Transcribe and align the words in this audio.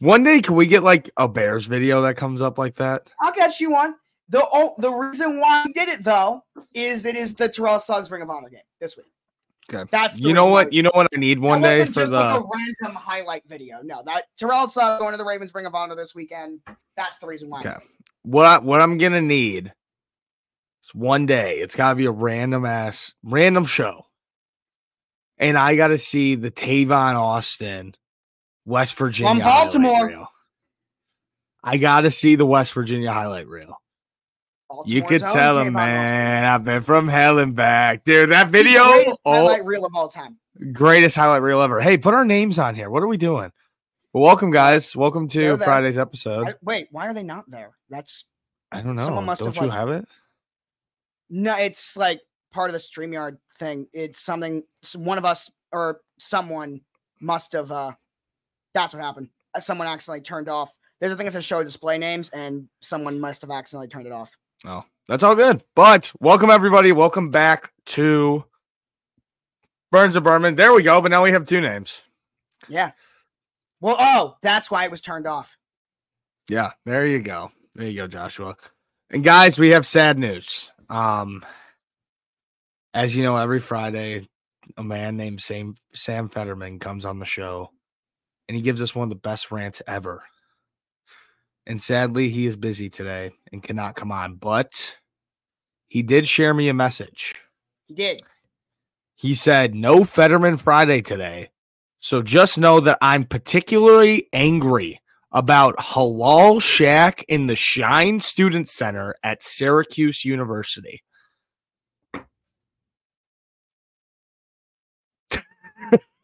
One 0.00 0.22
day, 0.22 0.42
can 0.42 0.54
we 0.54 0.66
get 0.66 0.82
like 0.82 1.10
a 1.16 1.26
Bears 1.26 1.66
video 1.66 2.02
that 2.02 2.16
comes 2.16 2.42
up 2.42 2.58
like 2.58 2.74
that? 2.76 3.08
I'll 3.20 3.32
get 3.32 3.60
you 3.60 3.70
one. 3.70 3.94
The 4.28 4.46
oh, 4.52 4.74
the 4.78 4.90
reason 4.90 5.38
why 5.38 5.64
we 5.64 5.72
did 5.72 5.88
it 5.88 6.02
though 6.02 6.42
is 6.74 7.04
it 7.04 7.16
is 7.16 7.34
the 7.34 7.48
Terrell 7.48 7.80
Suggs 7.80 8.10
Ring 8.10 8.22
of 8.22 8.30
Honor 8.30 8.48
game 8.48 8.60
this 8.80 8.96
week. 8.96 9.06
Okay. 9.72 9.88
That's 9.90 10.18
You 10.18 10.32
know 10.32 10.46
what? 10.46 10.72
You 10.72 10.82
know 10.82 10.92
what 10.94 11.08
I 11.14 11.18
need 11.18 11.38
one 11.38 11.60
day 11.60 11.84
for 11.84 11.92
just 11.92 12.12
the. 12.12 12.18
like 12.18 12.40
a 12.40 12.44
random 12.44 12.96
highlight 12.96 13.42
video. 13.48 13.78
No, 13.82 14.02
that 14.04 14.24
Terrell 14.38 14.68
Suggs 14.68 15.00
going 15.00 15.12
to 15.12 15.18
the 15.18 15.24
Ravens 15.24 15.54
Ring 15.54 15.66
of 15.66 15.74
Honor 15.74 15.96
this 15.96 16.14
weekend. 16.14 16.60
That's 16.96 17.18
the 17.18 17.26
reason 17.26 17.48
why. 17.48 17.60
Okay. 17.60 17.76
what 18.22 18.46
I, 18.46 18.58
what 18.58 18.80
I'm 18.80 18.96
gonna 18.96 19.20
need 19.20 19.72
is 20.82 20.94
one 20.94 21.26
day. 21.26 21.58
It's 21.58 21.76
gotta 21.76 21.96
be 21.96 22.06
a 22.06 22.10
random 22.10 22.64
ass 22.64 23.14
random 23.22 23.64
show, 23.64 24.06
and 25.38 25.56
I 25.56 25.76
gotta 25.76 25.98
see 25.98 26.34
the 26.34 26.50
Tavon 26.50 27.14
Austin, 27.14 27.94
West 28.66 28.96
Virginia, 28.96 29.42
highlight 29.42 29.72
Baltimore. 29.72 30.28
I 31.62 31.76
gotta 31.78 32.10
see 32.10 32.34
the 32.34 32.44
West 32.44 32.72
Virginia 32.72 33.12
highlight 33.12 33.46
reel. 33.48 33.80
You 34.84 35.02
could 35.02 35.20
tell 35.22 35.60
him, 35.60 35.72
man. 35.74 36.44
I've 36.44 36.64
been 36.64 36.82
from 36.82 37.06
hell 37.06 37.38
and 37.38 37.54
back, 37.54 38.04
dude. 38.04 38.30
That 38.30 38.50
video, 38.50 38.84
greatest 38.84 39.20
oh, 39.24 39.32
highlight 39.32 39.64
reel 39.64 39.84
of 39.86 39.94
all 39.94 40.08
time. 40.08 40.36
greatest 40.72 41.14
highlight 41.14 41.42
reel 41.42 41.60
ever. 41.62 41.80
Hey, 41.80 41.96
put 41.96 42.12
our 42.12 42.24
names 42.24 42.58
on 42.58 42.74
here. 42.74 42.90
What 42.90 43.02
are 43.04 43.06
we 43.06 43.16
doing? 43.16 43.52
Well, 44.12 44.24
welcome, 44.24 44.50
guys. 44.50 44.96
Welcome 44.96 45.28
to 45.28 45.56
Friday's 45.58 45.96
episode. 45.96 46.48
I- 46.48 46.54
wait, 46.62 46.88
why 46.90 47.06
are 47.06 47.14
they 47.14 47.22
not 47.22 47.48
there? 47.48 47.76
That's 47.88 48.24
I 48.72 48.82
don't 48.82 48.96
know. 48.96 49.04
someone 49.04 49.26
must 49.26 49.40
Don't 49.42 49.54
have, 49.54 49.62
you 49.62 49.68
like- 49.68 49.78
have 49.78 49.88
it? 49.90 50.08
no, 51.30 51.56
it's 51.56 51.96
like 51.96 52.20
part 52.52 52.68
of 52.68 52.74
the 52.74 52.80
StreamYard 52.80 53.38
thing. 53.60 53.86
It's 53.92 54.20
something 54.20 54.64
one 54.96 55.18
of 55.18 55.24
us 55.24 55.48
or 55.70 56.00
someone 56.18 56.80
must 57.20 57.52
have 57.52 57.70
uh 57.70 57.92
that's 58.76 58.94
what 58.94 59.02
happened. 59.02 59.30
Uh, 59.54 59.60
Someone 59.60 59.88
accidentally 59.88 60.20
turned 60.20 60.48
off. 60.48 60.76
There's 61.00 61.12
a 61.12 61.16
thing 61.16 61.26
that 61.26 61.32
says 61.32 61.44
show 61.44 61.62
display 61.62 61.98
names, 61.98 62.30
and 62.30 62.68
someone 62.80 63.20
must 63.20 63.42
have 63.42 63.50
accidentally 63.50 63.88
turned 63.88 64.06
it 64.06 64.12
off. 64.12 64.36
Oh, 64.64 64.84
that's 65.08 65.22
all 65.22 65.34
good. 65.34 65.62
But 65.74 66.12
welcome 66.20 66.50
everybody. 66.50 66.92
Welcome 66.92 67.30
back 67.30 67.72
to 67.86 68.44
Burns 69.90 70.16
and 70.16 70.24
Berman. 70.24 70.54
There 70.54 70.72
we 70.72 70.82
go. 70.82 71.00
But 71.00 71.10
now 71.10 71.22
we 71.22 71.32
have 71.32 71.46
two 71.46 71.60
names. 71.60 72.02
Yeah. 72.68 72.92
Well, 73.80 73.96
oh, 73.98 74.36
that's 74.42 74.70
why 74.70 74.84
it 74.84 74.90
was 74.90 75.00
turned 75.00 75.26
off. 75.26 75.56
Yeah, 76.48 76.70
there 76.84 77.06
you 77.06 77.20
go. 77.20 77.50
There 77.74 77.86
you 77.86 77.96
go, 77.96 78.06
Joshua. 78.06 78.56
And 79.10 79.22
guys, 79.22 79.58
we 79.58 79.70
have 79.70 79.86
sad 79.86 80.18
news. 80.18 80.72
Um, 80.88 81.44
as 82.94 83.14
you 83.14 83.22
know, 83.22 83.36
every 83.36 83.60
Friday, 83.60 84.26
a 84.76 84.82
man 84.82 85.16
named 85.16 85.40
Sam 85.40 85.74
Sam 85.92 86.28
Fetterman 86.28 86.78
comes 86.78 87.04
on 87.04 87.18
the 87.18 87.26
show, 87.26 87.70
and 88.48 88.56
he 88.56 88.62
gives 88.62 88.80
us 88.82 88.94
one 88.94 89.04
of 89.04 89.10
the 89.10 89.16
best 89.16 89.50
rants 89.50 89.82
ever. 89.86 90.22
And 91.66 91.80
sadly, 91.80 92.28
he 92.28 92.46
is 92.46 92.56
busy 92.56 92.88
today 92.88 93.32
and 93.52 93.62
cannot 93.62 93.96
come 93.96 94.12
on. 94.12 94.36
But 94.36 94.96
he 95.88 96.02
did 96.02 96.28
share 96.28 96.54
me 96.54 96.68
a 96.68 96.74
message. 96.74 97.34
He 97.86 97.94
did. 97.94 98.22
He 99.14 99.34
said, 99.34 99.74
No 99.74 100.04
Fetterman 100.04 100.58
Friday 100.58 101.00
today. 101.00 101.50
So 101.98 102.22
just 102.22 102.58
know 102.58 102.78
that 102.80 102.98
I'm 103.00 103.24
particularly 103.24 104.28
angry 104.32 105.00
about 105.32 105.76
Halal 105.76 106.62
Shack 106.62 107.24
in 107.26 107.46
the 107.46 107.56
Schine 107.56 108.20
Student 108.20 108.68
Center 108.68 109.16
at 109.22 109.42
Syracuse 109.42 110.24
University. 110.24 111.02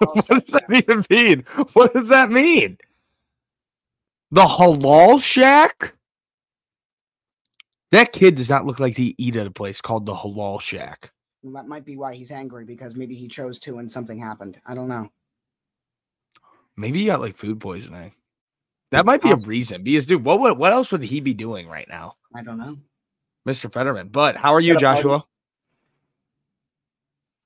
What 0.06 0.26
does 0.26 0.54
that 0.54 0.64
even 0.72 1.04
mean? 1.10 1.44
What 1.72 1.94
does 1.94 2.08
that 2.08 2.30
mean? 2.30 2.78
The 4.30 4.42
Halal 4.42 5.22
Shack? 5.22 5.94
That 7.90 8.12
kid 8.12 8.36
does 8.36 8.48
not 8.48 8.64
look 8.64 8.80
like 8.80 8.96
he 8.96 9.14
eat 9.18 9.36
at 9.36 9.46
a 9.46 9.50
place 9.50 9.80
called 9.80 10.06
the 10.06 10.14
Halal 10.14 10.60
Shack. 10.60 11.12
Well, 11.42 11.52
that 11.54 11.68
might 11.68 11.84
be 11.84 11.96
why 11.96 12.14
he's 12.14 12.30
angry 12.30 12.64
because 12.64 12.94
maybe 12.94 13.14
he 13.14 13.28
chose 13.28 13.58
to 13.60 13.78
and 13.78 13.90
something 13.90 14.18
happened. 14.18 14.60
I 14.64 14.74
don't 14.74 14.88
know. 14.88 15.10
Maybe 16.76 17.00
he 17.00 17.06
got 17.06 17.20
like 17.20 17.36
food 17.36 17.60
poisoning. 17.60 18.14
That 18.92 19.06
might 19.06 19.22
be 19.22 19.30
a 19.30 19.36
reason. 19.36 19.82
Because 19.82 20.06
dude, 20.06 20.24
what 20.24 20.40
would 20.40 20.58
what 20.58 20.72
else 20.72 20.92
would 20.92 21.02
he 21.02 21.20
be 21.20 21.34
doing 21.34 21.68
right 21.68 21.88
now, 21.88 22.16
I 22.34 22.42
don't 22.42 22.58
know. 22.58 22.78
Mr. 23.48 23.72
Fetterman? 23.72 24.08
But 24.08 24.36
how 24.36 24.54
are 24.54 24.60
you. 24.60 24.78
Joshua? 24.78 25.24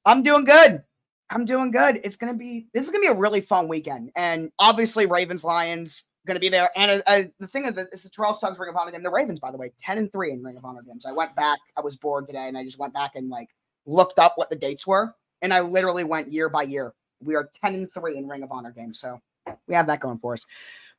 I'm 0.05 0.23
doing 0.23 0.45
good. 0.45 0.83
I'm 1.31 1.45
doing 1.45 1.71
good. 1.71 2.01
It's 2.05 2.17
gonna 2.17 2.35
be 2.35 2.69
this 2.73 2.85
is 2.85 2.91
gonna 2.91 3.03
be 3.03 3.09
a 3.09 3.15
really 3.15 3.41
fun 3.41 3.69
weekend, 3.69 4.11
and 4.17 4.51
obviously 4.59 5.07
Ravens 5.07 5.45
Lions 5.45 6.05
gonna 6.27 6.41
be 6.41 6.49
there. 6.49 6.71
And 6.77 7.03
uh, 7.07 7.23
the 7.39 7.47
thing 7.47 7.65
is, 7.65 7.75
that 7.75 7.89
it's 7.93 8.03
the 8.03 8.09
Terrell 8.09 8.35
Suggs 8.35 8.59
Ring 8.59 8.71
of 8.71 8.77
Honor 8.77 8.93
game. 8.93 9.03
The 9.03 9.11
Ravens, 9.11 9.41
by 9.41 9.51
the 9.51 9.57
way, 9.57 9.73
ten 9.79 9.99
and 9.99 10.11
three 10.11 10.33
in 10.33 10.43
Ring 10.43 10.57
of 10.57 10.65
Honor 10.65 10.83
games. 10.83 11.07
I 11.07 11.13
went 11.13 11.35
back. 11.35 11.59
I 11.77 11.81
was 11.81 11.97
bored 11.97 12.27
today, 12.27 12.49
and 12.49 12.57
I 12.57 12.65
just 12.65 12.79
went 12.79 12.95
back 12.95 13.13
and 13.17 13.29
like 13.29 13.49
looked 13.87 14.19
up 14.19 14.33
what 14.37 14.51
the 14.51 14.57
dates 14.57 14.87
were, 14.87 15.15
and 15.43 15.53
I 15.53 15.61
literally 15.61 16.05
went 16.05 16.31
year 16.31 16.49
by 16.49 16.63
year. 16.63 16.95
We 17.21 17.35
are 17.35 17.51
ten 17.61 17.75
and 17.75 17.93
three 17.93 18.17
in 18.17 18.29
Ring 18.29 18.43
of 18.43 18.53
Honor 18.53 18.71
games, 18.71 19.01
so 19.01 19.21
we 19.67 19.75
have 19.75 19.87
that 19.89 20.01
going 20.01 20.19
for 20.19 20.35
us. 20.35 20.45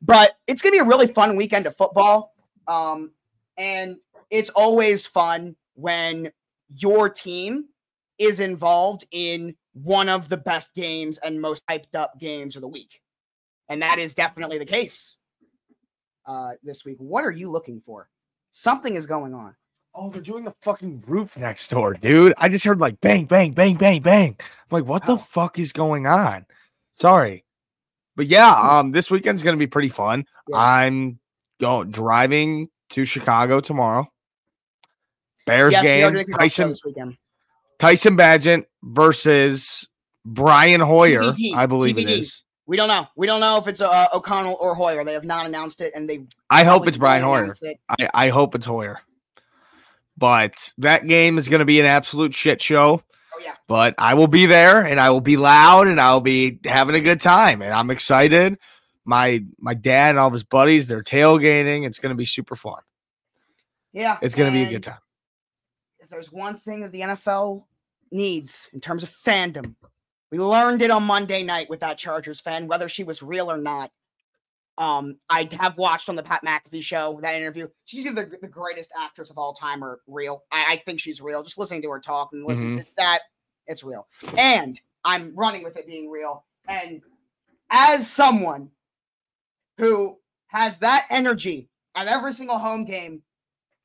But 0.01 0.37
it's 0.45 0.61
gonna 0.61 0.73
be 0.73 0.79
a 0.79 0.85
really 0.85 1.07
fun 1.07 1.35
weekend 1.35 1.67
of 1.67 1.77
football. 1.77 2.33
Um, 2.67 3.11
and 3.57 3.97
it's 4.29 4.49
always 4.49 5.07
fun 5.07 5.55
when 5.75 6.31
your 6.69 7.09
team 7.09 7.65
is 8.17 8.39
involved 8.39 9.05
in 9.11 9.55
one 9.83 10.09
of 10.09 10.29
the 10.29 10.37
best 10.37 10.73
games 10.73 11.17
and 11.19 11.41
most 11.41 11.65
hyped 11.67 11.95
up 11.95 12.19
games 12.19 12.55
of 12.55 12.61
the 12.61 12.67
week. 12.67 13.01
And 13.69 13.81
that 13.81 13.99
is 13.99 14.13
definitely 14.13 14.57
the 14.57 14.65
case 14.65 15.17
uh, 16.25 16.51
this 16.63 16.85
week. 16.85 16.97
What 16.99 17.23
are 17.23 17.31
you 17.31 17.49
looking 17.49 17.81
for? 17.85 18.09
Something 18.51 18.95
is 18.95 19.05
going 19.05 19.33
on. 19.33 19.55
Oh, 19.93 20.09
they're 20.11 20.21
doing 20.21 20.43
the 20.43 20.53
fucking 20.61 21.03
roof 21.07 21.37
next 21.37 21.69
door, 21.69 21.93
dude. 21.95 22.33
I 22.37 22.49
just 22.49 22.63
heard 22.63 22.79
like 22.79 23.01
bang, 23.01 23.25
bang, 23.25 23.51
bang, 23.51 23.75
bang, 23.75 24.01
bang. 24.01 24.35
I'm 24.39 24.45
like, 24.69 24.85
what 24.85 25.05
the 25.05 25.17
fuck 25.17 25.57
is 25.57 25.73
going 25.73 26.05
on? 26.05 26.45
Sorry. 26.93 27.43
But 28.15 28.27
yeah, 28.27 28.51
um, 28.51 28.91
this 28.91 29.09
weekend's 29.11 29.43
gonna 29.43 29.57
be 29.57 29.67
pretty 29.67 29.89
fun. 29.89 30.25
Yeah. 30.49 30.57
I'm 30.57 31.19
going 31.59 31.91
driving 31.91 32.69
to 32.91 33.05
Chicago 33.05 33.59
tomorrow. 33.59 34.07
Bears 35.45 35.73
Yes, 35.73 35.83
game. 35.83 36.13
doing 36.13 36.23
a 36.23 36.25
kickoff 36.25 36.31
show 36.31 36.37
Tyson 36.37 36.69
this 36.69 36.85
weekend. 36.85 37.17
Tyson 37.79 38.17
Bagent 38.17 38.65
versus 38.83 39.87
Brian 40.25 40.81
Hoyer, 40.81 41.21
TBD, 41.21 41.55
I 41.55 41.65
believe 41.65 41.97
it 41.97 42.07
TBD. 42.07 42.19
is. 42.19 42.43
We 42.65 42.75
don't 42.75 42.89
know. 42.89 43.07
We 43.15 43.27
don't 43.27 43.39
know 43.39 43.57
if 43.57 43.67
it's 43.67 43.79
uh, 43.79 44.07
O'Connell 44.13 44.57
or 44.59 44.75
Hoyer. 44.75 45.05
They 45.05 45.13
have 45.13 45.23
not 45.23 45.45
announced 45.45 45.79
it, 45.79 45.93
and 45.95 46.09
they. 46.09 46.25
I 46.49 46.63
hope 46.65 46.87
it's 46.87 46.97
Brian 46.97 47.23
Hoyer. 47.23 47.55
it. 47.61 47.79
I, 47.87 48.09
I 48.13 48.29
hope 48.29 48.55
it's 48.55 48.65
Hoyer. 48.65 48.99
But 50.17 50.73
that 50.79 51.07
game 51.07 51.37
is 51.37 51.47
going 51.47 51.59
to 51.59 51.65
be 51.65 51.79
an 51.79 51.85
absolute 51.85 52.33
shit 52.33 52.61
show. 52.61 53.03
Oh 53.37 53.41
yeah. 53.43 53.53
But 53.67 53.95
I 53.99 54.15
will 54.15 54.27
be 54.27 54.47
there 54.47 54.83
and 54.83 54.99
I 54.99 55.11
will 55.11 55.21
be 55.21 55.37
loud 55.37 55.87
and 55.87 56.01
I'll 56.01 56.21
be 56.21 56.59
having 56.65 56.95
a 56.95 56.99
good 56.99 57.21
time. 57.21 57.61
And 57.61 57.71
I'm 57.71 57.91
excited. 57.91 58.57
My 59.05 59.45
my 59.59 59.75
dad 59.75 60.11
and 60.11 60.19
all 60.19 60.27
of 60.27 60.33
his 60.33 60.43
buddies, 60.43 60.87
they're 60.87 61.03
tailgating. 61.03 61.85
It's 61.85 61.99
going 61.99 62.09
to 62.09 62.17
be 62.17 62.25
super 62.25 62.55
fun. 62.55 62.81
Yeah. 63.93 64.17
It's 64.21 64.35
going 64.35 64.51
to 64.51 64.57
be 64.57 64.63
a 64.63 64.69
good 64.69 64.83
time. 64.83 64.97
If 66.07 66.11
there's 66.11 66.31
one 66.31 66.55
thing 66.55 66.79
that 66.83 66.93
the 66.93 67.01
NFL 67.01 67.65
needs 68.13 68.69
in 68.71 68.79
terms 68.79 69.03
of 69.03 69.09
fandom, 69.09 69.75
we 70.31 70.39
learned 70.39 70.81
it 70.81 70.89
on 70.89 71.03
Monday 71.03 71.43
night 71.43 71.69
with 71.69 71.81
that 71.81 71.97
Chargers 71.97 72.39
fan, 72.39 72.65
whether 72.65 72.87
she 72.87 73.03
was 73.03 73.21
real 73.21 73.51
or 73.51 73.57
not. 73.57 73.91
Um, 74.77 75.17
I 75.29 75.49
have 75.59 75.77
watched 75.77 76.07
on 76.07 76.15
the 76.15 76.23
Pat 76.23 76.45
McAfee 76.45 76.81
show 76.81 77.19
that 77.21 77.35
interview. 77.35 77.67
She's 77.83 78.05
either 78.05 78.23
the, 78.23 78.37
the 78.37 78.47
greatest 78.47 78.93
actress 78.97 79.29
of 79.29 79.37
all 79.37 79.53
time 79.53 79.83
or 79.83 79.99
real. 80.07 80.45
I, 80.49 80.65
I 80.69 80.83
think 80.85 81.01
she's 81.01 81.19
real. 81.19 81.43
Just 81.43 81.57
listening 81.57 81.81
to 81.81 81.89
her 81.89 81.99
talk 81.99 82.29
and 82.31 82.45
listening 82.45 82.77
to 82.77 82.85
that, 82.95 83.23
it's 83.65 83.83
real. 83.83 84.07
And 84.37 84.79
I'm 85.03 85.35
running 85.35 85.61
with 85.61 85.75
it 85.75 85.87
being 85.87 86.09
real. 86.09 86.45
And 86.69 87.01
as 87.69 88.09
someone 88.09 88.69
who 89.77 90.19
has 90.45 90.79
that 90.79 91.05
energy 91.09 91.67
at 91.95 92.07
every 92.07 92.31
single 92.31 92.59
home 92.59 92.85
game, 92.85 93.23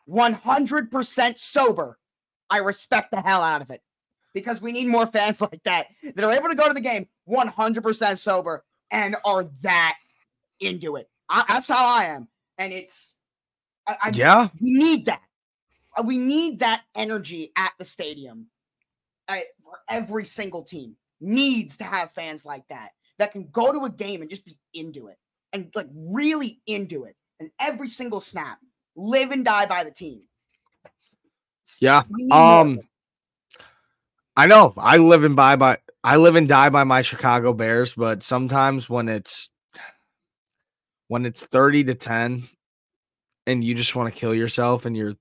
100% 0.08 1.38
sober, 1.40 1.98
I 2.52 2.58
respect 2.58 3.10
the 3.10 3.20
hell 3.22 3.42
out 3.42 3.62
of 3.62 3.70
it 3.70 3.82
because 4.34 4.60
we 4.60 4.72
need 4.72 4.88
more 4.88 5.06
fans 5.06 5.40
like 5.40 5.62
that 5.64 5.86
that 6.14 6.22
are 6.22 6.32
able 6.32 6.50
to 6.50 6.54
go 6.54 6.68
to 6.68 6.74
the 6.74 6.80
game 6.80 7.08
100% 7.28 8.18
sober 8.18 8.64
and 8.90 9.16
are 9.24 9.44
that 9.62 9.96
into 10.60 10.96
it. 10.96 11.08
I, 11.30 11.44
that's 11.48 11.68
how 11.68 11.84
I 11.84 12.04
am, 12.04 12.28
and 12.58 12.74
it's 12.74 13.14
I, 13.86 13.96
I 14.04 14.10
Yeah. 14.14 14.48
we 14.60 14.74
need 14.74 15.06
that. 15.06 15.22
Uh, 15.96 16.02
We 16.04 16.18
need 16.18 16.58
that 16.60 16.82
energy 16.94 17.52
at 17.56 17.72
the 17.78 17.84
stadium. 17.84 18.48
I, 19.28 19.44
for 19.64 19.78
every 19.88 20.24
single 20.26 20.62
team 20.62 20.96
needs 21.20 21.78
to 21.78 21.84
have 21.84 22.12
fans 22.12 22.44
like 22.44 22.66
that 22.68 22.90
that 23.18 23.32
can 23.32 23.48
go 23.50 23.72
to 23.72 23.84
a 23.86 23.90
game 23.90 24.20
and 24.20 24.28
just 24.28 24.44
be 24.44 24.58
into 24.74 25.06
it 25.06 25.16
and 25.54 25.70
like 25.74 25.88
really 25.94 26.60
into 26.66 27.04
it, 27.04 27.16
and 27.40 27.50
every 27.58 27.88
single 27.88 28.20
snap, 28.20 28.58
live 28.94 29.30
and 29.30 29.44
die 29.44 29.64
by 29.66 29.84
the 29.84 29.90
team. 29.90 30.22
Yeah. 31.80 32.02
We 32.10 32.22
need 32.24 32.28
more 32.30 32.38
of 32.38 32.60
Um. 32.66 32.80
I 34.36 34.46
know. 34.46 34.72
I 34.76 34.96
live 34.96 35.24
and 35.24 35.36
die 35.36 35.56
by 35.56 35.78
I 36.04 36.16
live 36.16 36.36
and 36.36 36.48
die 36.48 36.70
by 36.70 36.84
my 36.84 37.02
Chicago 37.02 37.52
Bears, 37.52 37.94
but 37.94 38.22
sometimes 38.22 38.88
when 38.88 39.08
it's 39.08 39.50
when 41.08 41.26
it's 41.26 41.44
30 41.46 41.84
to 41.84 41.94
10 41.94 42.44
and 43.46 43.62
you 43.62 43.74
just 43.74 43.94
want 43.94 44.12
to 44.12 44.18
kill 44.18 44.34
yourself 44.34 44.86
and 44.86 44.96
you're 44.96 45.14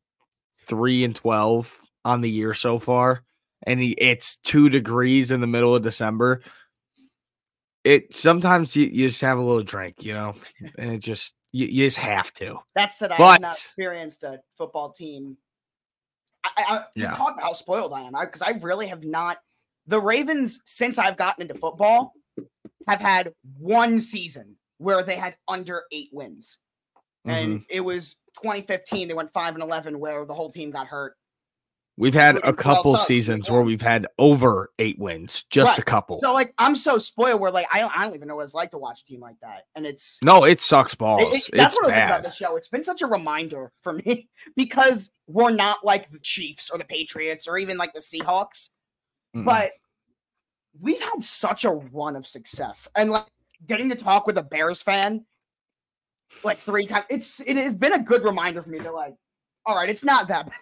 3 0.68 1.04
and 1.04 1.16
12 1.16 1.78
on 2.06 2.22
the 2.22 2.30
year 2.30 2.54
so 2.54 2.80
far 2.80 3.24
and 3.64 3.82
it's 3.82 4.38
2 4.38 4.70
degrees 4.70 5.32
in 5.32 5.42
the 5.42 5.48
middle 5.48 5.76
of 5.76 5.84
December 5.84 6.42
it 7.84 8.14
sometimes 8.14 8.76
you, 8.76 8.86
you 8.86 9.08
just 9.10 9.22
have 9.22 9.38
a 9.38 9.42
little 9.42 9.64
drink, 9.64 10.04
you 10.06 10.14
know, 10.14 10.34
and 10.78 10.92
it 10.94 11.00
just 11.00 11.34
you, 11.52 11.66
you 11.66 11.88
just 11.88 11.98
have 11.98 12.32
to. 12.34 12.60
That's 12.76 13.00
that 13.00 13.12
I 13.12 13.18
But- 13.18 13.32
have 13.34 13.42
not 13.42 13.52
experienced 13.54 14.24
a 14.24 14.40
football 14.58 14.92
team. 14.92 15.38
I, 16.44 16.50
I, 16.58 16.78
I 16.78 16.84
Yeah. 16.96 17.16
talk 17.16 17.34
about 17.34 17.44
how 17.44 17.54
spoiled 17.54 17.94
I 17.94 18.02
am 18.02 18.14
because 18.20 18.42
I, 18.42 18.52
really 18.52 18.88
have 18.88 19.04
not. 19.04 19.40
The 19.88 20.00
Ravens, 20.00 20.60
since 20.66 20.98
I've 20.98 21.18
gotten 21.18 21.42
into 21.42 21.56
football, 21.56 22.14
have 22.88 23.00
had 23.00 23.34
one 23.58 24.00
season 24.00 24.56
where 24.78 25.04
they 25.04 25.16
had 25.16 25.36
under 25.48 25.84
eight 25.92 26.10
wins, 26.12 26.58
Mhm. 27.28 27.32
and 27.32 27.66
it 27.70 27.82
was 27.82 28.16
2015. 28.42 29.08
They 29.08 29.14
went 29.14 29.32
five 29.32 29.54
and 29.54 29.64
11, 29.64 30.00
where 30.00 30.26
the 30.26 30.34
whole 30.34 30.52
team 30.52 30.72
got 30.72 30.88
hurt. 30.88 31.16
We've 32.02 32.16
had 32.16 32.38
a 32.44 32.52
couple 32.52 32.98
seasons 32.98 33.52
where 33.52 33.62
we've 33.62 33.80
had 33.82 34.08
over 34.18 34.72
eight 34.80 34.98
wins, 34.98 35.44
just 35.52 35.78
a 35.78 35.84
couple. 35.84 36.20
So 36.20 36.34
like, 36.34 36.52
I'm 36.58 36.76
so 36.76 36.98
spoiled 36.98 37.40
where 37.40 37.52
like 37.52 37.68
I 37.72 37.80
don't, 37.80 37.96
I 37.96 38.04
don't 38.06 38.16
even 38.16 38.28
know 38.28 38.38
what 38.38 38.46
it's 38.46 38.56
like 38.56 38.72
to 38.72 38.80
watch 38.80 39.02
a 39.02 39.06
team 39.06 39.20
like 39.20 39.40
that, 39.44 39.66
and 39.76 39.86
it's 39.86 40.18
no, 40.24 40.44
it 40.44 40.62
sucks 40.62 40.96
balls. 40.96 41.22
it- 41.22 41.56
that's 41.56 41.76
it's 41.76 41.84
what 41.84 41.94
I 41.94 42.00
like 42.00 42.06
about 42.10 42.24
the 42.24 42.32
show. 42.32 42.56
It's 42.56 42.70
been 42.70 42.84
such 42.84 43.04
a 43.04 43.08
reminder 43.08 43.72
for 43.82 43.94
me 43.94 44.30
because 44.56 45.12
we're 45.28 45.52
not 45.52 45.86
like 45.86 46.10
the 46.10 46.18
Chiefs 46.18 46.72
or 46.72 46.80
the 46.80 46.86
Patriots 46.86 47.48
or 47.48 47.60
even 47.60 47.78
like 47.78 47.94
the 47.94 48.00
Seahawks, 48.00 48.70
Mhm. 49.36 49.46
but 49.46 49.72
we've 50.80 51.02
had 51.02 51.22
such 51.22 51.66
a 51.66 51.70
run 51.72 52.16
of 52.16 52.26
success 52.26 52.88
and 52.96 53.12
like 53.12 53.28
getting 53.68 53.90
to 53.90 53.96
talk 53.96 54.26
with 54.26 54.40
a 54.40 54.44
Bears 54.44 54.82
fan 54.82 55.24
like 56.44 56.58
three 56.58 56.88
times. 56.88 57.06
It's 57.12 57.40
it 57.42 57.58
has 57.58 57.76
been 57.76 57.94
a 57.94 58.00
good 58.00 58.24
reminder 58.24 58.64
for 58.64 58.70
me 58.70 58.80
to 58.80 58.92
like, 58.92 59.14
all 59.68 59.76
right, 59.76 59.88
it's 59.90 60.04
not 60.04 60.28
that 60.30 60.48
bad. 60.48 60.56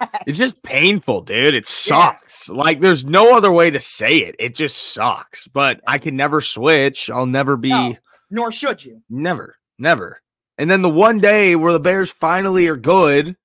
It's 0.26 0.38
just 0.38 0.62
painful, 0.62 1.22
dude. 1.22 1.54
It 1.54 1.66
sucks. 1.68 2.48
Like 2.48 2.80
there's 2.80 3.04
no 3.04 3.36
other 3.36 3.50
way 3.52 3.70
to 3.70 3.80
say 3.80 4.18
it. 4.18 4.34
It 4.38 4.54
just 4.54 4.76
sucks. 4.92 5.46
But 5.48 5.80
I 5.86 5.98
can 5.98 6.16
never 6.16 6.40
switch. 6.40 7.08
I'll 7.10 7.26
never 7.26 7.56
be 7.56 7.70
No. 7.70 7.96
Nor 8.30 8.52
should 8.52 8.84
you. 8.84 9.02
never, 9.08 9.56
never. 9.78 10.20
And 10.58 10.70
then 10.70 10.82
the 10.82 10.88
one 10.90 11.18
day 11.20 11.56
where 11.56 11.72
the 11.72 11.80
Bears 11.80 12.10
finally 12.10 12.66
are 12.68 12.76
good, 12.76 13.36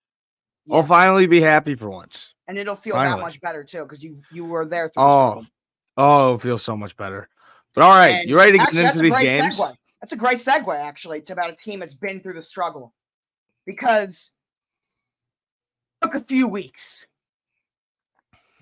I'll 0.71 0.83
finally 0.83 1.27
be 1.27 1.41
happy 1.41 1.75
for 1.75 1.89
once. 1.89 2.33
And 2.47 2.57
it'll 2.57 2.75
feel 2.75 2.93
Finally. 2.95 3.19
that 3.19 3.25
much 3.25 3.41
better 3.41 3.63
too 3.63 3.83
because 3.83 4.01
you 4.03 4.17
you 4.31 4.45
were 4.45 4.65
there. 4.65 4.89
Through 4.89 5.03
Oh, 5.03 5.29
struggle. 5.31 5.45
oh, 5.97 6.33
it 6.35 6.41
feels 6.41 6.63
so 6.63 6.75
much 6.75 6.95
better. 6.97 7.29
But 7.75 7.83
all 7.83 7.91
right, 7.95 8.21
And 8.21 8.29
you 8.29 8.35
ready 8.35 8.53
to 8.53 8.57
get 8.57 8.73
into 8.75 8.99
these 8.99 9.15
games? 9.15 9.59
Segue. 9.59 9.75
That's 10.01 10.13
a 10.13 10.17
great 10.17 10.37
segue, 10.39 10.75
actually, 10.75 11.21
to 11.21 11.33
about 11.33 11.51
a 11.51 11.55
team 11.55 11.79
that's 11.81 11.93
been 11.93 12.21
through 12.21 12.33
the 12.33 12.43
struggle. 12.43 12.93
Because 13.65 14.31
took 16.01 16.15
a 16.15 16.19
few 16.21 16.47
weeks, 16.47 17.07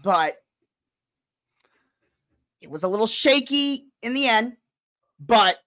but 0.04 0.38
it 2.62 2.70
was 2.70 2.84
a 2.84 2.88
little 2.88 3.08
shaky 3.08 3.86
in 4.02 4.14
the 4.14 4.28
end. 4.28 4.58
But 5.20 5.58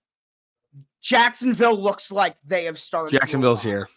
Jacksonville 1.00 1.76
looks 1.76 2.11
like 2.12 2.40
they 2.43 2.64
have 2.64 2.78
started. 2.78 3.12
Jacksonville's 3.12 3.62
here. 3.62 3.88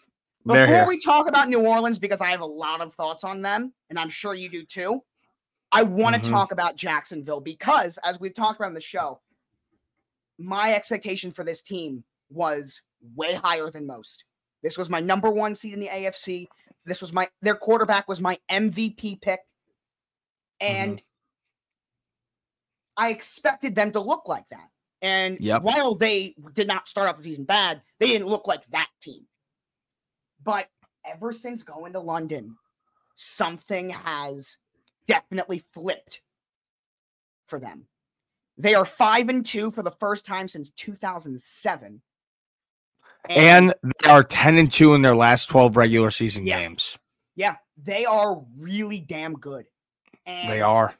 They're 0.46 0.66
Before 0.66 0.76
here. 0.80 0.86
we 0.86 1.00
talk 1.00 1.26
about 1.26 1.48
New 1.48 1.66
Orleans, 1.66 1.98
because 1.98 2.20
I 2.20 2.26
have 2.26 2.40
a 2.40 2.46
lot 2.46 2.80
of 2.80 2.92
thoughts 2.94 3.24
on 3.24 3.40
them, 3.40 3.72
and 3.88 3.98
I'm 3.98 4.10
sure 4.10 4.34
you 4.34 4.48
do 4.50 4.64
too, 4.64 5.02
I 5.72 5.82
want 5.82 6.14
to 6.16 6.20
Mhm. 6.20 6.30
talk 6.30 6.52
about 6.52 6.76
Jacksonville 6.76 7.40
because, 7.40 7.98
as 8.04 8.20
we've 8.20 8.34
talked 8.34 8.60
around 8.60 8.74
the 8.74 8.80
show, 8.80 9.20
my 10.38 10.74
expectation 10.74 11.32
for 11.32 11.44
this 11.44 11.62
team 11.62 12.04
was 12.28 12.82
way 13.14 13.34
higher 13.34 13.70
than 13.70 13.86
most. 13.86 14.24
This 14.62 14.76
was 14.76 14.90
my 14.90 15.00
number 15.00 15.30
one 15.30 15.54
seed 15.54 15.72
in 15.72 15.80
the 15.80 15.88
AFC. 15.88 16.48
This 16.84 17.00
was 17.00 17.12
my 17.12 17.28
their 17.40 17.54
quarterback 17.54 18.08
was 18.08 18.20
my 18.20 18.38
MVP 18.50 19.20
pick, 19.20 19.40
and 20.60 21.02
I 22.96 23.10
expected 23.10 23.74
them 23.74 23.92
to 23.92 24.00
look 24.00 24.28
like 24.28 24.48
that. 24.50 24.70
And 25.02 25.38
Yep. 25.40 25.62
while 25.62 25.94
they 25.94 26.34
did 26.52 26.66
not 26.66 26.88
start 26.88 27.08
off 27.08 27.16
the 27.18 27.24
season 27.24 27.44
bad, 27.44 27.82
they 27.98 28.06
didn't 28.08 28.28
look 28.28 28.46
like 28.46 28.64
that 28.66 28.90
team. 29.00 29.26
But 30.42 30.68
ever 31.04 31.32
since 31.32 31.62
going 31.62 31.92
to 31.94 32.00
London, 32.00 32.56
something 33.14 33.90
has 33.90 34.56
definitely 35.06 35.58
flipped 35.58 36.22
for 37.46 37.58
them. 37.58 37.88
They 38.56 38.74
are 38.74 38.84
five 38.84 39.28
and 39.28 39.44
two 39.44 39.70
for 39.70 39.82
the 39.82 39.90
first 39.90 40.24
time 40.24 40.48
since 40.48 40.70
2007. 40.70 42.00
And 43.28 43.74
they 44.02 44.10
are 44.10 44.22
10 44.22 44.58
and 44.58 44.70
2 44.70 44.94
in 44.94 45.02
their 45.02 45.16
last 45.16 45.46
12 45.46 45.76
regular 45.76 46.10
season 46.10 46.46
Yeah. 46.46 46.60
games. 46.60 46.98
yeah, 47.36 47.56
they 47.76 48.04
are 48.04 48.42
really 48.58 49.00
damn 49.00 49.34
good. 49.34 49.66
And 50.26 50.50
They 50.50 50.60
are. 50.60 50.94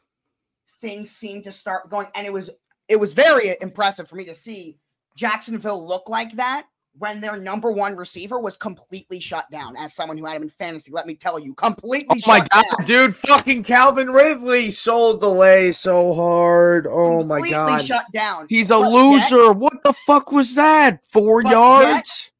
things 0.80 1.10
seem 1.10 1.42
to 1.42 1.52
start 1.52 1.88
going 1.90 2.08
and 2.14 2.26
it 2.26 2.32
was 2.32 2.50
it 2.88 2.96
was 2.96 3.14
very 3.14 3.56
impressive 3.62 4.06
for 4.08 4.16
me 4.16 4.24
to 4.26 4.34
see 4.34 4.78
Jacksonville 5.16 5.86
look 5.86 6.08
like 6.10 6.32
that 6.32 6.66
when 6.98 7.20
their 7.20 7.36
number 7.36 7.72
one 7.72 7.96
receiver 7.96 8.38
was 8.38 8.56
completely 8.56 9.18
shut 9.18 9.50
down 9.50 9.76
as 9.76 9.92
someone 9.94 10.16
who 10.16 10.24
had 10.26 10.36
him 10.36 10.42
in 10.44 10.48
fantasy 10.48 10.92
let 10.92 11.06
me 11.06 11.14
tell 11.14 11.38
you 11.38 11.52
completely 11.54 12.20
Oh 12.24 12.30
my 12.30 12.38
shut 12.38 12.48
god, 12.50 12.64
down. 12.78 12.86
dude! 12.86 13.16
Fucking 13.16 13.64
Calvin 13.64 14.10
Ridley 14.10 14.70
sold 14.70 15.20
the 15.20 15.28
lay 15.30 15.72
so 15.72 16.14
hard. 16.14 16.86
Oh 16.88 17.24
my 17.24 17.38
completely 17.38 17.50
god, 17.56 17.84
shut 17.84 18.04
down 18.12 18.46
he's 18.48 18.70
a 18.70 18.78
But 18.78 18.82
yet- 18.82 18.92
loser. 18.92 19.52
what 19.52 19.82
the 19.82 19.92
fuck 19.92 20.30
was 20.32 20.54
that? 20.54 21.00
Four 21.10 21.42
yards? 21.42 22.30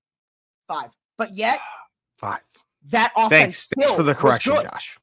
five 0.68 0.90
but 1.18 1.34
yet 1.34 1.58
Five. 2.16 2.40
that 2.90 3.12
offense 3.16 3.30
Thanks. 3.30 3.70
Thanks 3.76 3.92
for 3.92 4.02
the 4.02 4.12
was 4.12 4.16
correction. 4.18 4.52
Josh. 4.54 4.98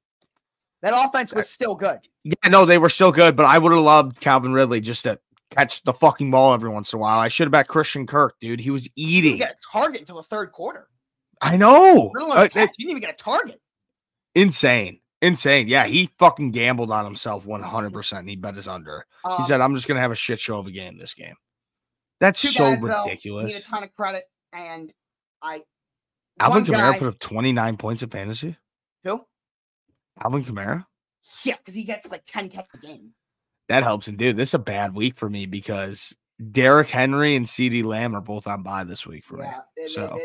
that 0.81 0.93
offense 0.95 1.33
was 1.33 1.45
uh, 1.45 1.47
still 1.47 1.75
good 1.75 1.99
Yeah, 2.23 2.33
no, 2.49 2.65
they 2.65 2.77
were 2.77 2.89
still 2.89 3.11
good, 3.11 3.35
but 3.35 3.45
I 3.45 3.57
would 3.57 3.71
have 3.71 3.81
loved 3.81 4.19
Calvin 4.21 4.53
Ridley 4.53 4.81
just 4.81 5.03
to 5.03 5.19
catch 5.51 5.83
the 5.83 5.93
fucking 5.93 6.31
ball 6.31 6.53
every 6.53 6.69
once 6.69 6.91
in 6.93 6.97
a 6.97 7.01
while. 7.01 7.19
I 7.19 7.27
should 7.27 7.45
have 7.45 7.51
bet 7.51 7.67
Christian 7.67 8.07
Kirk, 8.07 8.35
dude. 8.41 8.59
He 8.59 8.71
was 8.71 8.87
eating. 8.95 9.33
he 9.33 9.37
get 9.37 9.51
a 9.51 9.55
target 9.71 9.99
until 10.01 10.15
the 10.17 10.23
third 10.23 10.51
quarter 10.51 10.87
I 11.41 11.57
know. 11.57 12.11
Uh, 12.19 12.47
it- 12.53 12.53
he 12.53 12.59
didn't 12.85 12.91
even 12.91 13.01
get 13.01 13.09
a 13.09 13.23
target 13.23 13.61
insane. 14.35 14.99
Insane. 15.23 15.67
Yeah, 15.67 15.85
he 15.85 16.09
fucking 16.17 16.49
gambled 16.51 16.89
on 16.89 17.05
himself 17.05 17.45
100%. 17.45 18.27
He 18.27 18.35
bet 18.35 18.55
his 18.55 18.67
under. 18.67 19.05
He 19.23 19.29
Um, 19.31 19.43
said, 19.45 19.61
I'm 19.61 19.75
just 19.75 19.87
going 19.87 19.97
to 19.97 20.01
have 20.01 20.11
a 20.11 20.15
shit 20.15 20.39
show 20.39 20.57
of 20.57 20.65
a 20.65 20.71
game 20.71 20.97
this 20.97 21.13
game. 21.13 21.35
That's 22.19 22.39
so 22.39 22.71
guys, 22.75 22.81
though, 22.81 23.03
ridiculous. 23.05 23.51
need 23.51 23.57
a 23.57 23.61
ton 23.61 23.83
of 23.83 23.93
credit 23.93 24.23
and 24.53 24.91
I 25.43 25.61
Alvin 26.39 26.63
Kamara 26.65 26.93
guy- 26.93 26.97
put 26.99 27.07
up 27.07 27.19
29 27.19 27.77
points 27.77 28.01
of 28.01 28.11
fantasy. 28.11 28.55
who 29.03 29.23
Alvin 30.23 30.43
Kamara? 30.43 30.85
Yeah, 31.43 31.57
because 31.57 31.75
he 31.75 31.83
gets 31.83 32.07
like 32.09 32.23
10 32.25 32.49
catch 32.49 32.67
a 32.73 32.77
game. 32.77 33.13
That 33.71 33.83
helps. 33.83 34.07
And 34.07 34.17
dude, 34.17 34.37
this 34.37 34.49
is 34.49 34.53
a 34.55 34.59
bad 34.59 34.93
week 34.93 35.15
for 35.15 35.29
me 35.29 35.45
because 35.45 36.15
Derrick 36.51 36.89
Henry 36.89 37.35
and 37.35 37.45
CeeDee 37.45 37.83
Lamb 37.85 38.15
are 38.15 38.21
both 38.21 38.47
on 38.47 38.63
bye 38.63 38.83
this 38.83 39.05
week 39.07 39.23
for 39.23 39.37
me. 39.37 39.43
Yeah, 39.45 39.61
it- 39.77 39.81
it- 39.83 39.89
So. 39.91 40.19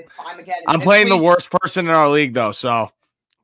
I'm 0.67 0.81
playing 0.81 1.09
the 1.09 1.17
worst 1.19 1.51
person 1.51 1.87
in 1.87 1.93
our 1.93 2.09
league 2.09 2.35
though, 2.35 2.53
so 2.53 2.91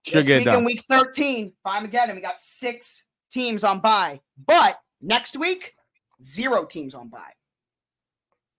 should 0.05 0.27
get 0.27 0.43
it 0.43 0.47
week 0.47 0.59
in 0.59 0.65
week 0.65 0.83
13, 0.83 1.53
fine 1.63 1.85
again. 1.85 2.15
We 2.15 2.21
got 2.21 2.41
six 2.41 3.05
teams 3.31 3.63
on 3.65 3.81
bye, 3.81 4.21
but 4.47 4.81
next 5.01 5.37
week, 5.37 5.75
zero 6.23 6.65
teams 6.65 6.95
on 6.95 7.09
bye. 7.09 7.33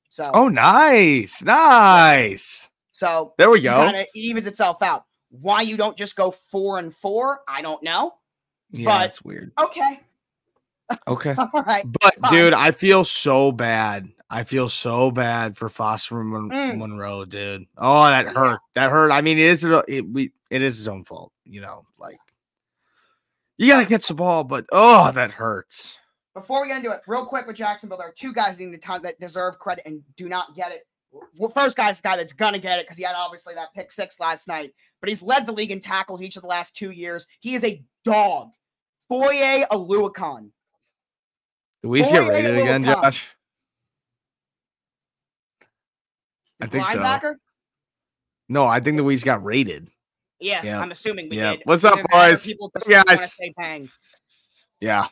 So, 0.10 0.30
Oh, 0.34 0.48
nice. 0.48 1.42
Nice. 1.44 2.70
so 2.92 3.34
There 3.38 3.50
we 3.50 3.62
go. 3.62 3.88
of 3.90 4.06
evens 4.14 4.46
itself 4.48 4.82
out. 4.84 5.06
Why 5.30 5.62
you 5.64 5.76
don't 5.78 5.98
just 5.98 6.16
go 6.16 6.30
four 6.30 6.78
and 6.78 6.94
four, 6.94 7.42
I 7.48 7.62
don't 7.64 7.82
know. 7.82 8.14
Yeah, 8.70 8.86
but- 8.86 9.00
that's 9.00 9.24
weird. 9.24 9.52
Okay, 9.60 10.00
Okay. 11.08 11.36
all 11.38 11.64
right. 11.66 11.86
But 12.02 12.16
Fine. 12.20 12.34
dude, 12.34 12.54
I 12.54 12.72
feel 12.72 13.04
so 13.04 13.52
bad. 13.52 14.10
I 14.30 14.44
feel 14.44 14.68
so 14.68 15.12
bad 15.12 15.56
for 15.56 15.70
Foster 15.70 16.16
Mon- 16.24 16.50
Mm. 16.50 16.78
Monroe, 16.78 17.26
dude. 17.26 17.66
Oh, 17.78 18.04
that 18.06 18.28
hurt. 18.28 18.60
That 18.76 18.90
hurt. 18.90 19.12
I 19.12 19.22
mean, 19.22 19.38
it 19.38 19.46
is 19.46 19.64
it 19.88 20.08
we 20.10 20.32
it 20.50 20.62
is 20.62 20.78
his 20.78 20.88
own 20.88 21.04
fault, 21.04 21.32
you 21.46 21.62
know. 21.62 21.86
Like 22.00 22.18
you 23.58 23.68
gotta 23.68 23.86
catch 23.86 24.08
the 24.08 24.16
ball, 24.16 24.44
but 24.44 24.66
oh, 24.72 25.12
that 25.12 25.32
hurts. 25.32 25.98
Before 26.34 26.62
we 26.64 26.68
get 26.70 26.78
into 26.78 26.92
it, 26.92 27.02
real 27.06 27.26
quick 27.28 27.46
with 27.46 27.56
Jacksonville, 27.56 28.00
there 28.00 28.08
are 28.08 28.14
two 28.18 28.34
guys 28.34 28.60
in 28.60 28.72
the 28.72 28.78
time 28.80 29.04
that 29.04 29.20
deserve 29.20 29.60
credit 29.60 29.84
and 29.86 30.02
do 30.18 30.28
not 30.28 30.56
get 30.56 30.72
it. 30.72 30.88
Well, 31.38 31.50
first 31.50 31.78
guy's 31.78 32.02
the 32.02 32.08
guy 32.08 32.16
that's 32.16 32.34
gonna 32.34 32.58
get 32.58 32.80
it 32.80 32.86
because 32.88 32.98
he 32.98 33.04
had 33.04 33.16
obviously 33.16 33.54
that 33.54 33.74
pick 33.76 33.92
six 33.92 34.20
last 34.20 34.48
night, 34.48 34.74
but 35.00 35.10
he's 35.10 35.22
led 35.22 35.46
the 35.46 35.52
league 35.52 35.70
in 35.70 35.80
tackles 35.80 36.24
each 36.24 36.38
of 36.38 36.42
the 36.42 36.48
last 36.48 36.76
two 36.76 36.90
years. 36.90 37.28
He 37.40 37.54
is 37.54 37.64
a 37.64 37.84
dog. 38.04 38.50
Foye 39.08 39.64
Oluokun. 39.72 40.50
Do 41.84 41.90
we 41.90 42.02
get 42.02 42.28
rated 42.30 42.56
again. 42.58 42.86
Josh? 42.86 43.30
the 46.60 46.66
I 46.66 46.68
think 46.70 46.88
so. 46.88 47.36
No, 48.48 48.66
I 48.66 48.80
think 48.80 48.96
the 48.98 49.04
Weeds 49.04 49.24
got 49.24 49.44
rated. 49.44 49.90
Yeah, 50.40 50.64
Yeah. 50.64 50.80
I'm 50.80 50.92
assuming 50.92 51.30
we 51.30 51.38
Yeah. 51.38 51.58
did. 51.58 51.62
What's 51.66 51.84
up, 51.84 52.00
boys? 52.10 52.46
People 52.46 52.72
just 52.76 52.88
Hey, 52.88 52.96
want 52.96 53.08
to 53.10 53.16
guys. 53.18 53.34
say 53.34 53.54
bang. 53.58 53.92
Yeah. 54.80 55.08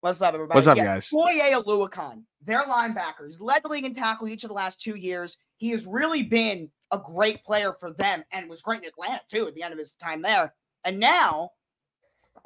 What's 0.00 0.20
up, 0.20 0.34
everybody? 0.34 0.56
What's 0.56 0.66
up, 0.66 0.76
Yeah, 0.76 0.84
guys? 0.84 1.08
Foye 1.08 1.40
Oluokun, 1.52 2.24
their 2.42 2.62
linebacker. 2.62 3.26
He's 3.26 3.40
led 3.40 3.62
the 3.62 3.68
league 3.68 3.84
in 3.84 3.94
tackle 3.94 4.28
each 4.28 4.44
of 4.44 4.48
the 4.48 4.54
last 4.54 4.80
two 4.80 4.96
years. 4.96 5.38
He 5.56 5.70
has 5.70 5.86
really 5.86 6.22
been 6.24 6.70
a 6.90 6.98
great 6.98 7.42
player 7.44 7.72
for 7.72 7.92
them 7.92 8.24
and 8.32 8.50
was 8.50 8.62
great 8.62 8.82
in 8.82 8.88
Atlanta, 8.88 9.22
too, 9.28 9.46
at 9.48 9.54
the 9.54 9.62
end 9.62 9.72
of 9.72 9.78
his 9.78 9.92
time 9.92 10.22
there. 10.22 10.54
And 10.84 10.98
now, 10.98 11.52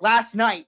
last 0.00 0.34
night, 0.34 0.66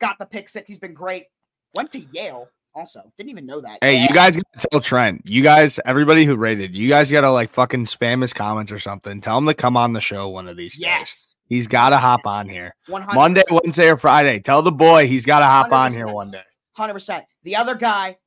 got 0.00 0.18
the 0.18 0.26
pick 0.26 0.48
six. 0.48 0.68
He's 0.68 0.78
been 0.78 0.94
great. 0.94 1.26
Went 1.74 1.92
to 1.92 2.00
Yale 2.12 2.48
also. 2.74 3.12
Didn't 3.16 3.30
even 3.30 3.46
know 3.46 3.60
that. 3.60 3.78
Hey, 3.82 3.96
Yeah. 3.96 4.02
you 4.08 4.14
guys 4.14 4.36
gotta 4.36 4.68
tell 4.70 4.80
Trent. 4.80 5.22
You 5.24 5.42
guys, 5.42 5.78
everybody 5.84 6.24
who 6.24 6.36
rated, 6.36 6.74
you 6.76 6.88
guys 6.88 7.10
gotta 7.10 7.30
like 7.30 7.50
fucking 7.50 7.84
spam 7.86 8.22
his 8.22 8.32
comments 8.32 8.72
or 8.72 8.78
something. 8.78 9.20
Tell 9.20 9.38
him 9.38 9.46
to 9.46 9.54
come 9.54 9.76
on 9.76 9.92
the 9.92 10.00
show 10.00 10.28
one 10.28 10.48
of 10.48 10.56
these 10.56 10.74
days. 10.74 10.80
Yes. 10.80 11.36
He's 11.46 11.66
gotta 11.66 11.96
hop 11.96 12.26
on 12.26 12.48
here. 12.48 12.74
100%. 12.88 13.14
Monday, 13.14 13.42
Wednesday, 13.50 13.88
or 13.88 13.96
Friday. 13.96 14.38
Tell 14.40 14.62
the 14.62 14.72
boy 14.72 15.06
he's 15.06 15.24
gotta 15.24 15.46
hop 15.46 15.72
on 15.72 15.92
here 15.92 16.08
one 16.08 16.30
day. 16.30 16.42
100%. 16.76 17.24
The 17.44 17.56
other 17.56 17.74
guy, 17.74 18.18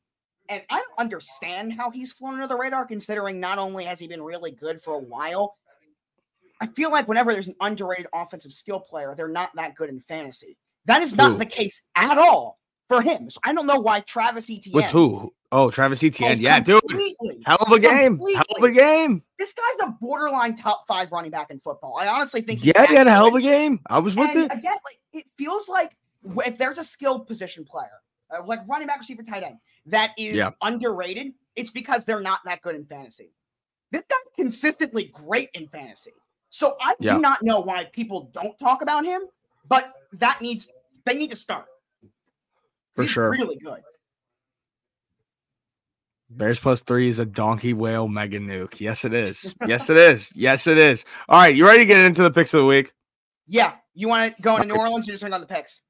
and 0.50 0.63
I 0.69 0.77
don't 0.77 1.00
understand 1.00 1.74
how 1.74 1.91
he's 1.91 2.12
flown 2.12 2.33
under 2.36 2.48
the 2.48 2.57
radar, 2.57 2.86
considering 2.86 3.39
not 3.39 3.57
only 3.60 3.86
has 3.86 4.00
he 4.00 4.07
been 4.07 4.21
really 4.24 4.51
good 4.51 4.81
for 4.81 4.95
a 4.95 5.00
while, 5.00 5.55
I 6.60 6.67
feel 6.67 6.91
like 6.91 7.07
whenever 7.07 7.31
there's 7.31 7.48
an 7.48 7.55
underrated 7.62 8.07
offensive 8.13 8.53
skill 8.53 8.79
player, 8.79 9.13
they're 9.15 9.27
not 9.27 9.51
that 9.55 9.75
good 9.75 9.89
in 9.89 10.00
fantasy. 10.00 10.57
That 10.86 11.01
is 11.01 11.15
not 11.15 11.33
Who? 11.33 11.38
the 11.38 11.45
case 11.45 11.81
at 11.95 12.17
all 12.17 12.60
for 12.91 13.01
him. 13.01 13.29
So 13.29 13.39
I 13.43 13.53
don't 13.53 13.65
know 13.65 13.79
why 13.79 14.01
Travis 14.01 14.50
Etienne. 14.50 14.74
With 14.75 14.86
who? 14.88 15.33
Oh, 15.53 15.69
Travis 15.69 16.03
Etienne. 16.03 16.39
Yeah, 16.39 16.60
dude. 16.60 16.81
Hell 17.45 17.57
of 17.65 17.71
a 17.71 17.79
game. 17.79 18.19
Hell 18.19 18.45
of 18.57 18.63
a 18.63 18.71
game. 18.71 19.24
This 19.39 19.53
guy's 19.53 19.88
a 19.88 19.91
borderline 20.01 20.55
top 20.55 20.86
five 20.88 21.12
running 21.12 21.31
back 21.31 21.51
in 21.51 21.60
football. 21.60 21.98
I 21.98 22.07
honestly 22.07 22.41
think. 22.41 22.60
he's 22.60 22.74
Yeah, 22.75 22.86
he 22.86 22.95
had 22.95 23.07
a 23.07 23.12
hell 23.12 23.27
of 23.27 23.36
a 23.36 23.41
game. 23.41 23.79
I 23.89 24.00
was 24.00 24.15
with 24.15 24.29
and 24.29 24.39
it. 24.39 24.45
again, 24.51 24.77
like 24.86 25.00
it 25.13 25.25
feels 25.38 25.67
like 25.69 25.95
if 26.45 26.57
there's 26.57 26.77
a 26.77 26.83
skilled 26.83 27.27
position 27.27 27.65
player, 27.65 28.01
uh, 28.29 28.43
like 28.45 28.60
running 28.67 28.88
back, 28.88 29.00
receiver, 29.00 29.24
tight 29.24 29.43
end, 29.43 29.57
that 29.88 30.12
is 30.17 30.38
Yeah. 30.38 30.51
underrated, 30.62 31.33
it's 31.55 31.69
because 31.71 32.05
they're 32.05 32.21
not 32.21 32.39
that 32.45 32.62
good 32.62 32.75
in 32.75 32.83
fantasy. 32.83 33.31
This 33.91 34.03
guy's 34.10 34.19
consistently 34.36 35.05
great 35.05 35.50
in 35.53 35.67
fantasy. 35.67 36.12
So 36.50 36.77
I 36.81 36.95
Yeah. 37.00 37.15
do 37.15 37.21
not 37.21 37.41
know 37.43 37.62
why 37.62 37.86
people 37.86 38.29
don't 38.33 38.57
talk 38.60 38.81
about 38.81 39.05
him, 39.05 39.21
but 39.67 39.93
that 40.13 40.41
needs 40.41 40.69
they 41.05 41.15
need 41.15 41.31
to 41.31 41.36
start. 41.36 41.65
For 42.95 43.03
He's 43.03 43.12
sure. 43.12 43.31
really 43.31 43.57
good. 43.57 43.79
Bears 46.29 46.60
plus 46.60 46.81
three 46.81 47.10
is 47.10 47.19
a 47.19 47.25
donkey 47.25 47.74
whale 47.74 48.07
mega 48.07 48.39
nuke. 48.39 48.79
Yes, 48.79 49.03
it 49.03 49.13
is. 49.13 49.53
Yes, 49.67 49.89
it 49.89 49.98
is. 49.98 50.31
Yes, 50.33 50.65
it 50.65 50.77
is. 50.77 51.03
All 51.27 51.38
right, 51.39 51.53
you 51.55 51.65
ready 51.65 51.79
to 51.79 51.86
get 51.86 52.05
into 52.05 52.24
the 52.24 52.31
picks 52.31 52.53
of 52.53 52.62
the 52.62 52.65
week? 52.65 52.93
Yeah, 53.48 53.74
you 53.93 54.07
want 54.07 54.36
to 54.38 54.41
go 54.41 54.55
into 54.55 54.67
New 54.69 54.79
Orleans? 54.79 55.07
You 55.07 55.13
just 55.13 55.24
turn 55.24 55.33
on 55.33 55.41
the 55.41 55.48
picks. 55.48 55.81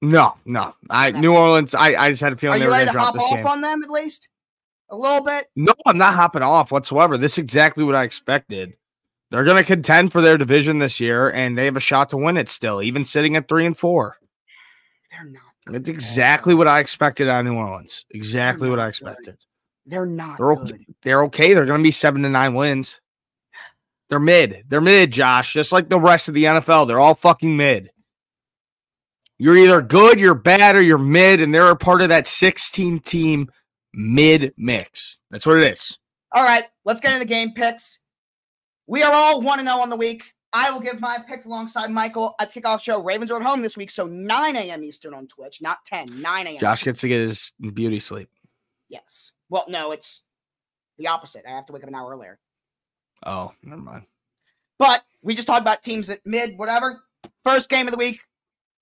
No, 0.00 0.34
no. 0.46 0.74
I 0.88 1.10
Okay. 1.10 1.20
New 1.20 1.34
Orleans. 1.36 1.74
I, 1.74 1.94
I 1.94 2.08
just 2.08 2.22
had 2.22 2.32
a 2.32 2.36
Are 2.36 2.38
feeling 2.38 2.58
they 2.60 2.64
you 2.64 2.70
were 2.70 2.76
ready 2.76 2.86
going 2.86 2.86
to 2.86 2.92
to 2.92 2.96
drop 2.98 3.04
hop 3.06 3.14
this 3.14 3.22
off 3.24 3.36
game. 3.36 3.46
on 3.46 3.60
them 3.60 3.82
at 3.82 3.90
least 3.90 4.28
a 4.90 4.96
little 4.96 5.22
bit? 5.22 5.44
No, 5.56 5.74
I'm 5.86 5.98
not 5.98 6.14
hopping 6.14 6.42
off 6.42 6.72
whatsoever. 6.72 7.18
This 7.18 7.32
is 7.32 7.38
exactly 7.38 7.84
what 7.84 7.94
I 7.94 8.02
expected. 8.04 8.74
They're 9.30 9.44
going 9.44 9.62
to 9.62 9.66
contend 9.66 10.10
for 10.12 10.20
their 10.22 10.38
division 10.38 10.78
this 10.78 11.00
year, 11.00 11.30
and 11.30 11.56
they 11.56 11.66
have 11.66 11.76
a 11.76 11.80
shot 11.80 12.08
to 12.10 12.16
win 12.16 12.36
it 12.38 12.48
still, 12.48 12.82
even 12.82 13.04
sitting 13.04 13.36
at 13.36 13.46
three 13.48 13.66
and 13.66 13.76
four. 13.76 14.16
It's 15.68 15.88
exactly 15.88 16.54
what 16.54 16.66
I 16.68 16.80
expected 16.80 17.28
out 17.28 17.40
of 17.40 17.46
New 17.46 17.56
Orleans. 17.56 18.04
Exactly 18.10 18.68
what 18.68 18.80
I 18.80 18.86
not 18.86 18.98
good. 18.98 19.08
expected. 19.08 19.36
They're 19.86 20.06
not 20.06 20.38
They're 20.38 20.52
okay. 20.52 20.72
good. 20.72 20.86
They're 21.02 21.22
okay. 21.24 21.54
They're 21.54 21.66
going 21.66 21.80
to 21.80 21.84
be 21.84 21.90
seven 21.92 22.22
to 22.22 22.28
nine 22.28 22.54
wins. 22.54 23.00
They're 24.08 24.18
mid. 24.18 24.64
They're 24.68 24.80
mid, 24.80 25.10
Josh, 25.10 25.52
just 25.52 25.72
like 25.72 25.88
the 25.88 25.98
rest 25.98 26.28
of 26.28 26.34
the 26.34 26.44
NFL. 26.44 26.86
They're 26.86 27.00
all 27.00 27.14
fucking 27.14 27.56
mid. 27.56 27.90
You're 29.38 29.56
either 29.56 29.82
good, 29.82 30.20
you're 30.20 30.34
bad, 30.34 30.76
or 30.76 30.82
you're 30.82 30.98
mid, 30.98 31.40
and 31.40 31.52
they're 31.54 31.70
a 31.70 31.76
part 31.76 32.02
of 32.02 32.10
that 32.10 32.26
16 32.26 33.00
team 33.00 33.50
mid 33.94 34.52
mix. 34.56 35.18
That's 35.30 35.46
what 35.46 35.58
it 35.58 35.72
is. 35.72 35.98
All 36.32 36.44
right, 36.44 36.64
let's 36.84 37.00
get 37.00 37.12
into 37.12 37.20
the 37.20 37.28
game 37.28 37.52
picks. 37.52 37.98
We 38.86 39.02
are 39.02 39.12
all 39.12 39.40
1 39.40 39.60
0 39.60 39.70
on 39.76 39.88
the 39.88 39.96
week. 39.96 40.32
I 40.52 40.70
will 40.70 40.80
give 40.80 41.00
my 41.00 41.18
picks 41.18 41.46
alongside 41.46 41.90
Michael 41.90 42.34
at 42.38 42.52
kickoff 42.52 42.82
show. 42.82 43.02
Ravens 43.02 43.30
are 43.30 43.36
at 43.36 43.42
home 43.42 43.62
this 43.62 43.76
week, 43.76 43.90
so 43.90 44.06
9 44.06 44.56
a.m. 44.56 44.82
Eastern 44.82 45.14
on 45.14 45.26
Twitch, 45.26 45.62
not 45.62 45.84
10, 45.86 46.20
9 46.20 46.46
a.m. 46.46 46.58
Josh 46.58 46.84
gets 46.84 47.00
to 47.00 47.08
get 47.08 47.26
his 47.26 47.52
beauty 47.72 48.00
sleep. 48.00 48.28
Yes. 48.88 49.32
Well, 49.48 49.64
no, 49.68 49.92
it's 49.92 50.22
the 50.98 51.08
opposite. 51.08 51.44
I 51.48 51.52
have 51.52 51.66
to 51.66 51.72
wake 51.72 51.82
up 51.82 51.88
an 51.88 51.94
hour 51.94 52.10
earlier. 52.10 52.38
Oh, 53.24 53.52
never 53.62 53.80
mind. 53.80 54.04
But 54.78 55.04
we 55.22 55.34
just 55.34 55.46
talked 55.46 55.62
about 55.62 55.82
teams 55.82 56.10
at 56.10 56.20
mid, 56.26 56.58
whatever. 56.58 57.02
First 57.44 57.68
game 57.70 57.86
of 57.86 57.92
the 57.92 57.98
week, 57.98 58.20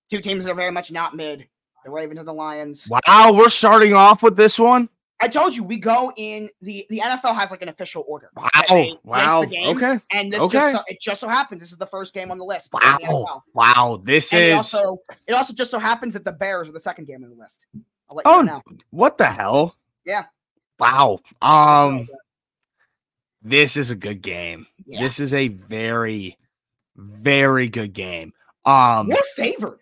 two 0.09 0.19
teams 0.19 0.43
that 0.43 0.51
are 0.51 0.55
very 0.55 0.71
much 0.71 0.91
not 0.91 1.15
mid 1.15 1.47
the 1.83 1.89
Ravens 1.89 2.19
and 2.19 2.27
the 2.27 2.33
Lions. 2.33 2.87
Wow, 2.89 3.33
we're 3.33 3.49
starting 3.49 3.93
off 3.93 4.21
with 4.21 4.35
this 4.35 4.59
one. 4.59 4.89
I 5.21 5.27
told 5.27 5.55
you 5.55 5.63
we 5.63 5.77
go 5.77 6.11
in 6.17 6.49
the 6.61 6.85
the 6.89 6.99
NFL 6.99 7.35
has 7.35 7.51
like 7.51 7.61
an 7.61 7.69
official 7.69 8.03
order. 8.07 8.31
Wow, 8.35 8.49
they 8.69 8.93
wow, 9.03 9.41
the 9.41 9.47
games, 9.47 9.83
okay, 9.83 9.99
And 10.11 10.31
this 10.33 10.41
okay. 10.41 10.57
just 10.57 10.71
so, 10.75 10.81
it 10.87 10.99
just 11.01 11.21
so 11.21 11.27
happens 11.27 11.61
this 11.61 11.71
is 11.71 11.77
the 11.77 11.85
first 11.85 12.13
game 12.13 12.31
on 12.31 12.37
the 12.39 12.43
list. 12.45 12.69
in 12.73 12.79
the 12.79 13.11
Wow, 13.11 13.43
wow. 13.53 14.01
This 14.03 14.33
And 14.33 14.41
it 14.43 14.49
is 14.49 14.55
also 14.57 15.01
it 15.27 15.33
also 15.33 15.53
just 15.53 15.69
so 15.71 15.77
happens 15.79 16.13
that 16.13 16.25
the 16.25 16.31
Bears 16.31 16.67
are 16.69 16.71
the 16.71 16.79
second 16.79 17.05
game 17.05 17.23
on 17.23 17.29
the 17.29 17.35
list. 17.35 17.65
I'll 18.09 18.15
let 18.17 18.25
Oh, 18.25 18.39
you 18.39 18.45
know. 18.47 18.61
what 18.89 19.17
the 19.19 19.27
hell? 19.27 19.75
Yeah. 20.05 20.25
Wow. 20.79 21.19
Um, 21.41 22.07
this 23.43 23.77
is 23.77 23.91
a 23.91 23.95
good 23.95 24.21
game. 24.23 24.65
Yeah. 24.87 25.01
This 25.01 25.19
is 25.19 25.33
a 25.33 25.49
very, 25.49 26.37
very 26.95 27.69
good 27.69 27.93
game. 27.93 28.33
Um, 28.65 29.07
We're 29.07 29.17
favored. 29.35 29.79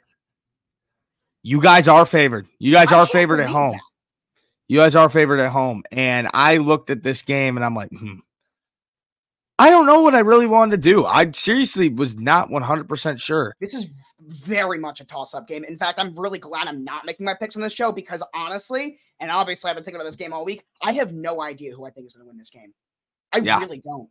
you 1.43 1.61
guys 1.61 1.87
are 1.87 2.05
favored. 2.05 2.47
You 2.59 2.73
guys 2.73 2.91
I 2.91 2.99
are 2.99 3.07
favored 3.07 3.39
at 3.39 3.47
home. 3.49 3.71
that. 3.71 3.81
You 4.69 4.77
guys 4.79 4.95
are 4.95 5.09
favored 5.09 5.39
at 5.39 5.51
home. 5.51 5.83
And 5.91 6.29
I 6.33 6.57
looked 6.57 6.89
at 6.89 7.03
this 7.03 7.23
game 7.23 7.57
and 7.57 7.65
I'm 7.65 7.75
like, 7.75 7.89
hmm. 7.91 8.19
I 9.57 9.71
don't 9.71 9.87
know 9.87 10.01
what 10.03 10.15
I 10.15 10.19
really 10.19 10.47
wanted 10.47 10.81
to 10.81 10.89
do. 10.89 11.05
I 11.05 11.31
seriously 11.31 11.89
was 11.89 12.17
not 12.17 12.47
100% 12.49 13.19
sure. 13.19 13.53
This 13.59 13.73
is 13.73 13.87
very 14.21 14.79
much 14.79 15.01
a 15.01 15.05
toss-up 15.05 15.47
game. 15.49 15.65
In 15.65 15.75
fact, 15.75 15.99
I'm 15.99 16.17
really 16.17 16.39
glad 16.39 16.67
I'm 16.67 16.85
not 16.85 17.05
making 17.05 17.25
my 17.25 17.33
picks 17.33 17.57
on 17.57 17.61
this 17.61 17.73
show 17.73 17.91
because 17.91 18.23
honestly, 18.33 18.99
and 19.19 19.29
obviously 19.29 19.69
I've 19.69 19.75
been 19.75 19.83
thinking 19.83 19.99
about 19.99 20.05
this 20.05 20.15
game 20.15 20.31
all 20.31 20.45
week. 20.45 20.63
I 20.81 20.93
have 20.93 21.11
no 21.11 21.41
idea 21.41 21.75
who 21.75 21.83
I 21.83 21.89
think 21.89 22.07
is 22.07 22.13
going 22.13 22.23
to 22.23 22.27
win 22.29 22.37
this 22.37 22.51
game. 22.51 22.73
I 23.33 23.39
Yeah. 23.39 23.59
really 23.59 23.79
don't. 23.79 24.09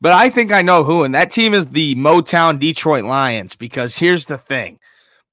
But 0.00 0.12
I 0.12 0.30
think 0.30 0.50
I 0.50 0.62
know 0.62 0.82
who, 0.82 1.04
and 1.04 1.14
that 1.14 1.30
team 1.30 1.54
is 1.54 1.68
the 1.68 1.94
Motown 1.94 2.58
Detroit 2.58 3.04
Lions. 3.04 3.54
Because 3.54 3.96
here's 3.96 4.26
the 4.26 4.38
thing 4.38 4.80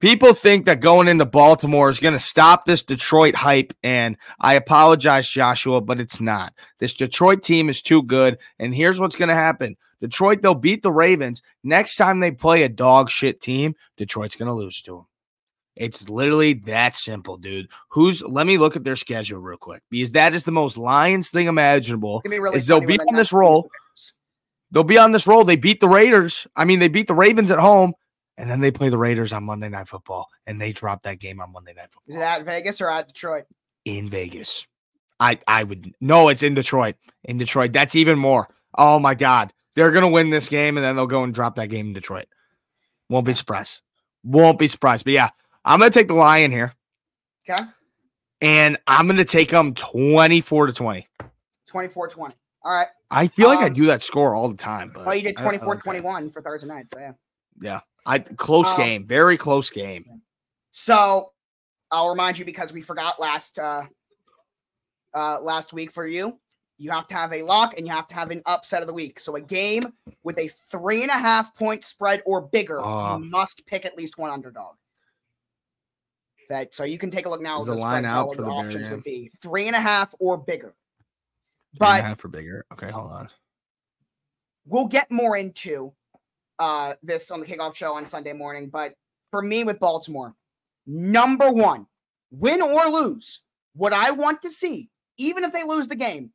people 0.00 0.34
think 0.34 0.66
that 0.66 0.80
going 0.80 1.08
into 1.08 1.24
Baltimore 1.24 1.88
is 1.88 2.00
going 2.00 2.14
to 2.14 2.20
stop 2.20 2.64
this 2.64 2.82
Detroit 2.82 3.34
hype. 3.34 3.72
And 3.82 4.16
I 4.40 4.54
apologize, 4.54 5.28
Joshua, 5.28 5.80
but 5.80 6.00
it's 6.00 6.20
not. 6.20 6.54
This 6.78 6.94
Detroit 6.94 7.42
team 7.42 7.68
is 7.68 7.82
too 7.82 8.02
good. 8.02 8.38
And 8.58 8.74
here's 8.74 9.00
what's 9.00 9.16
going 9.16 9.28
to 9.28 9.34
happen 9.34 9.76
Detroit, 10.00 10.42
they'll 10.42 10.54
beat 10.54 10.82
the 10.82 10.92
Ravens. 10.92 11.42
Next 11.64 11.96
time 11.96 12.20
they 12.20 12.30
play 12.30 12.62
a 12.62 12.68
dog 12.68 13.10
shit 13.10 13.40
team, 13.40 13.74
Detroit's 13.96 14.36
going 14.36 14.48
to 14.48 14.54
lose 14.54 14.80
to 14.82 14.92
them. 14.92 15.06
It's 15.78 16.08
literally 16.08 16.54
that 16.54 16.96
simple, 16.96 17.36
dude. 17.36 17.70
Who's 17.90 18.20
let 18.20 18.48
me 18.48 18.58
look 18.58 18.74
at 18.74 18.82
their 18.82 18.96
schedule 18.96 19.38
real 19.38 19.58
quick 19.58 19.82
because 19.90 20.10
that 20.12 20.34
is 20.34 20.42
the 20.42 20.50
most 20.50 20.76
Lions 20.76 21.30
thing 21.30 21.46
imaginable 21.46 22.16
It's 22.18 22.24
gonna 22.24 22.34
be 22.34 22.40
really 22.40 22.56
is 22.56 22.66
they'll 22.66 22.80
be 22.80 22.98
on 22.98 23.14
this 23.14 23.32
roll. 23.32 23.70
They'll 24.72 24.82
be 24.82 24.98
on 24.98 25.12
this 25.12 25.28
roll. 25.28 25.44
They 25.44 25.56
beat 25.56 25.80
the 25.80 25.88
Raiders. 25.88 26.48
I 26.56 26.64
mean, 26.64 26.80
they 26.80 26.88
beat 26.88 27.06
the 27.06 27.14
Ravens 27.14 27.52
at 27.52 27.60
home, 27.60 27.94
and 28.38 28.48
then 28.50 28.60
they 28.62 28.70
play 28.70 28.88
the 28.88 28.96
Raiders 28.96 29.34
on 29.34 29.44
Monday 29.44 29.68
Night 29.68 29.88
Football, 29.88 30.26
and 30.46 30.58
they 30.58 30.72
drop 30.72 31.02
that 31.02 31.18
game 31.18 31.40
on 31.42 31.52
Monday 31.52 31.74
Night 31.74 31.92
Football. 31.92 32.04
Is 32.06 32.16
it 32.16 32.22
at 32.22 32.44
Vegas 32.46 32.80
or 32.80 32.88
at 32.90 33.08
Detroit? 33.08 33.44
in 33.84 34.08
Vegas. 34.08 34.66
I 35.20 35.38
I 35.48 35.64
would 35.64 35.92
no, 36.00 36.28
it's 36.28 36.42
in 36.42 36.54
Detroit. 36.54 36.94
In 37.24 37.36
Detroit, 37.38 37.72
that's 37.72 37.94
even 37.96 38.18
more. 38.18 38.48
Oh 38.76 38.98
my 38.98 39.14
God, 39.14 39.52
they're 39.74 39.90
gonna 39.90 40.08
win 40.08 40.30
this 40.30 40.48
game, 40.48 40.76
and 40.78 40.84
then 40.84 40.94
they'll 40.96 41.06
go 41.06 41.24
and 41.24 41.34
drop 41.34 41.56
that 41.56 41.68
game 41.68 41.88
in 41.88 41.92
Detroit. 41.92 42.26
Won't 43.10 43.26
be 43.26 43.32
surprised. 43.32 43.80
Won't 44.24 44.58
be 44.58 44.68
surprised. 44.68 45.04
But 45.04 45.14
yeah, 45.14 45.30
I'm 45.64 45.78
gonna 45.80 45.90
take 45.90 46.08
the 46.08 46.14
Lion 46.14 46.50
here, 46.52 46.74
Okay. 47.48 47.62
and 48.40 48.78
I'm 48.86 49.06
gonna 49.06 49.24
take 49.24 49.48
them 49.50 49.74
24 49.74 50.66
to 50.66 50.72
20. 50.72 51.06
24 51.66 52.08
20. 52.08 52.34
All 52.62 52.72
right. 52.72 52.88
I 53.10 53.28
feel 53.28 53.48
like 53.48 53.60
I 53.60 53.66
Um, 53.68 53.72
do 53.74 53.86
that 53.86 54.02
score 54.02 54.34
all 54.34 54.48
the 54.48 54.56
time. 54.56 54.90
But 54.94 55.06
Well, 55.06 55.14
you 55.14 55.22
did 55.22 55.38
I- 55.38 55.40
I 55.40 55.44
24 55.44 55.68
like 55.68 55.78
that. 55.78 55.82
21 55.84 56.30
for 56.30 56.42
Thursday 56.42 56.66
night. 56.68 56.90
So, 56.90 56.98
yeah. 56.98 57.12
Yeah, 57.60 57.80
I 58.08 58.18
close 58.20 58.66
Um, 58.68 58.76
game, 58.78 59.06
very 59.06 59.36
close 59.36 59.70
game. 59.70 60.22
So, 60.72 61.32
I'll 61.90 62.08
remind 62.08 62.38
you 62.38 62.44
because 62.44 62.72
we 62.72 62.80
forgot 62.82 63.20
last 63.20 63.58
uh, 63.58 63.84
uh, 65.14 65.40
last 65.40 65.72
week 65.72 65.92
for 65.92 66.06
you. 66.06 66.40
You 66.78 66.90
have 66.92 67.06
to 67.08 67.14
have 67.14 67.32
a 67.32 67.42
lock 67.42 67.76
and 67.76 67.86
you 67.86 67.92
have 67.92 68.06
to 68.08 68.14
have 68.14 68.30
an 68.30 68.40
upset 68.46 68.82
of 68.82 68.86
the 68.88 68.94
week. 68.94 69.18
So, 69.20 69.36
a 69.36 69.40
game 69.40 69.92
with 70.22 70.38
a 70.38 70.48
three 70.70 71.02
and 71.02 71.10
a 71.10 71.18
half 71.18 71.54
point 71.54 71.84
spread 71.84 72.22
or 72.24 72.40
bigger, 72.40 72.80
Oh. 72.84 73.18
you 73.18 73.24
must 73.24 73.66
pick 73.66 73.84
at 73.84 73.96
least 73.96 74.16
one 74.18 74.30
underdog. 74.30 74.76
That 76.48 76.72
so 76.74 76.84
you 76.84 76.96
can 76.96 77.10
take 77.10 77.26
a 77.26 77.28
look 77.28 77.42
now. 77.42 77.58
Is 77.58 77.66
the 77.66 77.74
line 77.74 78.06
out 78.06 78.34
for 78.34 78.40
the 78.42 78.48
options 78.48 78.88
would 78.88 79.02
be 79.02 79.30
three 79.42 79.66
and 79.66 79.76
a 79.76 79.80
half 79.80 80.14
or 80.18 80.38
bigger. 80.38 80.74
Three 81.76 81.86
and 81.88 81.98
a 81.98 82.02
But 82.02 82.04
half 82.04 82.24
or 82.24 82.28
bigger. 82.28 82.64
Okay, 82.72 82.90
hold 82.90 83.12
on. 83.12 83.28
we'll 84.64 84.86
get 84.86 85.10
more 85.10 85.36
into 85.36 85.92
uh, 86.58 86.94
this 87.02 87.30
on 87.30 87.40
the 87.40 87.46
kickoff 87.46 87.74
show 87.74 87.94
on 87.94 88.06
Sunday 88.06 88.32
morning. 88.32 88.68
But 88.68 88.94
for 89.30 89.42
me 89.42 89.64
with 89.64 89.78
Baltimore, 89.78 90.34
number 90.86 91.50
one, 91.50 91.86
win 92.30 92.62
or 92.62 92.88
lose, 92.88 93.42
what 93.74 93.92
I 93.92 94.10
want 94.10 94.42
to 94.42 94.50
see, 94.50 94.90
even 95.16 95.44
if 95.44 95.52
they 95.52 95.64
lose 95.64 95.88
the 95.88 95.96
game, 95.96 96.30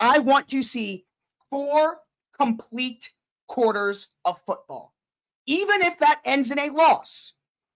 I 0.00 0.18
want 0.18 0.48
to 0.48 0.62
see 0.62 1.06
four 1.50 1.98
complete 2.38 3.10
quarters 3.46 4.08
of 4.24 4.40
football. 4.46 4.94
Even 5.46 5.82
if 5.82 5.98
that 5.98 6.20
ends 6.24 6.50
in 6.50 6.58
a 6.58 6.70
loss, 6.70 7.34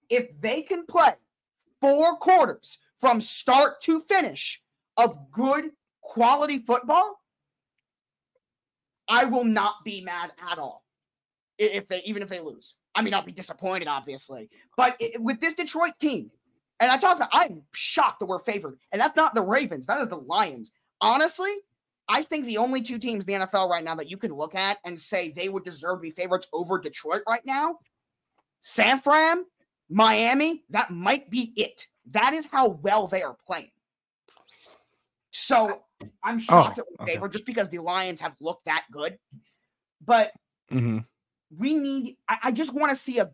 if 0.09 0.29
they 0.41 0.63
can 0.63 0.85
play 0.87 1.15
four 1.81 2.17
quarters 2.17 2.79
from 3.01 3.21
start 3.21 3.81
to 3.83 4.01
finish 4.01 4.63
of 4.97 5.31
good 5.33 5.71
quality 6.03 6.59
football, 6.59 7.21
I 9.09 9.25
will 9.25 9.45
not 9.45 9.77
be 9.85 10.01
mad 10.01 10.33
at 10.51 10.59
all. 10.59 10.85
If 11.62 11.88
they 11.88 12.02
even 12.04 12.23
if 12.23 12.28
they 12.28 12.40
lose. 12.40 12.75
I 12.95 13.02
mean, 13.02 13.14
I'll 13.14 13.23
be 13.23 13.33
disappointed, 13.33 13.88
obviously. 13.88 14.50
But 14.76 14.97
it, 15.00 15.21
with 15.21 15.40
this 15.40 15.54
Detroit 15.54 15.92
team, 15.99 16.31
and 16.78 16.90
I 16.90 16.99
talked 16.99 17.16
about, 17.21 17.31
I'm 17.33 17.62
shocked 17.73 18.21
that 18.21 18.26
we're 18.26 18.38
favored. 18.38 18.78
And 18.90 19.00
that's 19.00 19.16
not 19.16 19.35
the 19.35 19.42
Ravens, 19.42 19.87
that 19.87 20.00
is 20.00 20.09
the 20.09 20.16
Lions. 20.16 20.71
Honestly, 21.00 21.52
I 22.09 22.23
think 22.23 22.45
the 22.45 22.59
only 22.59 22.83
two 22.83 22.99
teams 22.99 23.25
in 23.25 23.40
the 23.40 23.47
NFL 23.47 23.71
right 23.71 23.85
now 23.85 23.95
that 23.95 24.11
you 24.11 24.16
can 24.16 24.33
look 24.33 24.54
at 24.54 24.78
and 24.85 25.00
say 25.00 25.31
they 25.31 25.49
would 25.49 25.64
deserve 25.64 25.99
to 25.99 26.02
be 26.02 26.11
favorites 26.11 26.49
over 26.52 26.78
Detroit 26.78 27.23
right 27.26 27.40
now, 27.47 27.78
San 28.61 28.99
Fran, 29.00 29.45
Miami, 29.88 30.64
that 30.71 30.90
might 30.90 31.31
be 31.31 31.52
it. 31.57 31.87
That 32.11 32.35
is 32.35 32.47
how 32.47 32.69
well 32.69 33.07
they 33.07 33.23
are 33.23 33.37
playing. 33.47 33.71
So 35.31 35.83
I'm 36.23 36.38
shocked 36.38 36.78
Oh, 36.78 36.83
that 36.83 36.87
we're 36.90 37.04
okay. 37.04 37.14
favored 37.14 37.33
just 37.33 37.47
because 37.47 37.69
the 37.69 37.78
Lions 37.78 38.21
have 38.21 38.37
looked 38.40 38.66
that 38.66 38.85
good. 38.92 39.19
But 40.04 40.33
Mm-hmm. 40.71 40.99
We 41.57 41.75
need 41.75 42.17
I, 42.29 42.39
I 42.45 42.51
just 42.53 42.73
want 42.73 42.91
to 42.91 42.97
see 42.97 43.19
a 43.19 43.31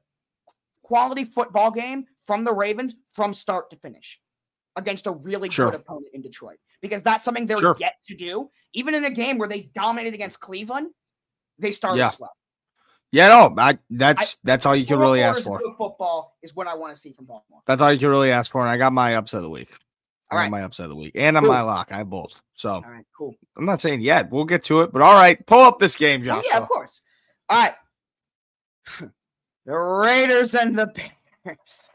quality 0.82 1.24
football 1.24 1.70
game 1.70 2.06
from 2.24 2.44
the 2.44 2.52
Ravens 2.52 2.94
from 3.14 3.34
start 3.34 3.70
to 3.70 3.76
finish 3.76 4.20
against 4.76 5.06
a 5.06 5.10
really 5.12 5.50
Sure. 5.50 5.70
good 5.70 5.80
opponent 5.80 6.08
in 6.14 6.22
Detroit. 6.22 6.58
Because 6.80 7.02
that's 7.02 7.24
something 7.24 7.46
they're 7.46 7.58
Sure. 7.58 7.76
yet 7.80 7.94
to 8.06 8.14
do. 8.16 8.50
Even 8.72 8.94
in 8.94 9.04
a 9.04 9.10
game 9.10 9.36
where 9.38 9.48
they 9.48 9.62
dominated 9.74 10.14
against 10.14 10.38
Cleveland, 10.40 10.90
they 11.58 11.72
started 11.72 11.98
Yeah. 11.98 12.10
slow. 12.10 12.28
Yeah, 13.10 13.28
no, 13.28 13.54
I, 13.56 13.78
that's 13.88 14.36
that's 14.44 14.66
all 14.66 14.76
you 14.76 14.84
can 14.84 14.98
really 14.98 15.22
ask 15.22 15.42
for. 15.42 15.60
football 15.78 16.36
is 16.42 16.54
what 16.54 16.66
I 16.66 16.74
want 16.74 16.94
to 16.94 17.00
see 17.00 17.12
from 17.12 17.24
Baltimore. 17.24 17.62
That's 17.66 17.80
all 17.80 17.90
you 17.92 17.98
can 17.98 18.08
really 18.10 18.30
ask 18.30 18.52
for. 18.52 18.60
And 18.60 18.70
I 18.70 18.76
got 18.76 18.92
my 18.92 19.16
upset 19.16 19.38
of 19.38 19.44
the 19.44 19.50
week. 19.50 19.70
I 20.30 20.36
All 20.36 20.42
got 20.42 20.50
my 20.50 20.60
upset 20.62 20.84
of 20.84 20.90
the 20.90 20.96
week, 20.96 21.12
and 21.14 21.36
on 21.38 21.42
Cool. 21.42 21.52
my 21.52 21.62
lock. 21.62 21.90
I 21.90 21.96
have 21.98 22.10
both. 22.10 22.42
So 22.54 22.68
All 22.70 22.82
right, 22.82 23.06
cool. 23.16 23.34
I'm 23.56 23.64
not 23.64 23.80
saying 23.80 24.02
yet. 24.02 24.30
We'll 24.30 24.44
get 24.44 24.62
to 24.64 24.82
it. 24.82 24.92
But 24.92 25.00
all 25.00 25.14
right, 25.14 25.44
pull 25.46 25.60
up 25.60 25.78
this 25.78 25.96
game, 25.96 26.20
Oh, 26.28 26.42
yeah, 26.46 26.58
of 26.58 26.68
course. 26.68 27.00
All 27.48 27.58
right. 27.58 27.74
The 29.66 29.76
Raiders 29.76 30.54
and 30.54 30.78
the 30.78 30.86
Bears. 30.86 31.90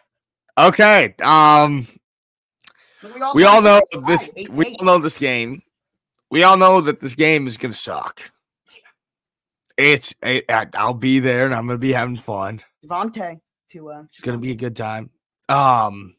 Okay. 0.57 1.15
Um, 1.21 1.87
all 3.21 3.33
we 3.33 3.43
all 3.45 3.61
know 3.61 3.81
this. 4.07 4.29
eight 4.35 4.49
We 4.49 4.67
eight. 4.67 4.77
all 4.79 4.85
know 4.85 4.99
this 4.99 5.17
game. 5.17 5.61
We 6.29 6.43
all 6.43 6.57
know 6.57 6.81
that 6.81 6.99
this 6.99 7.15
game 7.15 7.47
is 7.47 7.57
gonna 7.57 7.73
suck. 7.73 8.31
It's. 9.77 10.13
It, 10.21 10.45
I'll 10.75 10.93
be 10.93 11.19
there, 11.19 11.45
and 11.45 11.55
I'm 11.55 11.65
gonna 11.65 11.79
be 11.79 11.93
having 11.93 12.17
fun. 12.17 12.61
Devontae 12.85 13.39
to 13.71 13.89
uh 13.89 14.03
It's 14.11 14.21
gonna 14.21 14.37
be 14.37 14.51
a 14.51 14.55
good 14.55 14.75
time. 14.75 15.09
Um, 15.49 16.15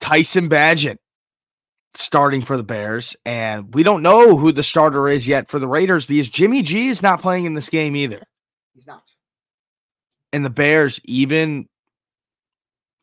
Tyson 0.00 0.48
Bagent 0.48 0.98
starting 1.94 2.42
for 2.42 2.56
the 2.56 2.64
Bears, 2.64 3.16
and 3.24 3.72
we 3.74 3.82
don't 3.82 4.02
know 4.02 4.36
who 4.36 4.50
the 4.50 4.62
starter 4.62 5.08
is 5.08 5.28
yet 5.28 5.48
for 5.48 5.58
the 5.58 5.68
Raiders 5.68 6.06
because 6.06 6.28
Jimmy 6.28 6.62
G 6.62 6.88
is 6.88 7.02
not 7.02 7.22
playing 7.22 7.44
in 7.44 7.54
this 7.54 7.68
game 7.68 7.94
either. 7.94 8.22
He's 8.82 8.86
not. 8.86 9.12
And 10.32 10.44
the 10.44 10.50
Bears, 10.50 11.00
even 11.04 11.68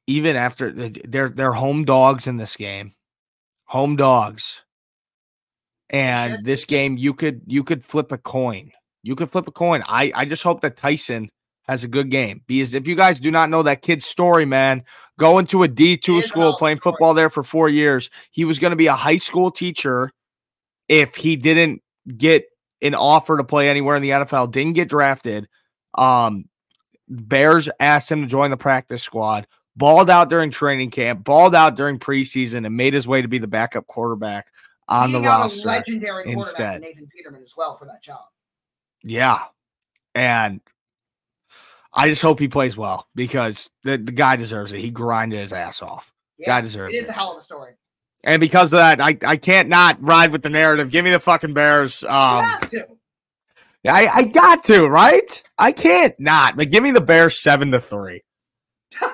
even 0.07 0.36
after 0.36 0.71
they're 0.71 1.29
they're 1.29 1.53
home 1.53 1.86
dogs 1.86 2.27
in 2.27 2.38
this 2.38 2.55
game, 2.55 2.93
home 3.65 3.95
dogs. 3.95 4.62
And 5.91 6.45
this 6.45 6.65
game, 6.65 6.98
you 6.98 7.13
could 7.13 7.41
you 7.48 7.63
could 7.63 7.83
flip 7.83 8.12
a 8.12 8.17
coin. 8.17 8.71
You 9.01 9.15
could 9.15 9.31
flip 9.31 9.48
a 9.48 9.51
coin. 9.51 9.83
I 9.88 10.12
I 10.13 10.25
just 10.25 10.43
hope 10.43 10.62
that 10.62 10.77
Tyson 10.77 11.29
has 11.67 11.83
a 11.83 11.88
good 11.88 12.09
game 12.09 12.41
because 12.47 12.73
if 12.73 12.88
you 12.88 12.95
guys 12.95 13.19
do 13.19 13.32
not 13.32 13.49
know 13.49 13.63
that 13.63 13.82
kid's 13.82 14.06
story, 14.06 14.45
man, 14.45 14.84
going 15.17 15.45
to 15.47 15.63
a 15.63 15.67
D 15.67 15.97
two 15.97 16.17
is 16.17 16.25
a 16.25 16.34
hell 16.34 16.51
school, 16.51 16.58
playing 16.58 16.77
story. 16.77 16.93
football 16.93 17.13
there 17.13 17.30
for 17.30 17.43
four 17.43 17.69
years, 17.69 18.10
he 18.32 18.45
was 18.45 18.60
going 18.60 18.71
to 18.71 18.77
be 18.77 18.88
a 18.88 18.93
high 18.93 19.17
school 19.17 19.49
teacher 19.49 20.12
if 20.88 21.15
he 21.15 21.36
didn't 21.36 21.82
get 22.17 22.45
an 22.82 22.95
offer 22.95 23.38
to 23.38 23.43
play 23.43 23.69
anywhere 23.69 23.95
in 23.95 24.01
the 24.01 24.10
NFL. 24.12 24.51
Didn't 24.51 24.73
get 24.73 24.89
drafted. 24.89 25.47
Um, 25.95 26.49
Bears 27.08 27.69
asked 27.80 28.12
him 28.12 28.21
to 28.21 28.28
join 28.28 28.52
the 28.52 28.58
practice 28.58 29.04
squad. 29.04 29.47
Balled 29.75 30.10
out 30.10 30.30
during 30.30 30.52
training 30.52 30.91
camp, 30.91 31.23
balled 31.23 31.56
out 31.56 31.75
during 31.75 31.99
preseason, 31.99 32.65
and 32.65 32.75
made 32.75 32.93
his 32.93 33.08
way 33.08 33.21
to 33.21 33.30
be 33.30 33.38
the 33.38 33.47
backup 33.47 33.88
quarterback 33.88 34.52
on 34.89 35.13
the 35.13 35.21
roster. 35.21 35.67
Legendary 35.67 36.23
quarterback 36.25 36.47
instead. 36.47 36.75
in 36.75 36.82
Nathan 36.82 37.08
Peterman 37.15 37.43
as 37.43 37.54
well 37.56 37.78
for 37.78 37.86
that 37.86 38.04
job. 38.04 38.25
Yeah. 39.04 39.39
And 40.15 40.60
I 41.93 42.10
just 42.10 42.21
hope 42.21 42.39
he 42.39 42.49
plays 42.49 42.75
well 42.75 43.08
because 43.15 43.69
the, 43.84 43.97
the 43.97 44.12
guy 44.12 44.36
deserves 44.36 44.73
it. 44.73 44.80
He 44.82 44.89
grinded 44.89 45.39
his 45.39 45.54
ass 45.54 45.82
off. 45.82 46.13
Yeah, 46.38 46.47
Guy 46.47 46.62
deserves 46.62 46.93
it 46.93 46.97
is 46.97 47.06
it. 47.06 47.12
a 47.12 47.13
hell 47.13 47.32
of 47.32 47.38
a 47.38 47.41
story. 47.41 47.73
And 48.23 48.39
because 48.41 48.73
of 48.73 48.78
that, 48.78 48.99
I, 48.99 49.17
I 49.25 49.38
can't 49.38 49.69
not 49.69 50.02
ride 50.02 50.32
with 50.32 50.41
the 50.41 50.49
narrative. 50.49 50.91
Give 50.91 51.06
me 51.06 51.12
the 51.12 51.19
fucking 51.19 51.54
Bears. 51.54 52.02
You 52.02 52.10
Um 52.10 52.43
have 52.43 52.69
to. 52.71 52.88
I, 53.88 54.08
I 54.08 54.24
got 54.24 54.63
to, 54.65 54.88
right? 54.88 55.42
I 55.58 55.72
can't 55.72 56.18
not. 56.20 56.58
But 56.58 56.72
give 56.72 56.84
me 56.84 56.92
the 56.92 57.02
Bears 57.02 57.42
seven 57.42 57.72
to 57.72 57.80
three. 57.80 58.24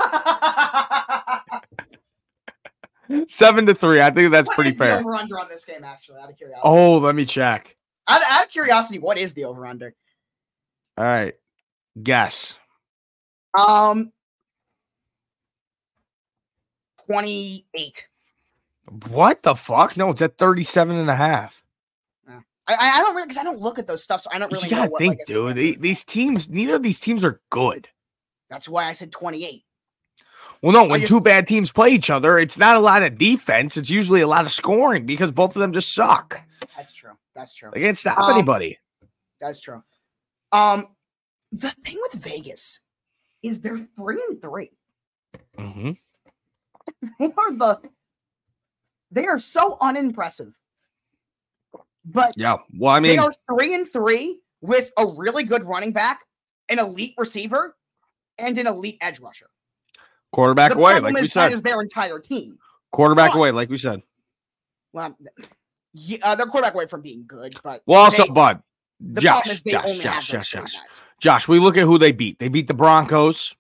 Seven 3.28 3.68
to 3.68 3.76
three. 3.76 4.02
I 4.02 4.10
think 4.10 4.32
that's 4.32 4.48
What 4.48 4.56
pretty 4.56 4.72
fair. 4.72 4.98
over 5.00 5.14
under 5.14 5.40
on 5.40 5.48
this 5.48 5.64
game, 5.64 5.84
actually, 5.84 6.20
out 6.20 6.30
of 6.32 6.38
curiosity? 6.38 6.62
Oh, 6.64 6.98
let 6.98 7.14
me 7.16 7.24
check. 7.26 7.76
Out, 8.08 8.22
out 8.28 8.46
of 8.46 8.52
curiosity, 8.52 8.98
what 9.00 9.18
is 9.18 9.34
the 9.34 9.46
over 9.46 9.66
under? 9.68 9.94
All 10.98 11.06
right. 11.06 11.34
Guess. 12.02 12.58
Um, 13.58 14.12
28. 17.06 18.08
What 19.10 19.44
the 19.44 19.56
fuck? 19.56 19.98
No, 19.98 20.10
it's 20.10 20.22
at 20.22 20.38
37 20.38 20.96
and 20.98 21.10
a 21.10 21.16
half. 21.16 21.64
I, 22.68 22.76
I 23.00 23.02
don't 23.02 23.16
really, 23.16 23.28
because 23.28 23.38
I 23.38 23.44
don't 23.44 23.62
look 23.62 23.78
at 23.80 23.86
those 23.88 24.04
stuff, 24.04 24.22
so 24.24 24.30
I 24.34 24.40
don't 24.40 24.52
really 24.52 24.64
you 24.66 24.70
gotta 24.70 24.90
what, 24.92 25.00
think, 25.00 25.20
like, 25.20 25.26
dude. 25.28 25.36
standard 25.36 25.56
the- 25.58 25.70
is. 25.72 25.78
These 25.80 26.04
teams, 26.04 26.50
neither 26.50 26.76
of 26.76 26.84
these 26.84 27.00
teams 27.00 27.24
are 27.24 27.42
good. 27.52 27.90
That's 28.50 28.68
why 28.68 28.86
I 28.86 28.94
said 28.94 29.12
28. 29.12 29.64
Well, 30.62 30.72
no, 30.74 30.88
when 30.88 31.02
just- 31.02 31.10
two 31.12 31.20
bad 31.20 31.48
teams 31.48 31.72
play 31.72 31.90
each 31.90 32.10
other, 32.10 32.40
it's 32.40 32.58
not 32.58 32.76
a 32.76 32.80
lot 32.80 33.04
of 33.04 33.18
defense. 33.18 33.78
It's 33.78 33.90
usually 33.90 34.22
a 34.22 34.28
lot 34.28 34.46
of 34.46 34.52
scoring 34.52 35.06
because 35.06 35.32
both 35.32 35.56
of 35.56 35.60
them 35.60 35.74
just 35.74 35.94
suck. 35.94 36.42
That's 36.76 36.94
true. 36.94 37.12
That's 37.36 37.54
true. 37.56 37.70
They 37.74 37.82
can't 37.82 37.98
stop 37.98 38.18
Um, 38.20 38.32
anybody. 38.32 38.80
That's 39.40 39.60
true. 39.60 39.84
Um, 40.52 40.96
the 41.52 41.70
thing 41.70 42.00
with 42.02 42.14
Vegas 42.24 42.80
is 43.44 43.60
they're 43.60 43.78
three 43.96 44.24
and 44.30 44.42
three. 44.42 44.72
hmm 45.58 45.92
They 47.20 47.26
are 47.38 47.52
the 47.54 47.82
they 49.12 49.28
are 49.28 49.40
so 49.40 49.78
unimpressive. 49.82 50.54
But 52.06 52.34
Yeah. 52.36 52.58
Well, 52.78 52.92
I 52.94 53.00
mean, 53.00 53.14
they 53.14 53.18
are 53.18 53.34
three 53.50 53.74
and 53.74 53.92
three 53.92 54.40
with 54.62 54.92
a 54.98 55.06
really 55.06 55.44
good 55.44 55.64
running 55.64 55.92
back, 55.92 56.22
an 56.70 56.80
elite 56.80 57.16
receiver, 57.18 57.76
and 58.38 58.58
an 58.58 58.68
elite 58.68 58.98
edge 59.02 59.20
rusher. 59.20 59.50
quarterback 60.32 60.74
the 60.74 60.78
away, 60.78 61.00
like 61.00 61.16
we 61.16 61.28
said. 61.28 61.52
is 61.54 61.62
their 61.62 61.82
entire 61.82 62.20
team. 62.20 62.58
Quarterback 62.92 63.32
but- 63.32 63.38
away, 63.40 63.52
like 63.52 63.70
we 63.70 63.78
said. 63.78 64.02
Well, 64.94 65.18
yeah, 65.94 66.18
uh, 66.24 66.36
their 66.36 66.46
quarterback 66.46 66.74
away 66.74 66.86
from 66.88 67.02
being 67.02 67.26
good, 67.28 67.54
but 67.64 67.82
Well, 67.86 68.02
also, 68.02 68.24
they- 68.26 68.30
Bud, 68.32 68.62
Josh, 69.16 69.62
Josh, 69.62 70.00
Josh, 70.00 70.28
Josh, 70.28 70.52
Josh. 70.52 70.74
Josh. 71.20 71.48
We 71.48 71.60
look 71.60 71.76
at 71.78 71.84
who 71.84 71.98
they 71.98 72.12
beat. 72.12 72.40
They 72.40 72.48
beat 72.50 72.68
the 72.68 72.74
Broncos, 72.74 73.56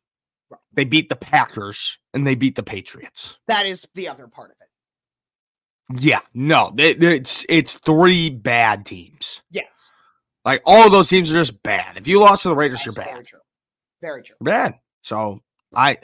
they 0.73 0.86
beat 0.86 1.10
the 1.10 1.15
Packers, 1.15 1.97
and 2.13 2.25
they 2.25 2.36
beat 2.36 2.55
the 2.55 2.63
Patriots. 2.63 3.38
That 3.47 3.65
is 3.65 3.86
the 3.95 4.08
other 4.08 4.27
part 4.27 4.51
of 4.51 4.58
it. 4.62 4.69
Yeah, 5.93 6.21
no, 6.34 6.71
they- 6.76 6.93
they- 6.93 7.17
it's 7.17 7.45
it's 7.48 7.76
three 7.78 8.30
bad 8.30 8.86
teams. 8.86 9.41
Yes, 9.52 9.91
Like 10.43 10.62
all 10.65 10.86
of 10.86 10.91
those 10.91 11.10
teams 11.10 11.30
are 11.32 11.36
just 11.36 11.62
bad. 11.63 11.98
If 11.98 12.08
you 12.08 12.19
lost 12.19 12.43
to 12.43 12.50
the 12.50 12.56
Raiders, 12.56 12.80
that's 12.80 12.86
you're 12.88 12.93
bad. 12.93 13.12
very 13.13 13.24
true. 13.26 13.39
Very 14.02 14.24
true. 14.24 14.36
You're 14.39 14.45
bad. 14.54 14.80
So 15.02 15.41
I, 15.74 15.98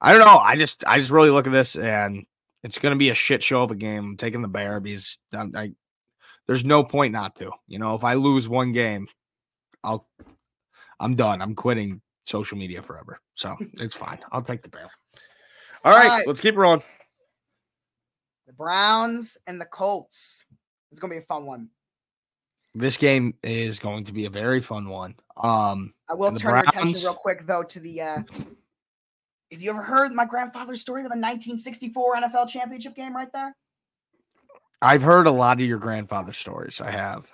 I 0.00 0.12
don't 0.12 0.24
know. 0.26 0.38
I 0.38 0.56
just 0.56 0.84
I 0.86 0.98
just 0.98 1.10
really 1.10 1.30
look 1.30 1.46
at 1.46 1.52
this 1.52 1.76
and 1.76 2.24
it's 2.62 2.78
going 2.78 2.92
to 2.94 2.98
be 2.98 3.10
a 3.10 3.14
shit 3.14 3.42
show 3.42 3.62
of 3.62 3.70
a 3.70 3.74
game. 3.76 4.04
I'm 4.04 4.16
taking 4.16 4.42
the 4.42 4.48
Bear 4.48 4.80
because 4.80 5.18
I'm, 5.32 5.52
I 5.54 5.72
there's 6.46 6.64
no 6.64 6.82
point 6.84 7.12
not 7.12 7.36
to. 7.36 7.50
You 7.66 7.78
know, 7.78 7.94
if 7.94 8.04
I 8.04 8.14
lose 8.14 8.48
one 8.48 8.72
game, 8.72 9.08
I'll 9.84 10.08
I'm 10.98 11.16
done. 11.16 11.42
I'm 11.42 11.54
quitting 11.54 12.00
social 12.24 12.56
media 12.56 12.80
forever. 12.82 13.20
So 13.34 13.56
it's 13.74 13.94
fine. 13.94 14.18
I'll 14.32 14.42
take 14.42 14.62
the 14.62 14.68
Bear. 14.70 14.88
All 15.84 15.92
right, 15.92 16.04
All 16.10 16.16
right. 16.18 16.26
let's 16.26 16.40
keep 16.40 16.56
rolling. 16.56 16.82
Browns 18.56 19.38
and 19.46 19.60
the 19.60 19.66
Colts. 19.66 20.44
It's 20.90 21.00
gonna 21.00 21.12
be 21.14 21.18
a 21.18 21.22
fun 21.22 21.46
one. 21.46 21.68
This 22.74 22.96
game 22.96 23.34
is 23.42 23.78
going 23.78 24.04
to 24.04 24.12
be 24.12 24.26
a 24.26 24.30
very 24.30 24.60
fun 24.60 24.88
one. 24.88 25.14
Um, 25.38 25.94
I 26.10 26.14
will 26.14 26.34
turn 26.36 26.50
your 26.50 26.58
attention 26.58 27.02
real 27.02 27.14
quick 27.14 27.44
though 27.46 27.62
to 27.62 27.80
the 27.80 28.00
uh 28.02 28.22
Have 29.50 29.62
you 29.62 29.70
ever 29.70 29.82
heard 29.82 30.12
my 30.12 30.24
grandfather's 30.24 30.80
story 30.80 31.00
of 31.00 31.04
the 31.04 31.16
1964 31.16 32.16
NFL 32.16 32.48
championship 32.48 32.94
game 32.94 33.14
right 33.14 33.32
there? 33.32 33.54
I've 34.82 35.02
heard 35.02 35.26
a 35.26 35.30
lot 35.30 35.60
of 35.60 35.66
your 35.66 35.78
grandfather's 35.78 36.36
stories. 36.36 36.80
I 36.80 36.90
have. 36.90 37.26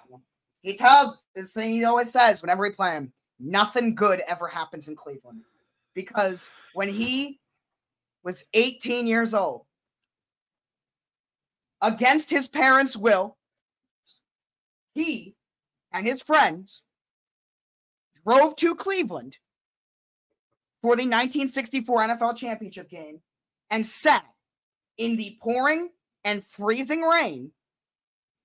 He 0.63 0.77
tells 0.77 1.19
this 1.35 1.53
thing 1.53 1.73
he 1.73 1.85
always 1.85 2.13
says 2.13 2.41
whenever 2.41 2.63
we 2.63 2.71
play 2.71 2.93
him, 2.93 3.13
nothing 3.41 3.95
good 3.95 4.23
ever 4.29 4.47
happens 4.47 4.89
in 4.89 4.95
Cleveland. 4.95 5.43
Because 5.95 6.51
when 6.75 6.89
he 6.89 7.41
was 8.23 8.45
18 8.55 9.07
years 9.07 9.35
old, 9.35 9.67
against 11.83 12.31
his 12.31 12.49
parents' 12.49 12.97
will, 12.97 13.37
he 14.95 15.35
and 15.93 16.07
his 16.07 16.23
friends 16.23 16.83
drove 18.25 18.57
to 18.57 18.75
Cleveland 18.75 19.39
for 20.81 20.97
the 20.97 21.03
1964 21.03 21.99
NFL 22.09 22.37
championship 22.37 22.89
game 22.89 23.21
and 23.71 23.85
sat 23.85 24.25
in 24.97 25.17
the 25.17 25.37
pouring 25.43 25.91
and 26.25 26.45
freezing 26.45 27.03
rain 27.03 27.51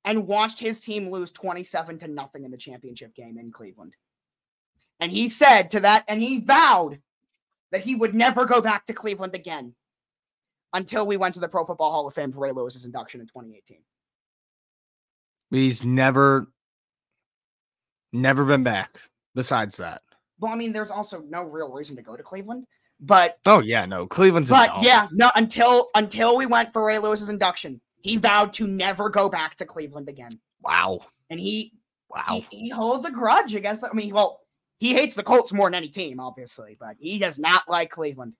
and 0.04 0.28
watched 0.28 0.60
his 0.60 0.80
team 0.80 1.10
lose 1.10 1.32
27 1.32 2.00
to 2.00 2.08
nothing 2.08 2.43
in 2.43 2.52
the 2.52 2.58
championship 2.58 3.13
game 3.13 3.38
in 3.38 3.52
Cleveland. 3.52 3.93
And 5.00 5.12
he 5.12 5.30
said 5.30 5.69
to 5.71 5.82
that, 5.82 6.06
and 6.08 6.21
he 6.21 6.39
vowed 6.39 7.00
that 7.71 7.82
he 7.82 7.93
would 7.93 8.15
never 8.15 8.45
go 8.45 8.62
back 8.62 8.86
to 8.86 8.93
Cleveland 8.93 9.36
again 9.36 9.76
until 10.73 11.06
we 11.06 11.17
went 11.17 11.34
to 11.36 11.39
the 11.39 11.47
Pro 11.47 11.65
Football 11.65 11.91
Hall 11.91 12.08
of 12.08 12.13
Fame 12.13 12.32
for 12.32 12.39
Ray 12.39 12.51
Lewis's 12.51 12.86
induction 12.86 13.21
in 13.21 13.27
2018. 13.27 13.80
He's 15.49 15.86
never, 15.86 16.47
never 18.12 18.45
been 18.45 18.63
back. 18.63 18.99
Besides 19.34 19.77
that, 19.77 20.01
Well, 20.39 20.51
I 20.51 20.56
mean, 20.56 20.73
there's 20.73 20.89
also 20.89 21.21
no 21.30 21.43
real 21.43 21.71
reason 21.71 21.95
to 21.97 22.01
go 22.01 22.17
to 22.17 22.23
Cleveland, 22.23 22.65
but 22.99 23.38
oh 23.45 23.60
yeah, 23.60 23.86
no, 23.86 24.08
Cleveland's. 24.08 24.49
but 24.49 24.71
yeah, 24.82 25.08
no, 25.12 25.30
until 25.36 25.89
until 25.93 26.36
we 26.36 26.47
went 26.47 26.73
for 26.73 26.84
Ray 26.84 26.97
Lewis's 26.97 27.30
induction, 27.30 27.80
he 28.01 28.17
vowed 28.17 28.51
to 28.53 28.65
never 28.65 29.10
go 29.10 29.30
back 29.30 29.56
to 29.58 29.65
Cleveland 29.65 30.10
again. 30.10 30.32
Wow, 30.63 31.01
And 31.30 31.39
he 31.39 31.73
wow. 32.10 32.23
he, 32.49 32.63
he 32.63 32.69
holds 32.69 33.06
a 33.06 33.12
grudge 33.12 33.53
against 33.53 33.82
the, 33.82 33.91
I 33.91 33.93
mean, 33.93 34.12
well, 34.12 34.39
he 34.80 34.93
hates 34.95 35.13
the 35.13 35.21
Colts 35.21 35.53
more 35.53 35.67
than 35.67 35.75
any 35.75 35.89
team, 35.89 36.19
obviously, 36.19 36.75
but 36.80 36.95
he 36.99 37.19
does 37.19 37.38
not 37.38 37.69
like 37.69 37.91
Cleveland 37.91 38.34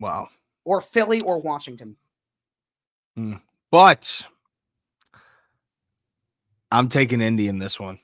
Wow. 0.00 0.28
Or 0.66 0.80
Philly 0.82 1.22
or 1.22 1.40
Washington. 1.40 1.96
Hmm. 3.16 3.34
But 3.70 4.26
I'm 6.70 6.88
taking 6.88 7.22
Indy 7.22 7.48
in 7.48 7.58
this 7.58 7.80
one. 7.80 7.98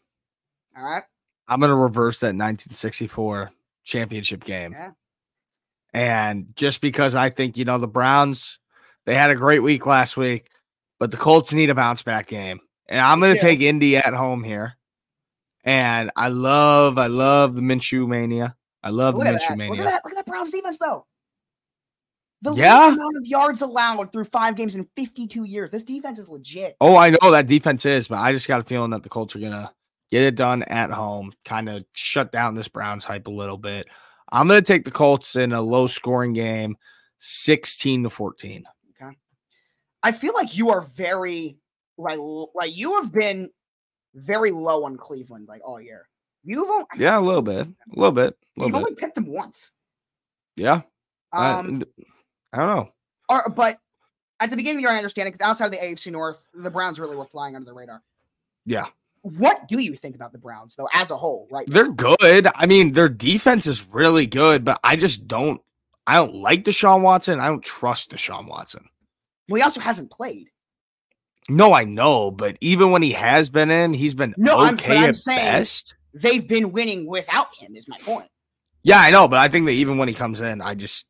All 0.77 0.85
right. 0.85 1.03
I'm 1.49 1.61
going 1.61 1.71
to 1.71 1.77
reverse 1.77 2.19
that 2.21 2.29
1964 2.29 3.51
championship 3.85 4.45
game. 4.45 4.73
Yeah. 4.73 4.93
And 5.93 6.47
just 6.57 6.81
because 6.81 7.15
I 7.15 7.29
think, 7.29 7.59
you 7.59 7.65
know, 7.67 7.77
the 7.79 7.89
Browns, 7.89 8.59
they 9.05 9.15
had 9.15 9.31
a 9.31 9.35
great 9.35 9.59
week 9.59 9.85
last 9.85 10.17
week, 10.17 10.49
but 10.99 11.11
the 11.11 11.17
Colts 11.19 11.53
need 11.53 11.69
a 11.69 11.75
bounce 11.75 12.03
back 12.03 12.29
game. 12.29 12.61
And 12.89 13.01
I'm 13.01 13.21
going 13.21 13.33
to 13.33 13.37
Yeah. 13.37 13.43
take 13.43 13.61
Indy 13.61 13.97
at 13.97 14.15
home 14.15 14.43
here. 14.45 14.75
And 15.65 16.11
I 16.17 16.29
love, 16.29 16.97
I 16.97 17.09
love 17.09 17.55
the 17.55 17.61
Minshew 17.61 18.09
mania. 18.09 18.57
I 18.83 18.91
love 18.91 19.17
Look 19.17 19.25
the 19.25 19.33
Minshew 19.33 19.49
that. 19.49 19.59
mania. 19.59 19.71
Look 19.71 19.81
at 19.81 19.91
that. 19.91 20.05
Look 20.05 20.13
at 20.13 20.17
that 20.25 20.27
Browns 20.27 20.51
defense, 20.53 20.79
though. 20.79 21.07
The 22.43 22.53
Yeah. 22.55 22.87
least 22.87 22.97
amount 22.99 23.17
of 23.17 23.25
yards 23.27 23.63
allowed 23.63 24.13
through 24.13 24.25
five 24.25 24.57
games 24.57 24.75
in 24.75 24.85
52 24.97 25.45
years. 25.45 25.71
This 25.71 25.85
defense 25.85 26.19
is 26.19 26.29
legit. 26.29 26.77
Oh, 26.81 26.97
I 26.97 27.11
know 27.11 27.31
that 27.31 27.47
defense 27.47 27.87
is, 27.87 28.09
but 28.09 28.19
I 28.19 28.33
just 28.33 28.49
got 28.49 28.61
a 28.61 28.65
feeling 28.65 28.91
that 28.91 29.03
the 29.05 29.09
Colts 29.09 29.35
are 29.37 29.41
gonna 29.41 29.73
get 30.11 30.23
it 30.23 30.35
done 30.35 30.63
at 30.65 30.91
home, 30.91 31.33
kind 31.45 31.69
of 31.69 31.85
shut 31.93 32.33
down 32.33 32.55
this 32.55 32.69
Browns 32.69 33.05
hype 33.05 33.29
a 33.29 33.31
little 33.31 33.57
bit. 33.57 33.87
I'm 34.33 34.49
gonna 34.49 34.61
take 34.61 34.85
the 34.85 34.91
Colts 34.91 35.37
in 35.37 35.53
a 35.53 35.63
low 35.63 35.87
scoring 35.87 36.33
game, 36.33 36.77
16 37.19 38.03
to 38.03 38.11
14. 38.11 38.65
Okay. 39.01 39.17
I 40.03 40.11
feel 40.13 40.35
like 40.35 40.57
you 40.57 40.71
are 40.71 40.81
very 40.81 41.59
like 41.97 42.19
like 42.55 42.75
you 42.77 43.01
have 43.01 43.13
been 43.13 43.51
very 44.15 44.51
low 44.51 44.85
on 44.85 44.97
Cleveland 44.97 45.47
like 45.49 45.63
all 45.65 45.81
year. 45.81 46.09
You've 46.45 46.69
only, 46.69 46.85
Yeah, 46.97 47.19
a 47.19 47.21
little 47.21 47.41
bit, 47.43 47.69
a 47.69 47.75
little 47.95 48.11
bit, 48.11 48.37
a 48.59 48.63
you've 48.65 48.73
bit. 48.73 48.79
only 48.79 48.95
picked 48.97 49.15
them 49.15 49.27
once. 49.29 49.71
Yeah, 50.57 50.83
Um, 51.33 51.83
I 51.83 52.03
don't 52.59 52.67
know. 52.77 52.89
or, 53.29 53.49
but 53.51 53.79
at 54.41 54.51
the 54.51 54.57
beginning 54.57 54.77
of 54.77 54.79
the 54.79 54.83
year, 54.83 54.91
I 54.93 54.97
understand 54.99 55.29
it 55.29 55.33
because 55.33 55.47
outside 55.49 55.67
of 55.67 55.71
the 55.73 55.79
AFC 55.79 56.11
North, 56.13 56.49
the 56.55 56.71
Browns 56.71 56.99
really 57.01 57.17
were 57.17 57.25
flying 57.25 57.55
under 57.57 57.67
the 57.67 57.75
radar. 57.75 58.03
Yeah, 58.67 58.87
What 59.23 59.67
do 59.69 59.79
you 59.79 59.95
think 59.95 60.15
about 60.15 60.33
the 60.33 60.39
Browns 60.39 60.75
though, 60.77 60.89
as 60.93 61.11
a 61.11 61.17
whole? 61.17 61.49
Right? 61.51 61.67
they're 61.69 61.89
good. 61.89 62.47
I 62.55 62.67
mean, 62.67 62.93
their 62.93 63.09
defense 63.09 63.67
is 63.67 63.87
really 63.89 64.27
good, 64.27 64.65
but 64.65 64.79
I 64.85 64.97
just 64.97 65.27
don't. 65.27 65.61
I 66.07 66.15
don't 66.17 66.35
like 66.35 66.65
Deshaun 66.65 67.03
Watson. 67.03 67.39
I 67.41 67.47
don't 67.47 67.63
trust 67.63 68.11
Deshaun 68.11 68.49
Watson. 68.49 68.85
Well, 69.49 69.57
he 69.59 69.63
also 69.63 69.81
hasn't 69.81 70.11
played. 70.11 70.49
No, 71.49 71.73
I 71.73 71.85
know, 71.85 72.31
but 72.31 72.57
even 72.61 72.91
when 72.93 73.03
he 73.03 73.13
has 73.13 73.51
been 73.51 73.71
in, 73.71 73.95
he's 73.95 74.15
been 74.15 74.35
No, 74.37 74.59
I'm- 74.59 74.75
okay 74.75 74.97
I'm 74.97 75.11
at 75.11 75.17
saying- 75.17 75.39
best. 75.39 75.95
They've 76.15 76.47
been 76.47 76.73
winning 76.73 77.07
without 77.07 77.49
him. 77.57 77.75
Is 77.75 77.89
my 77.89 77.97
point. 77.99 78.29
Yeah, 78.83 78.99
I 79.01 79.11
know, 79.11 79.29
but 79.29 79.39
I 79.39 79.49
think 79.49 79.67
that 79.67 79.73
even 79.73 79.97
when 79.97 80.09
he 80.09 80.15
comes 80.15 80.41
in, 80.41 80.61
I 80.61 80.75
just. 80.75 81.07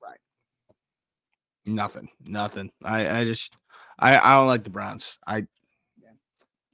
Nothing, 1.65 2.09
nothing. 2.25 2.71
I, 2.85 3.21
I 3.21 3.25
just, 3.25 3.57
I, 3.99 4.19
I 4.19 4.33
don't 4.37 4.47
like 4.47 4.65
the 4.65 4.71
Browns. 4.71 5.17
I, 5.27 5.47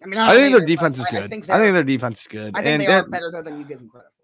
I 0.02 0.06
mean, 0.06 0.18
I 0.18 0.32
think 0.34 0.56
their 0.56 0.64
defense 0.64 0.98
is 0.98 1.06
good. 1.06 1.22
I 1.24 1.28
think, 1.28 1.50
I 1.50 1.58
their 1.72 1.82
defense 1.82 2.20
is 2.20 2.26
good. 2.28 2.54
I 2.56 2.62
think 2.62 2.80
they 2.80 2.86
they're- 2.86 3.08
better 3.08 3.30
though 3.32 3.42
than 3.42 3.58
you 3.58 3.64
give 3.64 3.78
them 3.78 3.88
credit 3.88 4.10
for. 4.10 4.14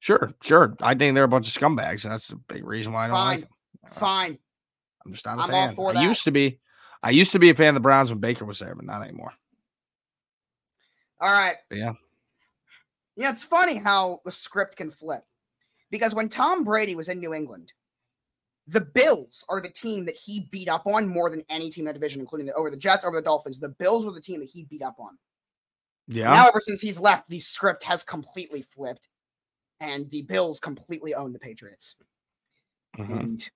Sure, 0.00 0.32
sure. 0.42 0.76
I 0.80 0.94
think 0.94 1.14
they're 1.14 1.24
a 1.24 1.28
bunch 1.28 1.48
of 1.48 1.60
scumbags, 1.60 2.04
and 2.04 2.12
that's 2.12 2.30
a 2.30 2.36
big 2.36 2.64
reason 2.64 2.92
why 2.92 3.04
I 3.04 3.06
don't 3.08 3.16
like 3.16 3.40
Fine. 3.40 3.40
them. 3.40 3.48
Uh, 3.84 3.88
fine. 3.90 4.38
I'm 5.04 5.12
just 5.12 5.26
not 5.26 5.38
a 5.38 5.42
I'm 5.42 5.54
all 5.54 5.66
fan. 5.66 5.74
for 5.74 5.90
I 5.90 5.94
that. 5.94 6.02
used 6.04 6.24
to 6.24 6.30
be. 6.30 6.58
I 7.02 7.10
used 7.10 7.32
to 7.32 7.38
be 7.38 7.50
a 7.50 7.54
fan 7.54 7.68
of 7.68 7.74
the 7.74 7.80
Browns 7.80 8.10
when 8.10 8.18
Baker 8.20 8.44
was 8.44 8.58
there, 8.58 8.74
but 8.74 8.84
not 8.84 9.02
anymore. 9.02 9.32
All 11.20 11.30
right. 11.30 11.56
But 11.68 11.78
yeah. 11.78 11.92
Yeah, 13.16 13.30
it's 13.30 13.44
funny 13.44 13.76
how 13.76 14.20
the 14.24 14.32
script 14.32 14.76
can 14.76 14.90
flip. 14.90 15.24
Because 15.90 16.14
when 16.14 16.28
Tom 16.28 16.64
Brady 16.64 16.94
was 16.94 17.08
in 17.08 17.18
New 17.18 17.34
England, 17.34 17.72
the 18.68 18.82
Bills 18.82 19.44
are 19.48 19.60
the 19.60 19.70
team 19.70 20.04
that 20.04 20.16
he 20.16 20.48
beat 20.52 20.68
up 20.68 20.86
on 20.86 21.08
more 21.08 21.30
than 21.30 21.42
any 21.48 21.70
team 21.70 21.82
in 21.82 21.86
the 21.86 21.92
division, 21.94 22.20
including 22.20 22.46
the, 22.46 22.54
over 22.54 22.70
the 22.70 22.76
Jets, 22.76 23.04
over 23.04 23.16
the 23.16 23.22
Dolphins. 23.22 23.58
The 23.58 23.70
Bills 23.70 24.04
were 24.04 24.12
the 24.12 24.20
team 24.20 24.40
that 24.40 24.50
he 24.50 24.64
beat 24.64 24.82
up 24.82 24.96
on. 24.98 25.18
Yeah. 26.06 26.30
Now, 26.30 26.48
ever 26.48 26.60
since 26.60 26.80
he's 26.80 27.00
left, 27.00 27.28
the 27.28 27.40
script 27.40 27.82
has 27.84 28.02
completely 28.02 28.62
flipped, 28.62 29.08
and 29.80 30.10
the 30.10 30.22
Bills 30.22 30.60
completely 30.60 31.14
own 31.14 31.32
the 31.32 31.38
Patriots. 31.38 31.96
Mhm. 32.96 33.20
And 33.20 33.50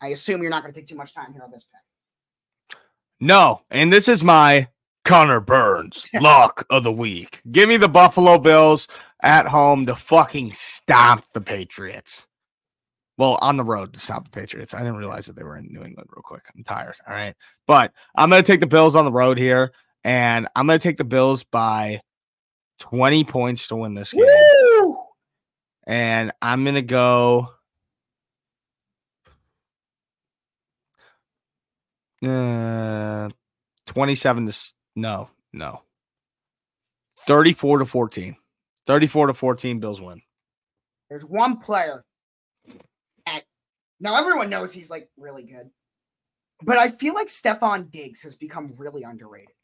I 0.00 0.08
assume 0.08 0.40
you're 0.40 0.50
not 0.50 0.62
going 0.62 0.72
to 0.72 0.80
take 0.80 0.88
too 0.88 0.96
much 0.96 1.14
time 1.14 1.32
here 1.32 1.42
on 1.42 1.50
this 1.50 1.66
pick. 1.66 2.78
No, 3.20 3.62
and 3.70 3.92
this 3.92 4.08
is 4.08 4.24
my 4.24 4.68
Connor 5.04 5.40
Burns 5.40 6.08
lock 6.20 6.64
of 6.70 6.84
the 6.84 6.92
week. 6.92 7.42
Give 7.50 7.68
me 7.68 7.76
the 7.76 7.88
Buffalo 7.88 8.38
Bills 8.38 8.88
at 9.22 9.46
home 9.46 9.84
to 9.86 9.94
fucking 9.94 10.52
stomp 10.52 11.26
the 11.34 11.42
Patriots. 11.42 12.26
Well, 13.20 13.38
on 13.42 13.58
the 13.58 13.64
road 13.64 13.92
to 13.92 14.00
stop 14.00 14.24
the 14.24 14.30
Patriots. 14.30 14.72
I 14.72 14.78
didn't 14.78 14.96
realize 14.96 15.26
that 15.26 15.36
they 15.36 15.44
were 15.44 15.58
in 15.58 15.70
New 15.70 15.82
England 15.84 16.08
real 16.08 16.22
quick. 16.22 16.42
I'm 16.56 16.64
tired. 16.64 16.94
All 17.06 17.12
right. 17.12 17.34
But 17.66 17.92
I'm 18.16 18.30
going 18.30 18.42
to 18.42 18.46
take 18.50 18.60
the 18.60 18.66
Bills 18.66 18.96
on 18.96 19.04
the 19.04 19.12
road 19.12 19.36
here, 19.36 19.72
and 20.04 20.48
I'm 20.56 20.66
going 20.66 20.78
to 20.78 20.82
take 20.82 20.96
the 20.96 21.04
Bills 21.04 21.44
by 21.44 22.00
20 22.78 23.24
points 23.24 23.68
to 23.68 23.76
win 23.76 23.92
this 23.92 24.14
game. 24.14 24.24
Woo! 24.24 24.96
And 25.86 26.32
I'm 26.40 26.64
going 26.64 26.76
to 26.76 26.82
go. 26.82 27.50
Uh, 32.24 33.28
27 33.84 34.46
to 34.46 34.72
no, 34.96 35.28
no. 35.52 35.82
34 37.26 37.80
to 37.80 37.84
14. 37.84 38.34
34 38.86 39.26
to 39.26 39.34
14 39.34 39.78
Bills 39.78 40.00
win. 40.00 40.22
There's 41.10 41.26
one 41.26 41.58
player. 41.58 42.02
Now 44.00 44.14
everyone 44.16 44.48
knows 44.50 44.72
he's 44.72 44.90
like 44.90 45.10
really 45.16 45.44
good, 45.44 45.70
but 46.62 46.78
I 46.78 46.88
feel 46.88 47.14
like 47.14 47.28
Stefon 47.28 47.90
Diggs 47.90 48.22
has 48.22 48.34
become 48.34 48.72
really 48.78 49.02
underrated. 49.02 49.54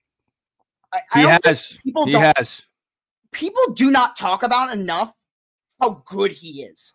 I, 0.92 1.00
I 1.12 1.18
He 1.18 1.22
don't 1.26 1.44
has. 1.46 1.78
people 1.82 2.06
He 2.06 2.12
don't 2.12 2.34
has. 2.36 2.62
people 3.32 3.72
do 3.74 3.90
not 3.90 4.16
talk 4.16 4.42
about 4.42 4.74
enough 4.74 5.12
how 5.80 6.02
good 6.06 6.32
he 6.32 6.62
is. 6.62 6.92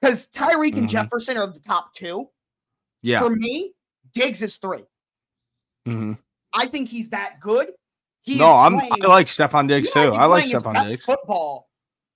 Because 0.00 0.26
Tyreek 0.28 0.76
and 0.76 0.88
Mhm. 0.88 0.90
Jefferson 0.90 1.36
are 1.36 1.46
the 1.46 1.60
top 1.60 1.94
two. 1.94 2.28
Yeah. 3.02 3.20
For 3.20 3.30
me, 3.30 3.74
Diggs 4.12 4.42
is 4.42 4.56
three. 4.56 4.84
Mhm. 5.86 6.18
I 6.52 6.66
think 6.66 6.88
he's 6.88 7.10
that 7.10 7.40
good. 7.40 7.72
He's 8.22 8.38
No, 8.38 8.52
I'm 8.52 8.76
I 8.78 8.88
like 9.06 9.26
Stefon 9.26 9.68
Diggs 9.68 9.90
too. 9.92 10.12
I 10.12 10.26
like 10.26 10.44
playing 10.44 10.56
Stefon 10.60 10.88
Diggs. 10.88 11.04
Football 11.04 11.68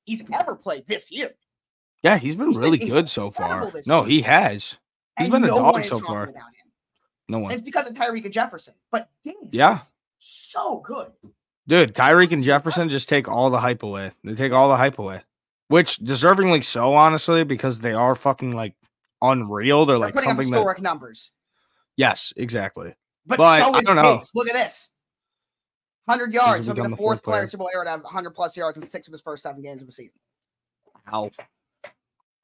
he's 0.04 0.22
ever 0.32 0.54
played 0.54 0.86
this 0.86 1.10
year. 1.10 1.34
Yeah, 2.02 2.18
he's 2.18 2.36
been 2.36 2.46
He's 2.48 2.56
been 2.56 2.62
really 2.64 2.78
good 2.78 3.08
so 3.08 3.30
far. 3.30 3.72
No, 3.86 4.04
he 4.04 4.22
has. 4.22 4.78
He's 5.18 5.26
and 5.28 5.32
been 5.32 5.44
a 5.44 5.48
no 5.48 5.56
dog 5.56 5.84
so 5.84 5.98
far. 6.00 6.26
No 7.28 7.36
And 7.38 7.42
one. 7.44 7.52
it's 7.52 7.62
because 7.62 7.86
of 7.88 7.94
Tyreek 7.94 8.24
and 8.24 8.32
Jefferson. 8.32 8.74
But 8.92 9.08
Diggs 9.24 9.38
Yeah. 9.52 9.78
so 10.18 10.80
good. 10.80 11.10
Dude, 11.66 11.94
Tyreek 11.94 12.30
and 12.32 12.44
Jefferson 12.44 12.88
just 12.88 13.08
take 13.08 13.26
all 13.28 13.50
the 13.50 13.58
hype 13.58 13.82
away. 13.82 14.12
They 14.22 14.34
take 14.34 14.52
all 14.52 14.68
the 14.68 14.76
hype 14.76 14.98
away. 14.98 15.22
which 15.68 15.98
deservingly 15.98 16.62
so, 16.62 16.94
honestly, 16.94 17.42
because 17.42 17.80
they 17.80 17.92
are 17.92 18.14
fucking 18.14 18.52
like 18.52 18.74
unreal. 19.20 19.84
They're 19.84 19.94
They're 19.94 20.06
like 20.06 20.14
putting 20.14 20.28
up 20.30 20.36
something 20.36 20.50
that 20.52 20.58
historic 20.58 20.80
numbers. 20.80 21.32
yes, 21.96 22.32
exactly. 22.36 22.94
But, 23.26 23.38
But 23.38 23.58
so 23.64 23.74
I 23.74 23.78
is 23.80 23.86
don't 23.86 23.96
know. 23.96 24.14
Diggs. 24.18 24.30
Look 24.36 24.46
at 24.48 24.54
this. 24.54 24.88
100 26.04 26.32
yards. 26.32 26.66
He'll 26.68 26.76
be 26.76 26.82
the 26.82 26.88
the 26.90 26.96
fourth 26.96 26.98
fourth 27.18 27.22
player 27.24 27.32
player. 27.38 27.42
in 27.44 27.50
Super 27.50 27.58
Bowl 27.62 27.70
era 27.74 27.84
to 27.84 27.90
have 27.90 28.02
100 28.04 28.30
plus 28.30 28.56
yards 28.56 28.78
in 28.78 28.84
six 28.86 29.08
of 29.08 29.12
his 29.12 29.20
first 29.20 29.42
seven 29.42 29.60
games 29.60 29.80
of 29.82 29.88
the 29.88 29.92
season. 29.92 30.20
Wow, 31.10 31.30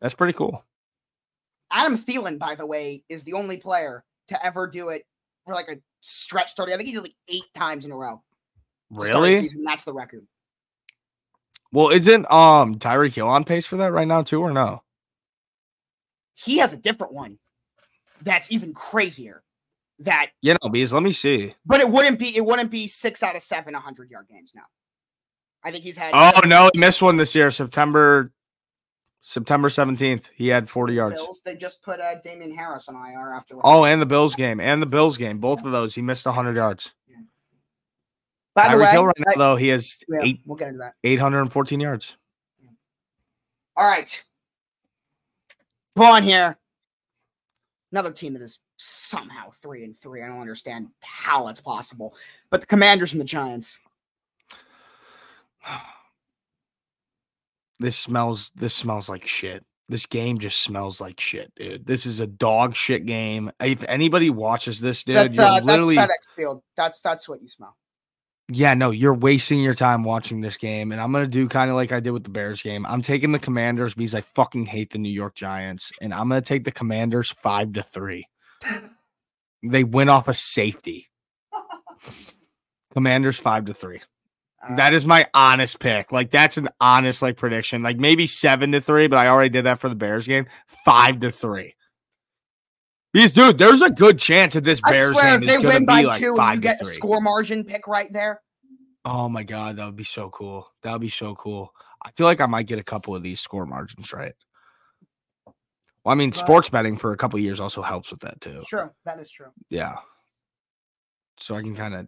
that's 0.02 0.14
pretty 0.14 0.34
cool. 0.34 0.62
Adam 1.70 1.96
Thielen, 1.96 2.38
by 2.38 2.54
the 2.54 2.66
way, 2.66 3.02
is 3.08 3.24
the 3.24 3.32
only 3.32 3.56
player 3.56 4.04
to 4.28 4.44
ever 4.44 4.66
do 4.66 4.90
it 4.90 5.06
for 5.46 5.54
like 5.54 5.68
a 5.68 5.78
stretch 6.02 6.52
30. 6.54 6.74
I 6.74 6.76
think 6.76 6.86
he 6.88 6.92
did 6.94 7.02
like 7.02 7.14
eight 7.28 7.50
times 7.54 7.86
in 7.86 7.92
a 7.92 7.96
row. 7.96 8.22
to 8.92 9.06
start 9.06 9.08
the 9.08 9.14
Really? 9.20 9.38
Season. 9.40 9.64
That's 9.64 9.84
the 9.84 9.94
record. 9.94 10.26
Well, 11.72 11.88
isn't 11.88 12.30
um 12.30 12.74
Tyreek 12.78 13.14
Hill 13.14 13.28
on 13.28 13.44
pace 13.44 13.64
for 13.64 13.76
that 13.78 13.92
right 13.92 14.06
now 14.06 14.20
too, 14.22 14.42
or 14.42 14.52
no? 14.52 14.82
He 16.34 16.58
has 16.58 16.72
a 16.74 16.76
different 16.76 17.14
one 17.14 17.38
that's 18.20 18.50
even 18.52 18.74
crazier. 18.74 19.42
That, 20.00 20.30
You 20.40 20.54
know, 20.54 20.68
because 20.68 20.92
let 20.92 21.02
me 21.04 21.12
see. 21.12 21.54
but 21.64 21.80
it 21.80 21.88
wouldn't 21.88 22.18
be. 22.18 22.36
It 22.36 22.44
wouldn't 22.44 22.70
be 22.72 22.88
six 22.88 23.22
out 23.22 23.36
of 23.36 23.42
seven 23.42 23.72
100 23.74 24.10
yard 24.10 24.26
games 24.28 24.50
now. 24.54 24.62
I 25.62 25.70
think 25.70 25.84
he's 25.84 25.96
had. 25.96 26.10
Oh 26.12 26.40
no, 26.44 26.68
he 26.74 26.80
missed 26.80 27.00
one 27.02 27.16
this 27.16 27.34
year, 27.36 27.50
September 27.52 28.32
September 29.22 29.68
17th. 29.68 30.30
He 30.34 30.48
had 30.48 30.68
40 30.68 30.94
yards. 30.94 31.22
Bills, 31.22 31.40
they 31.44 31.56
just 31.56 31.80
put 31.80 32.00
uh, 32.00 32.16
Damien 32.22 32.54
Harris 32.54 32.88
on 32.88 32.96
IR 32.96 33.32
after. 33.34 33.56
Oh, 33.62 33.84
and 33.84 34.02
the 34.02 34.06
Bills 34.06 34.34
game. 34.34 34.60
And 34.60 34.82
the 34.82 34.86
Bills 34.86 35.16
game. 35.16 35.38
Both 35.38 35.64
of 35.64 35.70
those. 35.72 35.94
He 35.94 36.02
missed 36.02 36.26
100 36.26 36.56
yards. 36.56 36.92
By 38.54 38.68
the 38.68 38.74
Tyreek 38.74 38.80
way, 38.82 38.90
Hill 38.90 39.06
right 39.06 39.18
now, 39.18 39.32
I- 39.32 39.38
though, 39.38 39.56
he 39.56 39.68
has 39.68 40.04
yeah, 40.08 40.20
eight, 40.22 40.42
we'll 40.44 40.56
get 40.56 40.68
into 40.68 40.80
that. 40.80 40.94
814 41.04 41.80
yards. 41.80 42.16
All 43.74 43.86
right. 43.86 44.22
Go 45.96 46.04
on 46.04 46.22
here. 46.22 46.58
Another 47.92 48.10
team 48.10 48.34
that 48.34 48.42
is 48.42 48.58
somehow 48.76 49.50
three 49.62 49.84
and 49.84 49.96
three. 49.96 50.22
I 50.22 50.26
don't 50.26 50.40
understand 50.40 50.88
how 51.00 51.48
it's 51.48 51.62
possible. 51.62 52.14
But 52.50 52.60
the 52.60 52.66
Commanders 52.66 53.12
and 53.12 53.20
the 53.20 53.24
Giants. 53.24 53.78
This 57.82 57.98
smells 57.98 58.52
this 58.54 58.74
smells 58.74 59.08
like 59.08 59.26
shit. 59.26 59.64
This 59.88 60.06
game 60.06 60.38
just 60.38 60.62
smells 60.62 61.00
like 61.00 61.18
shit, 61.18 61.52
dude. 61.56 61.84
This 61.84 62.06
is 62.06 62.20
a 62.20 62.26
dog 62.26 62.76
shit 62.76 63.04
game. 63.04 63.50
If 63.60 63.84
anybody 63.88 64.30
watches 64.30 64.80
this, 64.80 65.02
dude, 65.02 65.16
that's 65.16 65.36
you're 65.36 65.44
uh, 65.44 65.54
that's 65.54 65.66
literally 65.66 65.96
FedEx 65.96 66.08
Field. 66.36 66.62
That's 66.76 67.00
that's 67.00 67.28
what 67.28 67.42
you 67.42 67.48
smell. 67.48 67.76
Yeah, 68.48 68.74
no, 68.74 68.90
you're 68.90 69.14
wasting 69.14 69.60
your 69.60 69.74
time 69.74 70.04
watching 70.04 70.40
this 70.40 70.56
game. 70.56 70.92
And 70.92 71.00
I'm 71.00 71.10
going 71.10 71.24
to 71.24 71.30
do 71.30 71.48
kind 71.48 71.70
of 71.70 71.76
like 71.76 71.90
I 71.90 72.00
did 72.00 72.10
with 72.10 72.24
the 72.24 72.30
Bears 72.30 72.62
game. 72.62 72.84
I'm 72.86 73.02
taking 73.02 73.32
the 73.32 73.38
Commanders 73.38 73.94
because 73.94 74.14
I 74.14 74.20
fucking 74.20 74.66
hate 74.66 74.90
the 74.90 74.98
New 74.98 75.12
York 75.12 75.34
Giants. 75.34 75.90
And 76.00 76.12
I'm 76.12 76.28
going 76.28 76.42
to 76.42 76.46
take 76.46 76.64
the 76.64 76.72
Commanders 76.72 77.30
five 77.30 77.72
to 77.72 77.82
three. 77.82 78.26
they 79.62 79.84
went 79.84 80.10
off 80.10 80.28
a 80.28 80.34
safety. 80.34 81.08
Commanders 82.92 83.38
five 83.38 83.64
to 83.66 83.74
three. 83.74 84.00
That 84.76 84.94
my 85.06 85.26
honest 85.34 85.80
pick. 85.80 86.12
Like 86.12 86.30
that's 86.30 86.56
an 86.56 86.68
honest 86.80 87.20
like 87.20 87.36
prediction. 87.36 87.82
Like 87.82 87.96
maybe 87.98 88.26
seven 88.26 88.72
to 88.72 88.80
three, 88.80 89.08
but 89.08 89.18
I 89.18 89.26
already 89.28 89.50
did 89.50 89.64
that 89.66 89.80
for 89.80 89.88
the 89.88 89.94
Bears 89.96 90.26
game. 90.26 90.46
Five 90.84 91.20
to 91.20 91.30
three. 91.32 91.74
Because 93.12 93.32
dude, 93.32 93.58
there's 93.58 93.82
a 93.82 93.90
good 93.90 94.18
chance 94.18 94.54
that 94.54 94.64
this 94.64 94.80
I 94.84 94.92
Bears 94.92 95.16
swear, 95.16 95.38
game 95.38 95.46
they 95.46 95.54
is 95.54 95.62
going 95.62 95.74
win 95.74 95.82
to 95.82 95.86
by 95.86 96.00
be 96.02 96.06
like 96.06 96.20
two, 96.20 96.36
five 96.36 96.54
you 96.56 96.60
to 96.60 96.68
get 96.68 96.80
a 96.80 96.84
three. 96.84 96.94
score 96.94 97.20
margin 97.20 97.64
pick 97.64 97.86
right 97.88 98.10
there. 98.12 98.40
Oh 99.04 99.28
my 99.28 99.42
god, 99.42 99.76
that 99.76 99.84
would 99.86 99.96
be 99.96 100.04
so 100.04 100.30
cool. 100.30 100.68
That 100.82 100.92
would 100.92 101.00
be 101.00 101.10
so 101.10 101.34
cool. 101.34 101.72
I 102.04 102.10
feel 102.12 102.26
like 102.26 102.40
I 102.40 102.46
might 102.46 102.66
get 102.66 102.78
a 102.78 102.84
couple 102.84 103.14
of 103.16 103.22
these 103.22 103.40
score 103.40 103.66
margins 103.66 104.12
right. 104.12 104.34
Well, 105.44 106.12
I 106.12 106.14
mean, 106.14 106.30
But- 106.30 106.36
sports 106.38 106.68
betting 106.68 106.96
for 106.96 107.12
a 107.12 107.16
couple 107.16 107.36
of 107.38 107.42
years 107.44 107.60
also 107.60 107.82
helps 107.82 108.10
with 108.12 108.20
that 108.20 108.40
too. 108.40 108.62
True. 108.66 108.90
That 109.04 109.18
is 109.20 109.30
true. 109.30 109.48
Yeah. 109.70 109.96
So 111.38 111.54
I 111.56 111.62
can 111.62 111.74
kind 111.74 111.94
of 111.94 112.06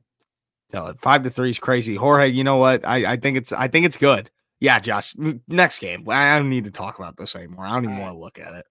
tell 0.69 0.89
it. 0.89 1.01
Five 1.01 1.25
to 1.25 1.31
three 1.31 1.51
is 1.51 1.59
crazy. 1.59 1.95
Jorge, 1.97 2.29
you 2.29 2.45
know 2.45 2.57
what? 2.57 2.87
I, 2.87 3.13
I 3.13 3.17
think 3.17 3.37
it's 3.37 3.53
I 3.53 3.69
think 3.69 3.87
it's 3.87 3.97
good. 3.97 4.31
Yeah, 4.61 4.79
Josh. 4.79 5.15
Next 5.49 5.79
game. 5.79 6.09
I 6.09 6.39
don't 6.39 6.49
need 6.49 6.65
to 6.65 6.71
talk 6.71 6.99
about 6.99 7.17
this 7.17 7.37
anymore. 7.37 7.67
I 7.67 7.75
don't 7.75 7.85
even 7.85 7.99
want 7.99 8.15
to 8.15 8.19
look 8.19 8.39
at 8.39 8.55
it. 8.55 8.67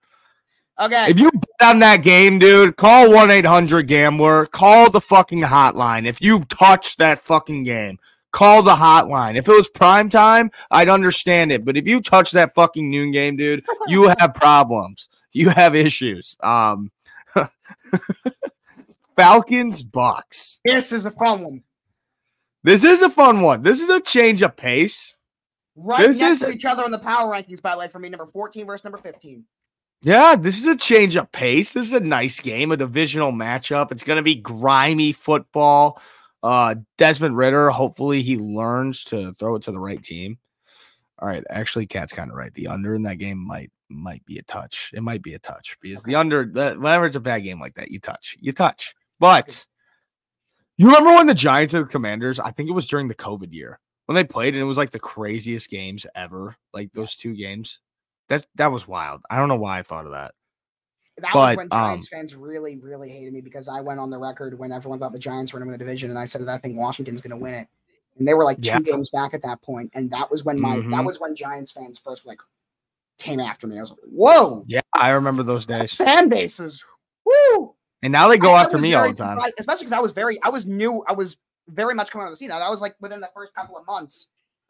Okay. 0.80 1.12
If 1.12 1.20
you 1.20 1.30
bet 1.32 1.70
on 1.70 1.80
that 1.80 1.98
game, 1.98 2.40
dude, 2.40 2.78
call 2.78 3.12
1 3.12 3.30
800 3.30 3.84
Gambler. 3.84 4.48
Call 4.48 4.90
the 4.90 5.02
fucking 5.02 5.42
hotline. 5.42 6.08
If 6.08 6.20
you 6.22 6.40
touch 6.46 6.98
that 6.98 7.22
fucking 7.22 7.64
game, 7.64 8.00
call 8.32 8.64
the 8.64 8.74
hotline. 8.74 9.36
If 9.36 9.48
it 9.48 9.52
was 9.52 9.70
prime 9.70 10.10
time, 10.10 10.50
I'd 10.72 10.90
understand 10.90 11.52
it. 11.52 11.64
But 11.64 11.78
if 11.78 11.86
you 11.86 12.02
touch 12.02 12.32
that 12.32 12.56
fucking 12.56 12.90
noon 12.90 13.12
game, 13.12 13.38
dude, 13.38 13.64
you 13.88 14.04
have 14.20 14.34
problems. 14.34 15.10
You 15.32 15.50
have 15.50 15.76
issues. 15.76 16.38
Um, 16.42 16.92
Falcons, 19.16 19.84
Bucks. 19.84 20.60
this 20.66 20.92
is 20.92 21.06
a 21.06 21.12
fun 21.12 21.44
one. 21.44 21.64
This 22.64 22.84
is 22.84 23.02
a 23.02 23.10
fun 23.10 23.42
one. 23.42 23.62
This 23.62 23.82
is 23.82 23.90
a 23.90 24.00
change 24.00 24.42
of 24.42 24.56
pace. 24.56 25.16
Right 25.76 26.08
This 26.08 26.20
next 26.20 26.42
is 26.42 26.48
to 26.48 26.52
each 26.52 26.66
other 26.66 26.86
in 26.86 26.92
the 26.92 27.00
power 27.00 27.32
rankings, 27.32 27.62
by 27.62 27.72
the 27.72 27.80
way, 27.80 27.88
for 27.88 28.00
me, 28.00 28.10
number 28.10 28.28
14 28.28 28.66
versus 28.66 28.84
number 28.84 29.00
15. 29.00 29.44
Yeah, 30.04 30.36
this 30.36 30.60
is 30.60 30.66
a 30.66 30.76
change 30.76 31.16
of 31.16 31.32
pace. 31.32 31.74
This 31.74 31.88
is 31.88 31.94
a 31.94 32.00
nice 32.00 32.40
game, 32.40 32.72
a 32.72 32.78
divisional 32.78 33.32
matchup. 33.32 33.92
It's 33.92 34.04
going 34.04 34.18
to 34.18 34.24
be 34.24 34.36
grimy 34.36 35.14
football. 35.14 36.02
Uh, 36.44 36.76
Desmond 36.98 37.38
Ridder, 37.38 37.70
hopefully 37.70 38.22
he 38.22 38.38
learns 38.38 39.06
to 39.06 39.34
throw 39.34 39.56
it 39.56 39.64
to 39.64 39.72
the 39.72 39.80
right 39.80 40.04
team. 40.04 40.38
All 41.20 41.28
right, 41.28 41.44
actually, 41.50 41.86
Cat's 41.86 42.12
kind 42.12 42.30
of 42.30 42.36
right. 42.36 42.54
The 42.54 42.68
under 42.68 42.96
in 42.96 43.04
that 43.04 43.18
game 43.18 43.38
might 43.38 43.72
might 43.90 44.26
be 44.26 44.40
a 44.40 44.44
touch. 44.44 44.92
It 44.94 45.04
might 45.04 45.22
be 45.22 45.36
a 45.36 45.40
touch 45.40 45.78
because 45.82 46.04
the 46.04 46.16
under, 46.16 46.46
the, 46.46 46.76
whenever 46.78 47.06
it's 47.06 47.16
a 47.16 47.22
bad 47.22 47.44
game 47.44 47.62
like 47.62 47.76
that, 47.76 47.92
you 47.92 48.00
touch, 48.00 48.36
you 48.40 48.52
touch. 48.52 48.94
But 49.20 49.66
you 50.78 50.88
remember 50.88 51.12
when 51.16 51.28
the 51.28 51.34
Giants 51.34 51.74
and 51.74 51.86
the 51.86 51.90
Commanders? 51.92 52.40
I 52.40 52.52
think 52.52 52.70
it 52.70 52.74
was 52.74 52.88
during 52.88 53.08
the 53.08 53.16
COVID 53.16 53.54
year 53.54 53.80
when 54.06 54.16
they 54.16 54.24
played, 54.24 54.54
and 54.54 54.62
it 54.62 54.66
was 54.66 54.78
like 54.78 54.92
the 54.92 55.00
craziest 55.00 55.70
games 55.70 56.06
ever. 56.16 56.56
Like 56.74 56.92
those 56.94 57.16
two 57.16 57.36
games. 57.36 57.80
That 58.30 58.46
that 58.56 58.72
was 58.72 58.88
wild. 58.88 59.22
I 59.30 59.38
don't 59.38 59.50
know 59.50 59.56
why 59.58 59.80
I 59.80 59.84
thought 59.84 60.06
of 60.06 60.12
that. 60.12 60.34
That 61.18 61.32
But, 61.34 61.58
was 61.58 61.58
when 61.58 61.70
Giants 61.70 62.08
um, 62.12 62.18
fans 62.20 62.36
really, 62.36 62.78
really 62.78 63.10
hated 63.10 63.34
me 63.34 63.42
because 63.42 63.68
I 63.68 63.82
went 63.82 64.00
on 64.00 64.10
the 64.10 64.18
record 64.18 64.58
when 64.58 64.72
everyone 64.72 65.00
thought 65.00 65.12
the 65.12 65.20
Giants 65.20 65.54
were 65.54 65.60
going 65.60 65.68
to 65.68 65.72
win 65.74 65.80
the 65.80 65.86
division, 65.86 66.10
and 66.10 66.18
I 66.18 66.26
said 66.26 66.42
that 66.42 66.50
I 66.50 66.58
think 66.58 66.78
Washington's 66.78 67.22
going 67.22 67.32
to 67.32 67.38
win 67.38 67.54
it. 67.54 67.68
And 68.18 68.28
they 68.28 68.34
were 68.34 68.44
like 68.44 68.62
two 68.62 68.68
Yeah. 68.68 68.80
games 68.80 69.10
back 69.12 69.34
at 69.34 69.42
that 69.44 69.62
point, 69.62 69.92
and 69.94 70.10
that 70.12 70.32
was 70.32 70.44
when 70.44 70.60
my 70.60 70.78
that 70.78 70.86
Mhm. 70.86 71.06
was 71.06 71.20
when 71.20 71.36
Giants 71.36 71.72
fans 71.72 72.00
first 72.00 72.26
like 72.26 72.40
came 73.20 73.40
after 73.40 73.68
me. 73.68 73.78
I 73.78 73.82
was 73.82 73.92
like, 73.92 74.00
"Whoa, 74.06 74.64
Yeah, 74.68 74.82
I 74.94 75.10
remember 75.12 75.44
those 75.44 75.66
days. 75.66 75.94
fan 75.94 76.30
bases, 76.30 76.84
woo!" 77.26 77.76
And 78.04 78.12
now 78.12 78.28
they 78.28 78.38
go 78.38 78.52
I- 78.54 78.60
I 78.60 78.64
after 78.64 78.78
was 78.78 78.82
me 78.84 78.94
all 78.94 79.02
the 79.10 79.14
time. 79.16 79.38
surprised, 79.38 79.56
especially 79.58 79.86
because 79.86 79.94
I 79.94 80.00
was 80.00 80.12
very, 80.14 80.42
I 80.44 80.50
was 80.50 80.66
new, 80.66 81.04
I 81.08 81.14
was 81.14 81.38
very 81.70 81.96
much 81.96 82.12
coming 82.12 82.26
on 82.26 82.32
the 82.32 82.38
scene. 82.38 82.52
I 82.52 82.70
was 82.70 82.82
like 82.82 82.96
within 83.00 83.22
the 83.22 83.30
first 83.34 83.54
couple 83.56 83.78
of 83.78 83.88
months 83.88 84.28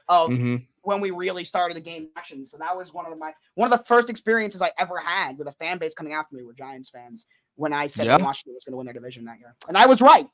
of 0.07 0.29
Mhm. 0.29 0.65
when 0.81 1.01
we 1.01 1.11
really 1.11 1.43
started 1.43 1.75
the 1.75 1.81
game 1.81 2.09
action. 2.15 2.45
So 2.45 2.57
that 2.57 2.75
was 2.77 2.93
one 2.93 3.05
of 3.05 3.17
my 3.17 3.33
one 3.55 3.71
of 3.73 3.77
the 3.79 3.85
first 3.85 4.09
experiences 4.09 4.61
I 4.61 4.71
ever 4.77 4.99
had 4.99 5.37
with 5.37 5.47
a 5.47 5.51
fan 5.53 5.77
base 5.79 5.93
coming 5.93 6.13
after 6.13 6.35
me 6.35 6.43
were 6.43 6.53
Giants 6.53 6.89
fans 6.89 7.25
when 7.55 7.73
I 7.73 7.87
said 7.87 8.05
Yeah. 8.05 8.17
Washington 8.17 8.53
was 8.53 8.63
going 8.65 8.73
to 8.73 8.77
win 8.77 8.85
their 8.85 8.93
division 8.93 9.25
that 9.25 9.39
year, 9.39 9.55
and 9.67 9.77
I 9.77 9.85
was 9.87 10.01
right. 10.01 10.27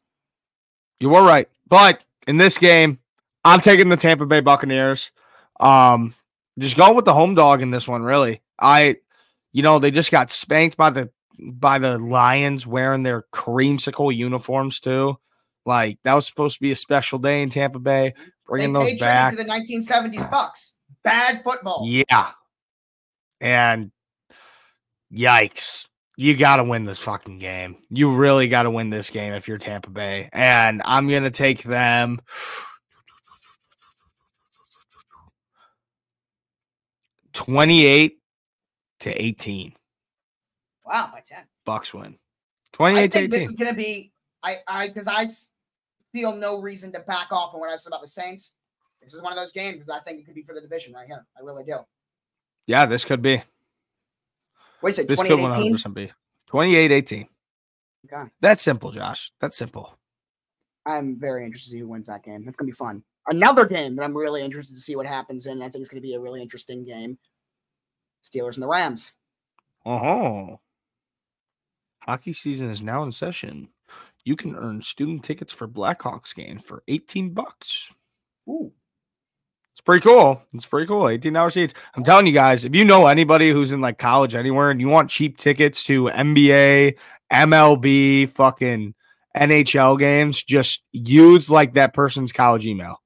You 0.99 1.09
were 1.09 1.23
right. 1.23 1.47
But 1.67 2.01
in 2.27 2.37
this 2.37 2.57
game, 2.57 2.99
I'm 3.45 3.61
taking 3.61 3.87
the 3.89 3.97
Tampa 3.97 4.25
Bay 4.25 4.41
Buccaneers. 4.41 5.11
Um, 5.59 6.13
just 6.57 6.75
going 6.75 6.95
with 6.95 7.05
the 7.05 7.13
home 7.13 7.35
dog 7.35 7.61
in 7.61 7.71
this 7.71 7.87
one, 7.87 8.03
really. 8.03 8.41
I, 8.59 8.97
you 9.53 9.63
know, 9.63 9.79
they 9.79 9.91
just 9.91 10.11
got 10.11 10.29
spanked 10.31 10.75
by 10.75 10.89
the 10.89 11.09
by 11.39 11.79
the 11.79 11.97
Lions 11.97 12.65
wearing 12.67 13.03
their 13.03 13.25
creamsicle 13.33 14.15
uniforms 14.15 14.79
too. 14.79 15.17
Like 15.65 15.99
that 16.03 16.13
was 16.13 16.25
supposed 16.25 16.55
to 16.55 16.61
be 16.61 16.71
a 16.71 16.75
special 16.75 17.19
day 17.19 17.41
in 17.41 17.49
Tampa 17.49 17.79
Bay, 17.79 18.13
bringing 18.47 18.73
they 18.73 18.91
those 18.91 18.99
back. 18.99 19.35
to 19.35 19.43
the 19.43 19.49
1970s 19.49 20.29
Bucks. 20.29 20.73
Bad 21.03 21.43
football. 21.43 21.83
Yeah. 21.85 22.31
And 23.39 23.91
yikes. 25.13 25.87
You 26.17 26.35
got 26.35 26.57
to 26.57 26.65
win 26.65 26.83
this 26.83 26.99
fucking 26.99 27.39
game. 27.39 27.77
You 27.89 28.13
really 28.13 28.49
got 28.49 28.63
to 28.63 28.71
win 28.71 28.89
this 28.89 29.09
game 29.09 29.31
if 29.33 29.47
you're 29.47 29.57
Tampa 29.57 29.89
Bay. 29.89 30.27
And 30.33 30.81
I'm 30.83 31.07
going 31.07 31.23
to 31.23 31.31
take 31.31 31.63
them. 31.63 32.19
Twenty-eight 37.31 38.17
to 39.01 39.11
eighteen. 39.11 39.73
Wow, 40.89 41.09
by 41.13 41.21
10. 41.21 41.39
Bucks 41.65 41.93
win. 41.93 42.13
I 42.13 42.17
Twenty-eight 42.71 43.11
to 43.11 43.19
think 43.19 43.31
this 43.31 43.47
is 43.47 43.55
going 43.55 43.73
to 43.73 43.77
be 43.77 44.11
I 44.43 44.57
I 44.67 44.87
because 44.87 45.07
I 45.07 45.27
feel 46.13 46.35
no 46.35 46.61
reason 46.61 46.91
to 46.93 46.99
back 47.01 47.31
off 47.31 47.53
on 47.53 47.59
what 47.59 47.69
I 47.69 47.75
said 47.75 47.89
about 47.89 48.01
the 48.01 48.07
Saints. 48.07 48.53
This 49.01 49.13
is 49.13 49.21
one 49.21 49.31
of 49.31 49.37
those 49.37 49.51
games 49.51 49.85
that 49.85 49.93
I 49.93 49.99
think 49.99 50.19
it 50.19 50.25
could 50.25 50.35
be 50.35 50.43
for 50.43 50.53
the 50.53 50.61
division 50.61 50.93
right 50.93 51.07
here. 51.07 51.25
I 51.37 51.43
really 51.43 51.63
do. 51.63 51.77
Yeah, 52.67 52.85
this 52.85 53.05
could 53.05 53.21
be. 53.21 53.41
What 54.81 54.89
you 54.89 54.95
say? 54.95 55.05
This 55.05 55.19
could 55.19 55.27
28 55.27 55.41
one 55.41 55.51
hundred 55.51 55.63
18? 55.63 55.73
percent 55.73 55.95
be. 55.95 56.11
28-18. 56.51 57.27
Okay. 58.11 58.31
That's 58.41 58.61
simple, 58.61 58.91
Josh. 58.91 59.31
That's 59.39 59.57
simple. 59.57 59.97
I'm 60.85 61.19
very 61.19 61.45
interested 61.45 61.69
to 61.69 61.75
see 61.75 61.79
who 61.79 61.87
wins 61.87 62.07
that 62.07 62.23
game. 62.23 62.45
It's 62.47 62.57
going 62.57 62.67
to 62.67 62.73
be 62.73 62.75
fun. 62.75 63.03
Another 63.27 63.65
game 63.65 63.95
that 63.95 64.03
I'm 64.03 64.17
really 64.17 64.41
interested 64.41 64.75
to 64.75 64.81
see 64.81 64.95
what 64.95 65.05
happens 65.05 65.45
in. 65.45 65.61
I 65.61 65.69
think 65.69 65.81
it's 65.81 65.89
going 65.89 66.01
to 66.01 66.07
be 66.07 66.15
a 66.15 66.19
really 66.19 66.41
interesting 66.41 66.83
game. 66.83 67.19
Steelers 68.23 68.55
and 68.55 68.63
the 68.63 68.67
Rams. 68.67 69.11
Oh. 69.85 70.59
Hockey 72.01 72.33
season 72.33 72.69
is 72.69 72.81
now 72.81 73.03
in 73.03 73.11
session. 73.11 73.69
You 74.23 74.35
can 74.35 74.55
earn 74.55 74.81
student 74.81 75.23
tickets 75.23 75.53
for 75.53 75.67
Blackhawks 75.67 76.35
game 76.35 76.59
for 76.59 76.83
18 76.87 77.33
bucks. 77.33 77.91
Ooh. 78.47 78.73
It's 79.73 79.81
pretty 79.81 80.01
cool. 80.01 80.41
It's 80.53 80.65
pretty 80.65 80.87
cool. 80.87 81.07
18 81.07 81.35
hour 81.35 81.49
seats. 81.49 81.73
I'm 81.95 82.03
telling 82.03 82.27
you 82.27 82.33
guys, 82.33 82.65
if 82.65 82.75
you 82.75 82.83
know 82.83 83.07
anybody 83.07 83.51
who's 83.51 83.71
in 83.71 83.79
like 83.79 83.97
college 83.97 84.35
anywhere 84.35 84.71
and 84.71 84.81
you 84.81 84.89
want 84.89 85.09
cheap 85.09 85.37
tickets 85.37 85.83
to 85.85 86.05
NBA, 86.05 86.97
MLB, 87.31 88.29
fucking 88.31 88.93
NHL 89.37 89.97
games, 89.97 90.43
just 90.43 90.83
use 90.91 91.49
like 91.49 91.75
that 91.75 91.93
person's 91.93 92.33
college 92.33 92.65
email 92.65 93.01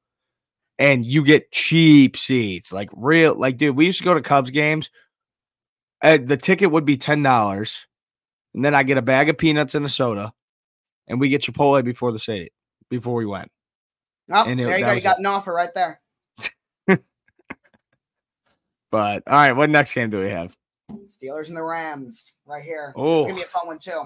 and 0.80 1.06
you 1.06 1.24
get 1.24 1.52
cheap 1.52 2.18
seats. 2.18 2.74
Like 2.74 2.90
real, 2.94 3.36
like, 3.36 3.58
dude, 3.58 3.76
we 3.76 3.86
used 3.86 4.00
to 4.00 4.04
go 4.06 4.16
to 4.16 4.22
Cubs 4.22 4.50
games. 4.50 4.90
Uh, 6.02 6.18
the 6.22 6.38
ticket 6.38 6.72
would 6.72 6.86
be 6.86 6.98
$10. 6.98 7.86
And 8.54 8.64
then 8.64 8.76
I 8.76 8.84
get 8.84 8.98
a 8.98 9.02
bag 9.02 9.30
of 9.30 9.38
peanuts 9.38 9.76
and 9.76 9.86
a 9.86 9.90
soda 9.90 10.34
and 11.08 11.20
we 11.20 11.30
get 11.30 11.42
Chipotle 11.42 11.84
before 11.84 12.12
the 12.12 12.20
state 12.20 12.54
before 12.90 13.16
we 13.16 13.26
went. 13.26 13.52
Oh, 14.32 14.46
And 14.46 14.60
it- 14.60 14.66
there 14.66 14.78
you 14.78 14.86
go. 14.86 14.92
You 14.92 15.02
got 15.02 15.18
it. 15.18 15.20
an 15.20 15.26
offer 15.26 15.54
right 15.54 15.74
there. 15.74 16.02
But 18.92 19.24
all 19.26 19.34
right, 19.34 19.54
what 19.54 19.72
next 19.72 19.96
game 19.96 20.12
do 20.12 20.20
we 20.22 20.30
have? 20.30 20.56
Steelers 21.08 21.48
and 21.48 21.58
the 21.58 21.64
Rams 21.64 22.36
right 22.46 22.64
here. 22.64 22.94
Oh. 22.96 23.22
It's 23.22 23.26
gonna 23.26 23.38
be 23.38 23.42
a 23.42 23.46
oh. 23.46 23.48
fun 23.48 23.66
one 23.66 23.80
too. 23.80 24.04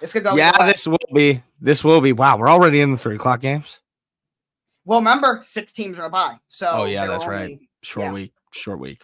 This 0.00 0.14
could 0.14 0.22
go. 0.22 0.34
yeah, 0.34 0.50
this 0.64 0.86
will 0.86 0.96
be. 1.12 1.42
This 1.60 1.84
will 1.84 2.00
be. 2.00 2.14
Wow, 2.14 2.38
we're 2.38 2.48
already 2.48 2.80
in 2.80 2.92
the 2.92 2.96
three 2.96 3.16
o'clock 3.16 3.42
games. 3.42 3.80
Well, 4.86 5.00
remember, 5.00 5.40
six 5.42 5.72
teams 5.72 5.98
are 5.98 6.06
a 6.06 6.10
bye. 6.10 6.38
So 6.48 6.70
Oh, 6.72 6.84
yeah, 6.86 7.06
that's 7.06 7.24
are 7.24 7.30
right. 7.30 7.58
Short 7.82 8.06
Yeah. 8.06 8.12
week. 8.14 8.32
Short 8.50 8.78
week. 8.78 9.02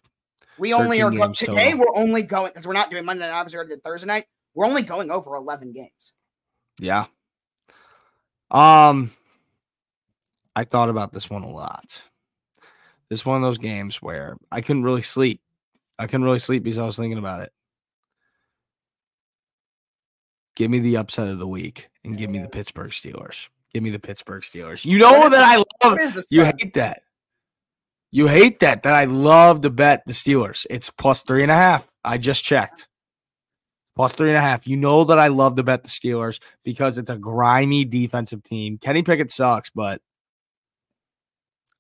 We 0.56 0.72
only 0.72 1.02
are 1.02 1.10
games 1.10 1.36
today. 1.36 1.74
We're 1.74 1.94
only 1.94 2.22
going 2.22 2.52
because 2.52 2.66
we're 2.66 2.72
not 2.72 2.90
doing 2.90 3.04
Monday 3.04 3.28
night. 3.28 3.38
Obviously, 3.38 3.56
we 3.56 3.58
already 3.58 3.74
did 3.74 3.84
Thursday 3.84 4.06
night. 4.06 4.24
We're 4.54 4.66
only 4.66 4.82
going 4.82 5.10
over 5.10 5.34
eleven 5.34 5.72
games. 5.72 6.12
Yeah. 6.80 7.06
Um, 8.50 9.10
I 10.54 10.64
thought 10.64 10.88
about 10.88 11.12
this 11.12 11.28
one 11.28 11.42
a 11.42 11.50
lot. 11.50 12.02
This 13.08 13.20
is 13.20 13.26
one 13.26 13.36
of 13.36 13.42
those 13.42 13.58
games 13.58 14.00
where 14.00 14.36
I 14.50 14.60
couldn't 14.60 14.84
really 14.84 15.02
sleep. 15.02 15.40
I 15.98 16.06
couldn't 16.06 16.24
really 16.24 16.38
sleep 16.38 16.62
because 16.62 16.78
I 16.78 16.84
was 16.84 16.96
thinking 16.96 17.18
about 17.18 17.42
it. 17.42 17.52
Give 20.56 20.70
me 20.70 20.78
the 20.78 20.96
upset 20.96 21.28
of 21.28 21.38
the 21.38 21.48
week 21.48 21.88
and 22.04 22.16
give 22.16 22.30
me 22.30 22.38
the 22.38 22.48
Pittsburgh 22.48 22.90
Steelers. 22.90 23.48
Give 23.72 23.82
me 23.82 23.90
the 23.90 23.98
Pittsburgh 23.98 24.42
Steelers. 24.42 24.84
You 24.84 24.98
know 24.98 25.28
that 25.28 25.40
I 25.40 25.56
love 25.56 25.66
What 25.82 26.00
is 26.00 26.14
this? 26.14 26.26
You 26.30 26.44
hate 26.44 26.74
that. 26.74 27.02
You 28.12 28.28
hate 28.28 28.60
that. 28.60 28.84
That 28.84 28.94
I 28.94 29.06
love 29.06 29.62
to 29.62 29.70
bet 29.70 30.04
the 30.06 30.12
Steelers. 30.12 30.64
It's 30.70 30.90
plus 30.90 31.22
three 31.22 31.42
and 31.42 31.50
a 31.50 31.56
half. 31.56 31.88
I 32.04 32.18
just 32.18 32.44
checked. 32.44 32.86
Plus 33.96 34.12
three 34.12 34.30
and 34.30 34.38
a 34.38 34.40
half. 34.40 34.66
You 34.66 34.76
know 34.76 35.04
that 35.04 35.18
I 35.18 35.28
love 35.28 35.56
to 35.56 35.62
bet 35.62 35.82
the 35.82 35.88
Steelers 35.88 36.40
because 36.64 36.98
it's 36.98 37.10
a 37.10 37.16
grimy 37.16 37.84
defensive 37.84 38.42
team. 38.42 38.78
Kenny 38.78 39.02
Pickett 39.02 39.30
sucks, 39.30 39.70
but 39.70 40.00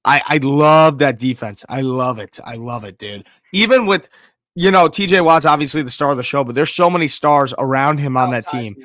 I 0.04 0.22
I 0.26 0.36
love 0.38 0.98
that 0.98 1.18
defense. 1.18 1.64
I 1.68 1.80
love 1.80 2.18
it. 2.18 2.38
I 2.44 2.54
love 2.54 2.84
it, 2.84 2.98
dude. 2.98 3.26
Even 3.52 3.86
with 3.86 4.08
you 4.54 4.70
know, 4.70 4.88
TJ 4.88 5.24
Watt's 5.24 5.46
obviously 5.46 5.82
the 5.82 5.90
star 5.90 6.12
of 6.12 6.16
the 6.16 6.22
show, 6.22 6.44
but 6.44 6.54
there's 6.54 6.72
so 6.72 6.88
many 6.88 7.08
stars 7.08 7.52
around 7.58 7.98
him 7.98 8.16
on 8.16 8.28
Alex 8.28 8.50
that 8.50 8.60
team 8.60 8.76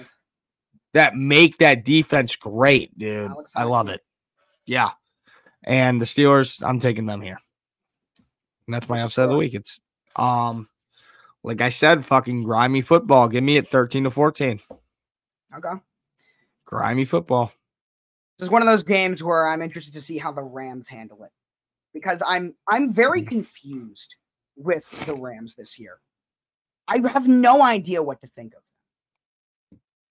that 0.93 1.15
make 1.15 1.59
that 1.59 1.85
defense 1.85 2.35
great, 2.35 2.97
dude. 2.97 3.29
Alex 3.29 3.53
I 3.55 3.63
love 3.63 3.89
it. 3.89 4.01
Yeah. 4.65 4.91
And 5.63 6.01
the 6.01 6.05
Steelers, 6.05 6.63
I'm 6.67 6.79
taking 6.79 7.05
them 7.05 7.21
here. 7.21 7.37
And 8.65 8.73
that's 8.73 8.89
my 8.89 8.95
What's 8.95 9.13
upset 9.13 9.25
of 9.25 9.31
the 9.31 9.37
week. 9.37 9.53
It's 9.53 9.79
um 10.15 10.69
like 11.43 11.61
I 11.61 11.69
said, 11.69 12.05
fucking 12.05 12.43
grimy 12.43 12.81
football. 12.81 13.27
Give 13.27 13.43
me 13.43 13.57
it 13.57 13.67
13 13.67 14.03
to 14.05 14.11
14. 14.11 14.59
Okay. 15.55 15.73
Grimy 16.65 17.05
football. 17.05 17.51
This 18.37 18.47
is 18.47 18.51
one 18.51 18.61
of 18.61 18.67
those 18.67 18.83
games 18.83 19.23
where 19.23 19.47
I'm 19.47 19.61
interested 19.61 19.93
to 19.95 20.01
see 20.01 20.17
how 20.17 20.31
the 20.31 20.41
Rams 20.43 20.87
handle 20.87 21.23
it 21.23 21.31
because 21.93 22.21
I'm 22.25 22.55
I'm 22.69 22.93
very 22.93 23.21
Mm-hmm. 23.21 23.29
confused 23.29 24.15
with 24.55 24.89
the 25.05 25.15
Rams 25.15 25.55
this 25.55 25.79
year. 25.79 25.99
I 26.87 26.99
have 27.07 27.27
no 27.27 27.61
idea 27.61 28.01
what 28.03 28.21
to 28.21 28.27
think 28.27 28.53
of 28.55 28.61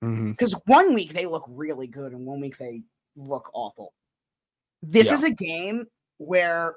Mhm. 0.04 0.30
because 0.32 0.54
one 0.66 0.94
week 0.94 1.12
they 1.12 1.26
look 1.26 1.44
really 1.48 1.86
good 1.86 2.12
and 2.12 2.24
one 2.26 2.40
week 2.40 2.56
they 2.58 2.82
look 3.16 3.50
awful. 3.52 3.94
This 4.82 5.08
Yeah. 5.08 5.14
is 5.14 5.24
a 5.24 5.30
game 5.30 5.86
where 6.18 6.76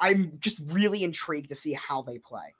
I'm 0.00 0.38
just 0.40 0.58
really 0.72 1.04
intrigued 1.04 1.48
to 1.50 1.54
see 1.54 1.72
how 1.72 2.02
they 2.02 2.18
play. 2.18 2.54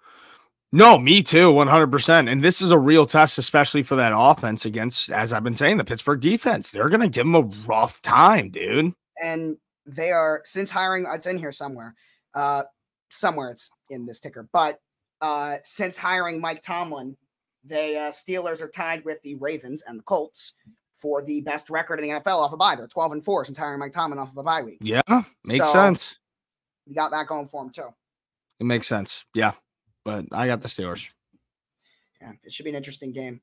No, 0.75 0.99
me 0.99 1.23
too, 1.23 1.53
100%. 1.53 2.31
And 2.31 2.43
this 2.43 2.63
is 2.63 2.71
a 2.71 2.79
real 2.79 3.05
test, 3.07 3.37
especially 3.39 3.83
for 3.83 3.95
that 3.97 4.13
offense 4.15 4.65
against, 4.65 5.11
as 5.11 5.33
I've 5.33 5.45
been 5.45 5.57
saying, 5.57 5.77
the 5.77 5.85
Pittsburgh 5.85 6.21
defense. 6.21 6.71
They're 6.71 6.89
going 6.89 7.03
to 7.03 7.09
give 7.09 7.27
them 7.27 7.35
a 7.35 7.43
rough 7.67 8.01
time, 8.01 8.49
dude. 8.51 8.95
and 9.23 9.59
they 9.85 10.11
are 10.13 10.41
since 10.45 10.71
hiring 10.71 11.05
it's 11.13 11.27
in 11.27 11.37
here 11.37 11.51
somewhere 11.51 11.93
uh 12.35 12.63
somewhere 13.11 13.51
it's 13.51 13.69
in 13.91 14.07
this 14.07 14.21
ticker 14.21 14.49
but 14.53 14.79
uh 15.21 15.57
since 15.65 15.97
hiring 15.97 16.41
mike 16.41 16.63
tomlin 16.63 17.17
the 17.65 17.97
uh 17.97 18.11
steelers 18.13 18.63
are 18.63 18.69
tied 18.69 19.05
with 19.05 19.21
the 19.23 19.35
ravens 19.41 19.83
and 19.85 19.99
the 19.99 20.03
colts 20.05 20.53
for 20.95 21.21
the 21.25 21.41
best 21.41 21.69
record 21.69 21.99
in 21.99 22.09
the 22.09 22.15
nfl 22.21 22.39
off 22.39 22.53
a 22.53 22.57
bye 22.57 22.77
they're 22.77 22.87
12 22.87 23.11
and 23.11 23.25
4 23.25 23.45
since 23.47 23.59
hiring 23.59 23.81
mike 23.81 23.91
tomlin 23.91 24.21
off 24.21 24.31
of 24.31 24.37
a 24.39 24.43
bye 24.45 24.63
week 24.63 24.79
Yeah, 24.81 25.03
makes 25.45 25.67
So- 25.67 25.73
sense. 25.73 26.17
you 26.87 26.95
got 26.95 27.11
that 27.11 27.27
going 27.27 27.49
for 27.49 27.65
them 27.65 27.73
too 27.73 27.89
It 28.61 28.67
makes 28.67 28.87
sense. 28.87 29.25
Yeah. 29.35 29.55
But 30.05 30.27
I 30.33 30.47
got 30.47 30.61
the 30.63 30.69
Steelers. 30.69 31.09
yeah 32.21 32.33
it 32.45 32.53
should 32.53 32.65
be 32.65 32.71
an 32.71 32.77
interesting 32.77 33.13
game 33.13 33.41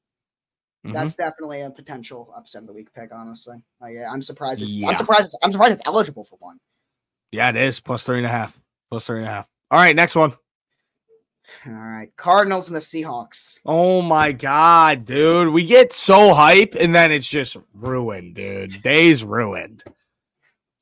Mhm. 0.86 0.94
that's 0.94 1.16
definitely 1.16 1.60
a 1.62 1.70
potential 1.70 2.34
upset 2.38 2.62
of 2.62 2.68
the 2.68 2.74
week 2.74 2.94
pick 2.94 3.10
honestly 3.14 3.58
like, 3.82 3.96
yeah, 3.96 4.10
i'm 4.10 4.22
surprised 4.22 4.62
it's 4.62 4.76
Yeah. 4.76 4.88
i'm 4.88 4.96
surprised 4.96 5.26
it's, 5.26 5.36
i'm 5.44 5.52
surprised 5.52 5.74
it's 5.74 5.82
eligible 5.86 6.24
for 6.24 6.38
one 6.40 6.58
Yeah, 7.34 7.50
it 7.50 7.58
is 7.58 7.82
plus 7.82 8.04
three 8.04 8.18
and 8.18 8.26
a 8.26 8.30
half. 8.30 8.58
Plus 8.90 9.06
three 9.06 9.20
and 9.20 9.28
a 9.28 9.30
half. 9.32 9.48
All 9.70 9.78
right, 9.78 9.94
next 9.96 10.16
one. 10.16 10.32
all 11.68 11.74
right 11.74 12.16
cardinals 12.16 12.68
and 12.70 12.76
the 12.78 12.80
seahawks 12.80 13.60
Oh 13.66 14.02
my 14.02 14.32
god, 14.32 15.04
dude. 15.06 15.52
We 15.54 15.66
get 15.66 15.92
so 15.94 16.34
hype 16.34 16.76
and 16.80 16.96
then 16.96 17.12
it's 17.12 17.28
just 17.28 17.58
ruined, 17.74 18.36
dude. 18.36 18.82
Days 18.82 19.24
ruined. 19.24 19.84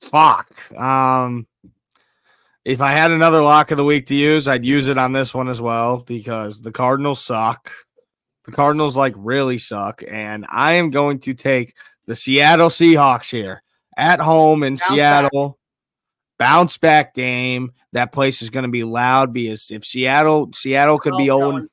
Fuck. 0.01 0.71
Um 0.73 1.47
if 2.67 2.81
I 2.81 2.91
had 2.91 3.11
another 3.11 3.41
lock 3.41 3.71
of 3.71 3.77
the 3.77 3.85
week 3.85 4.07
to 4.07 4.15
use, 4.15 4.45
I'd 4.45 4.65
use 4.65 4.89
it 4.89 4.97
on 4.97 5.13
this 5.13 5.33
one 5.33 5.47
as 5.47 5.61
well 5.61 5.99
because 6.05 6.59
the 6.59 6.73
Cardinals 6.73 7.23
suck. 7.23 7.71
The 8.43 8.51
Cardinals 8.51 8.97
like 8.97 9.13
really 9.15 9.57
suck 9.57 10.03
and 10.05 10.45
I 10.49 10.73
am 10.73 10.89
going 10.89 11.19
to 11.19 11.33
take 11.33 11.73
the 12.07 12.15
Seattle 12.15 12.67
Seahawks 12.67 13.31
here 13.31 13.63
at 13.95 14.19
home 14.19 14.63
in 14.63 14.73
Bounce 14.73 14.81
back. 14.81 14.95
Seattle. 14.95 15.59
Bounce 16.37 16.77
back 16.77 17.13
game. 17.15 17.71
That 17.93 18.11
place 18.11 18.41
is 18.41 18.49
going 18.49 18.63
to 18.65 18.69
be 18.69 18.83
loud 18.83 19.31
because 19.31 19.71
if 19.71 19.85
Seattle 19.85 20.49
Seattle 20.53 20.99
could 20.99 21.15
be 21.15 21.27
Girls 21.27 21.39
0 21.39 21.51
going. 21.51 21.67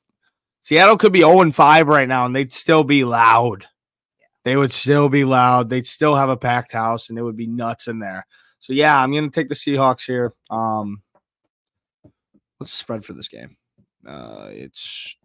Seattle 0.62 0.96
could 0.96 1.12
be 1.12 1.20
0 1.20 1.40
and 1.40 1.54
5 1.54 1.88
right 1.88 2.09
now, 2.09 2.24
and 2.24 2.37
they'd 2.37 2.52
still 2.52 2.85
be 2.85 3.02
loud. 3.02 3.66
They 4.44 4.57
would 4.57 4.72
still 4.72 5.09
be 5.09 5.24
loud. 5.24 5.70
They'd 5.70 5.87
still 5.87 6.14
have 6.14 6.28
a 6.28 6.37
packed 6.37 6.72
house, 6.72 7.11
and 7.11 7.18
it 7.18 7.22
would 7.22 7.37
be 7.37 7.48
nuts 7.48 7.88
in 7.88 7.98
there. 7.98 8.26
So 8.64 8.72
yeah, 8.72 8.98
I'm 8.98 9.12
gonna 9.12 9.29
take 9.29 9.50
the 9.50 9.55
Seahawks 9.55 10.07
here. 10.07 10.33
Um, 10.48 11.03
what's 12.57 12.70
the 12.70 12.79
spread 12.79 13.05
for 13.05 13.12
this 13.12 13.29
game? 13.29 13.59
Uh, 14.09 14.46
it's 14.53 15.18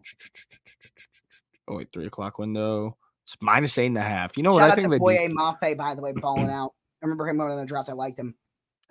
oh 1.66 1.76
wait, 1.76 1.88
three 1.90 2.04
o'clock 2.04 2.38
window. 2.38 2.98
It's 3.24 3.38
minus 3.40 3.78
eight 3.78 3.86
and 3.86 3.96
a 3.96 4.02
half. 4.02 4.36
You 4.36 4.42
know 4.42 4.52
what 4.52 4.62
I 4.62 4.74
think 4.74 4.82
to 4.82 4.90
they 4.90 4.98
Boye 4.98 5.26
do? 5.26 5.34
Mafe, 5.34 5.74
by 5.74 5.94
the 5.94 6.02
way, 6.02 6.12
balling 6.12 6.50
out. 6.50 6.74
I 7.02 7.06
remember 7.06 7.26
him 7.26 7.38
going 7.38 7.50
in 7.52 7.56
the 7.56 7.64
draft. 7.64 7.88
I 7.88 7.94
liked 7.94 8.18
him. 8.18 8.34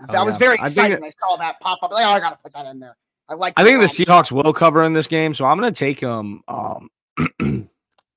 Oh, 0.09 0.15
I 0.15 0.23
was 0.23 0.33
yeah. 0.33 0.39
very 0.39 0.57
I 0.57 0.65
excited 0.65 0.93
it- 0.95 1.01
when 1.01 1.12
I 1.12 1.27
saw 1.27 1.35
that 1.35 1.59
pop 1.59 1.83
up. 1.83 1.91
Like, 1.91 2.07
oh, 2.07 2.09
I 2.09 2.19
gotta 2.19 2.39
put 2.41 2.53
that 2.53 2.65
in 2.65 2.79
there. 2.79 2.97
I 3.27 3.35
like. 3.35 3.53
I 3.55 3.63
think 3.63 3.81
the 3.81 3.85
Seahawks 3.85 4.31
will 4.31 4.51
cover 4.51 4.83
in 4.83 4.93
this 4.93 5.05
game, 5.05 5.35
so 5.35 5.45
I'm 5.45 5.59
gonna 5.59 5.71
take 5.71 5.99
them. 5.99 6.41
Um, 6.47 6.89
I'm 7.39 7.69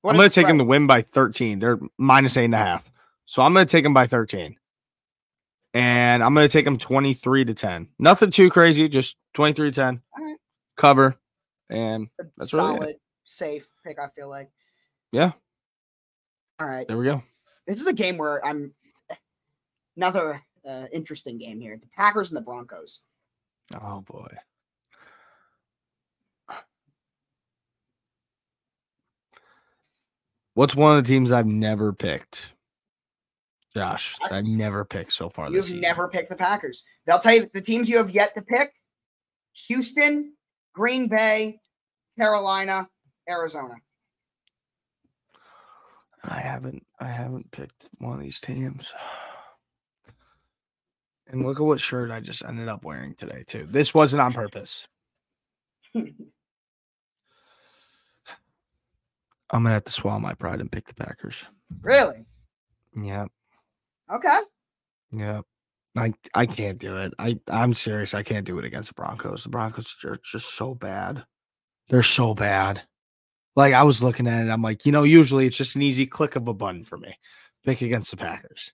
gonna 0.03 0.29
take 0.29 0.47
them 0.47 0.57
to 0.57 0.63
win 0.63 0.87
by 0.87 1.03
13. 1.03 1.59
They're 1.59 1.77
minus 1.99 2.37
eight 2.37 2.45
and 2.45 2.55
a 2.55 2.57
half. 2.57 2.91
So 3.25 3.43
I'm 3.43 3.53
gonna 3.53 3.67
take 3.67 3.83
them 3.83 3.93
by 3.93 4.07
13. 4.07 4.57
And 5.73 6.23
I'm 6.23 6.33
gonna 6.35 6.47
take 6.47 6.65
them 6.65 6.77
23 6.77 7.45
to 7.45 7.53
10. 7.53 7.89
Nothing 7.97 8.31
too 8.31 8.49
crazy, 8.49 8.87
just 8.87 9.17
23 9.33 9.71
to 9.71 9.75
10. 9.75 10.01
Alright. 10.17 10.37
Cover. 10.77 11.17
And 11.69 12.09
that's 12.37 12.53
really 12.53 12.75
it. 12.75 12.79
solid, 12.79 12.95
safe 13.23 13.67
pick. 13.85 13.99
I 13.99 14.07
feel 14.09 14.29
like. 14.29 14.49
Yeah. 15.11 15.31
All 16.59 16.67
right. 16.67 16.87
there 16.87 16.97
we 16.97 17.05
go. 17.05 17.23
This 17.67 17.81
is 17.81 17.87
a 17.87 17.93
game 17.93 18.17
where 18.17 18.45
I'm. 18.45 18.73
Another 19.95 20.41
uh, 20.67 20.87
interesting 20.91 21.37
game 21.37 21.59
here. 21.59 21.77
The 21.77 21.87
Packers 21.95 22.29
and 22.29 22.37
the 22.37 22.41
Broncos. 22.41 23.01
Oh 23.73 24.01
boy. 24.01 24.27
What's 30.55 30.75
one 30.75 30.95
of 30.97 31.03
the 31.03 31.07
teams 31.07 31.31
I've 31.31 31.47
never 31.47 31.93
picked? 31.93 32.52
Josh, 33.75 34.15
I 34.23 34.29
Packers. 34.29 34.55
never 34.55 34.85
picked 34.85 35.13
so 35.13 35.29
far 35.29 35.47
this 35.49 35.55
You've 35.55 35.65
season. 35.65 35.81
never 35.81 36.07
picked 36.07 36.29
the 36.29 36.35
Packers. 36.35 36.83
They'll 37.05 37.19
tell 37.19 37.33
you 37.33 37.49
the 37.53 37.61
teams 37.61 37.89
you 37.89 37.97
have 37.97 38.11
yet 38.11 38.35
to 38.35 38.41
pick: 38.41 38.71
Houston, 39.67 40.33
Green 40.73 41.07
Bay, 41.07 41.59
Carolina, 42.17 42.87
Arizona. 43.27 43.75
I 46.23 46.39
haven't 46.39 46.85
I 46.99 47.07
haven't 47.07 47.51
picked 47.51 47.89
one 47.97 48.13
of 48.13 48.21
these 48.21 48.39
teams. 48.39 48.93
And 51.27 51.43
look 51.45 51.59
at 51.59 51.65
what 51.65 51.79
shirt 51.79 52.11
I 52.11 52.19
just 52.19 52.43
ended 52.45 52.67
up 52.67 52.83
wearing 52.83 53.15
today 53.15 53.43
too. 53.47 53.65
This 53.69 53.93
wasn't 53.93 54.21
on 54.21 54.33
purpose. 54.33 54.87
I'm 55.95 56.13
gonna 59.49 59.71
have 59.71 59.85
to 59.85 59.91
swallow 59.91 60.19
my 60.19 60.33
pride 60.33 60.61
and 60.61 60.71
pick 60.71 60.85
the 60.87 60.93
Packers. 60.93 61.43
Really? 61.81 62.25
Yeah, 62.95 63.25
Okay. 64.13 64.39
yeah. 65.11 65.41
I 65.95 66.13
I 66.33 66.45
can't 66.45 66.79
do 66.79 66.97
it. 66.97 67.13
I 67.19 67.39
I'm 67.47 67.73
serious. 67.73 68.13
I 68.13 68.23
can't 68.23 68.45
do 68.45 68.57
it 68.59 68.65
against 68.65 68.89
the 68.89 68.95
Broncos. 68.95 69.43
The 69.43 69.49
Broncos 69.49 69.95
are 70.05 70.17
just 70.23 70.55
so 70.55 70.73
bad. 70.73 71.23
They're 71.89 72.01
so 72.03 72.33
bad. 72.33 72.81
Like 73.55 73.73
I 73.73 73.83
was 73.83 74.01
looking 74.01 74.27
at 74.27 74.45
it, 74.47 74.49
I'm 74.49 74.63
like, 74.63 74.85
you 74.85 74.91
know, 74.91 75.03
usually 75.03 75.45
it's 75.45 75.57
just 75.57 75.75
an 75.75 75.83
easy 75.83 76.07
click 76.07 76.35
of 76.35 76.47
a 76.47 76.53
button 76.53 76.85
for 76.85 76.97
me. 76.97 77.15
Pick 77.63 77.81
against 77.81 78.09
the 78.11 78.17
Packers. 78.17 78.73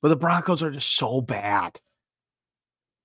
But 0.00 0.10
the 0.10 0.16
Broncos 0.16 0.62
are 0.62 0.70
just 0.70 0.96
so 0.96 1.20
bad. 1.20 1.80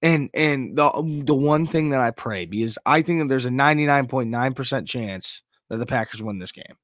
And 0.02 0.30
and 0.36 0.78
the 0.78 0.94
um, 0.94 1.22
the 1.22 1.34
one 1.34 1.66
thing 1.66 1.90
that 1.90 2.02
I 2.02 2.12
pray 2.12 2.46
because 2.46 2.78
I 2.86 3.02
think 3.02 3.22
that 3.22 3.30
there's 3.30 3.46
a 3.46 3.50
99.9% 3.50 4.86
chance 4.86 5.42
that 5.70 5.78
the 5.78 5.86
Packers 5.88 6.22
win 6.22 6.38
this 6.38 6.52
game. 6.52 6.76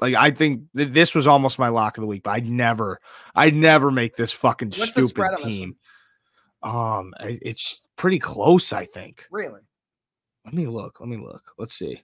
Like 0.00 0.14
I 0.14 0.30
think 0.30 0.64
that 0.74 0.94
this 0.94 1.14
was 1.14 1.26
almost 1.26 1.58
my 1.58 1.68
lock 1.68 1.98
of 1.98 2.02
the 2.02 2.06
week, 2.08 2.22
but 2.22 2.30
I'd 2.30 2.48
never 2.48 3.00
I'd 3.34 3.54
never 3.54 3.90
make 3.90 4.16
this 4.16 4.32
fucking 4.32 4.68
What's 4.70 4.90
stupid 4.92 5.36
team. 5.38 5.76
Um 6.62 7.12
it's 7.20 7.82
pretty 7.96 8.18
close, 8.18 8.72
I 8.72 8.86
think. 8.86 9.26
Really? 9.30 9.60
Let 10.44 10.54
me 10.54 10.66
look. 10.66 11.00
Let 11.00 11.08
me 11.08 11.18
look. 11.18 11.52
Let's 11.58 11.74
see. 11.74 12.02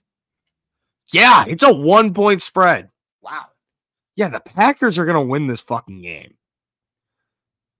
Yeah, 1.11 1.45
it's 1.47 1.63
a 1.63 1.73
one 1.73 2.13
point 2.13 2.41
spread. 2.41 2.89
Wow. 3.21 3.45
Yeah, 4.15 4.29
the 4.29 4.39
Packers 4.39 4.97
are 4.97 5.05
going 5.05 5.15
to 5.15 5.21
win 5.21 5.47
this 5.47 5.61
fucking 5.61 6.01
game. 6.01 6.33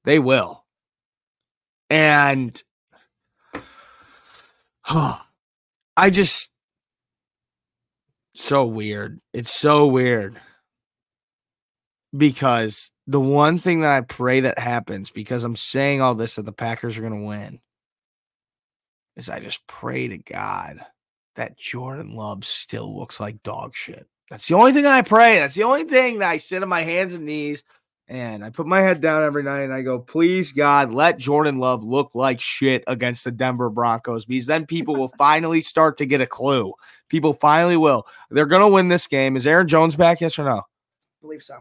They 0.06 0.20
will. 0.20 0.64
And 1.90 2.62
huh, 4.82 5.18
I 5.98 6.10
just 6.10 6.52
so 8.42 8.66
weird. 8.66 9.20
It's 9.34 9.52
so 9.52 9.88
weird. 9.88 10.40
Because 12.16 12.92
the 13.06 13.20
one 13.20 13.58
thing 13.60 13.82
that 13.82 13.96
I 13.96 14.02
pray 14.02 14.42
that 14.42 14.60
happens 14.60 15.12
because 15.12 15.44
I'm 15.44 15.56
saying 15.56 16.02
all 16.02 16.16
this 16.16 16.36
that 16.36 16.44
the 16.44 16.52
Packers 16.52 16.98
are 16.98 17.02
going 17.02 17.20
to 17.20 17.28
win 17.28 17.60
is 19.16 19.30
I 19.30 19.40
just 19.40 19.66
pray 19.68 20.08
to 20.08 20.18
God 20.18 20.80
that 21.36 21.58
Jordan 21.58 22.16
Love 22.16 22.46
still 22.46 22.98
looks 22.98 23.20
like 23.20 23.44
dog 23.44 23.76
shit. 23.76 24.08
That's 24.30 24.48
the 24.48 24.56
only 24.56 24.74
thing 24.74 24.86
I 24.86 25.02
pray. 25.02 25.38
That's 25.38 25.56
the 25.56 25.64
only 25.64 25.86
thing 25.86 26.20
that 26.20 26.30
I 26.30 26.38
sit 26.38 26.64
on 26.64 26.70
my 26.70 26.82
hands 26.82 27.14
and 27.14 27.26
knees 27.26 27.64
and 28.10 28.44
I 28.44 28.50
put 28.50 28.68
my 28.68 28.80
head 28.82 29.02
down 29.02 29.24
every 29.24 29.44
night 29.44 29.62
and 29.64 29.74
I 29.74 29.82
go, 29.82 30.00
please 30.00 30.52
God, 30.52 30.94
let 30.94 31.18
Jordan 31.18 31.58
Love 31.58 31.84
look 31.84 32.16
like 32.16 32.40
shit 32.40 32.84
against 32.88 33.24
the 33.24 33.32
Denver 33.32 33.70
Broncos 33.70 34.26
because 34.26 34.46
then 34.46 34.66
people 34.66 34.96
will 34.96 35.14
finally 35.18 35.62
start 35.62 35.98
to 35.98 36.06
get 36.06 36.22
a 36.22 36.26
clue. 36.26 36.74
People 37.10 37.34
finally 37.34 37.78
will. 37.78 38.06
They're 38.30 38.46
going 38.46 38.62
to 38.62 38.68
win 38.68 38.88
this 38.88 39.08
game. 39.08 39.36
Is 39.36 39.46
Aaron 39.46 39.68
Jones 39.68 39.96
back? 39.96 40.22
Yes 40.22 40.40
or 40.40 40.46
no? 40.46 40.58
I 40.58 41.22
believe 41.22 41.44
so. 41.44 41.58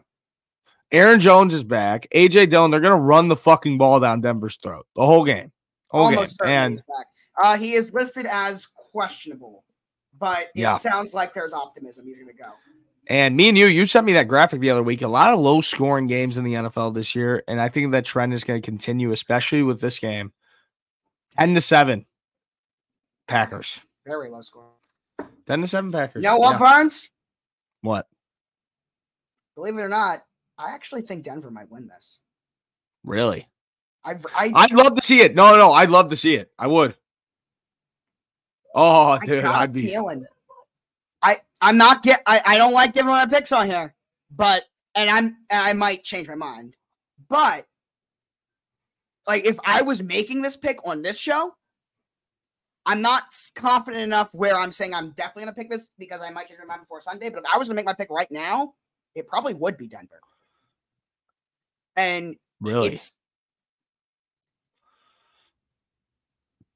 Aaron 0.92 1.18
Jones 1.18 1.53
is 1.53 1.64
back. 1.64 2.07
AJ 2.14 2.51
Dillon, 2.51 2.70
they're 2.70 2.80
going 2.80 2.92
to 2.92 3.05
run 3.05 3.26
the 3.26 3.36
fucking 3.36 3.76
ball 3.76 3.99
down 3.99 4.20
Denver's 4.20 4.57
throat 4.57 4.86
the 4.94 5.05
whole 5.05 5.24
game. 5.24 5.51
Whole. 5.88 6.05
Almost 6.07 6.36
certainly 6.36 6.57
And 6.57 6.76
back. 6.76 7.07
Uh, 7.42 7.57
he 7.59 7.72
is 7.72 7.92
listed 7.92 8.24
as 8.26 8.66
questionable, 8.74 9.64
but 10.18 10.44
it 10.44 10.51
Yeah. 10.55 10.76
sounds 10.78 11.12
like 11.12 11.34
there's 11.34 11.53
optimism 11.53 12.07
he's 12.07 12.18
going 12.18 12.34
to 12.34 12.42
go. 12.42 12.51
And 13.09 13.36
me 13.36 13.48
and 13.48 13.57
you, 13.57 13.66
you 13.66 13.86
sent 13.86 14.04
me 14.04 14.14
that 14.14 14.26
graphic 14.26 14.61
the 14.61 14.70
other 14.70 14.82
week. 14.82 15.02
A 15.02 15.09
lot 15.09 15.32
of 15.32 15.38
low 15.38 15.61
scoring 15.61 16.09
games 16.09 16.38
in 16.38 16.44
the 16.44 16.54
NFL 16.54 16.94
this 16.94 17.14
year. 17.14 17.42
And 17.46 17.61
I 17.61 17.68
think 17.68 17.92
that 17.92 18.04
trend 18.04 18.32
is 18.32 18.42
going 18.42 18.61
to 18.61 18.64
continue, 18.64 19.12
especially 19.12 19.62
with 19.62 19.80
this 19.80 19.98
game. 20.00 20.32
10 21.38 21.54
to 21.54 21.61
7. 21.61 22.04
Packers. 23.28 23.80
Very 24.04 24.28
low 24.28 24.40
score. 24.40 24.70
10 25.46 25.61
to 25.61 25.66
7 25.68 25.92
Packers. 25.92 26.24
You 26.24 26.30
know 26.30 26.38
what, 26.38 26.61
Yeah. 26.61 26.78
Burns? 26.78 27.11
What? 27.82 28.09
Believe 29.54 29.78
it 29.78 29.82
or 29.82 29.88
not, 29.88 30.24
I 30.59 30.72
actually 30.72 31.02
think 31.02 31.22
Denver 31.22 31.50
might 31.50 31.70
win 31.70 31.86
this. 31.86 32.18
Really? 33.04 33.48
I've, 34.04 34.26
I, 34.36 34.50
I'd 34.54 34.72
love 34.72 34.94
to 34.96 35.02
see 35.02 35.20
it. 35.20 35.34
No, 35.34 35.57
no, 35.57 35.72
I'd 35.72 35.90
love 35.90 36.11
to 36.11 36.16
see 36.16 36.34
it. 36.34 36.50
I 36.59 36.66
would. 36.66 36.96
Oh, 38.74 39.11
I 39.11 39.24
dude, 39.24 39.44
I'd 39.44 39.72
be. 39.72 39.86
feeling. 39.86 40.26
I 41.22 41.38
I'm 41.60 41.76
not 41.76 42.02
get. 42.02 42.22
I, 42.26 42.40
I 42.44 42.58
don't 42.58 42.72
like 42.72 42.94
giving 42.94 43.10
my 43.10 43.26
picks 43.26 43.52
on 43.52 43.66
here, 43.66 43.94
but 44.30 44.64
and 44.94 45.10
I'm 45.10 45.36
and 45.50 45.66
I 45.66 45.72
might 45.72 46.04
change 46.04 46.28
my 46.28 46.34
mind, 46.34 46.76
but 47.28 47.66
like 49.26 49.44
if 49.44 49.58
I 49.64 49.82
was 49.82 50.02
making 50.02 50.42
this 50.42 50.56
pick 50.56 50.78
on 50.86 51.02
this 51.02 51.18
show, 51.18 51.54
I'm 52.84 53.02
not 53.02 53.24
confident 53.54 54.02
enough 54.02 54.32
where 54.32 54.56
I'm 54.56 54.72
saying 54.72 54.94
I'm 54.94 55.10
definitely 55.10 55.42
gonna 55.44 55.54
pick 55.54 55.70
this 55.70 55.88
because 55.98 56.20
I 56.22 56.30
might 56.30 56.48
change 56.48 56.60
my 56.60 56.66
mind 56.66 56.82
before 56.82 57.00
Sunday. 57.00 57.30
But 57.30 57.40
if 57.40 57.44
I 57.52 57.58
was 57.58 57.68
gonna 57.68 57.76
make 57.76 57.86
my 57.86 57.94
pick 57.94 58.10
right 58.10 58.30
now, 58.30 58.74
it 59.14 59.26
probably 59.26 59.54
would 59.54 59.76
be 59.76 59.88
Denver. 59.88 60.20
And 61.96 62.36
Really? 62.60 62.90
it's 62.90 63.16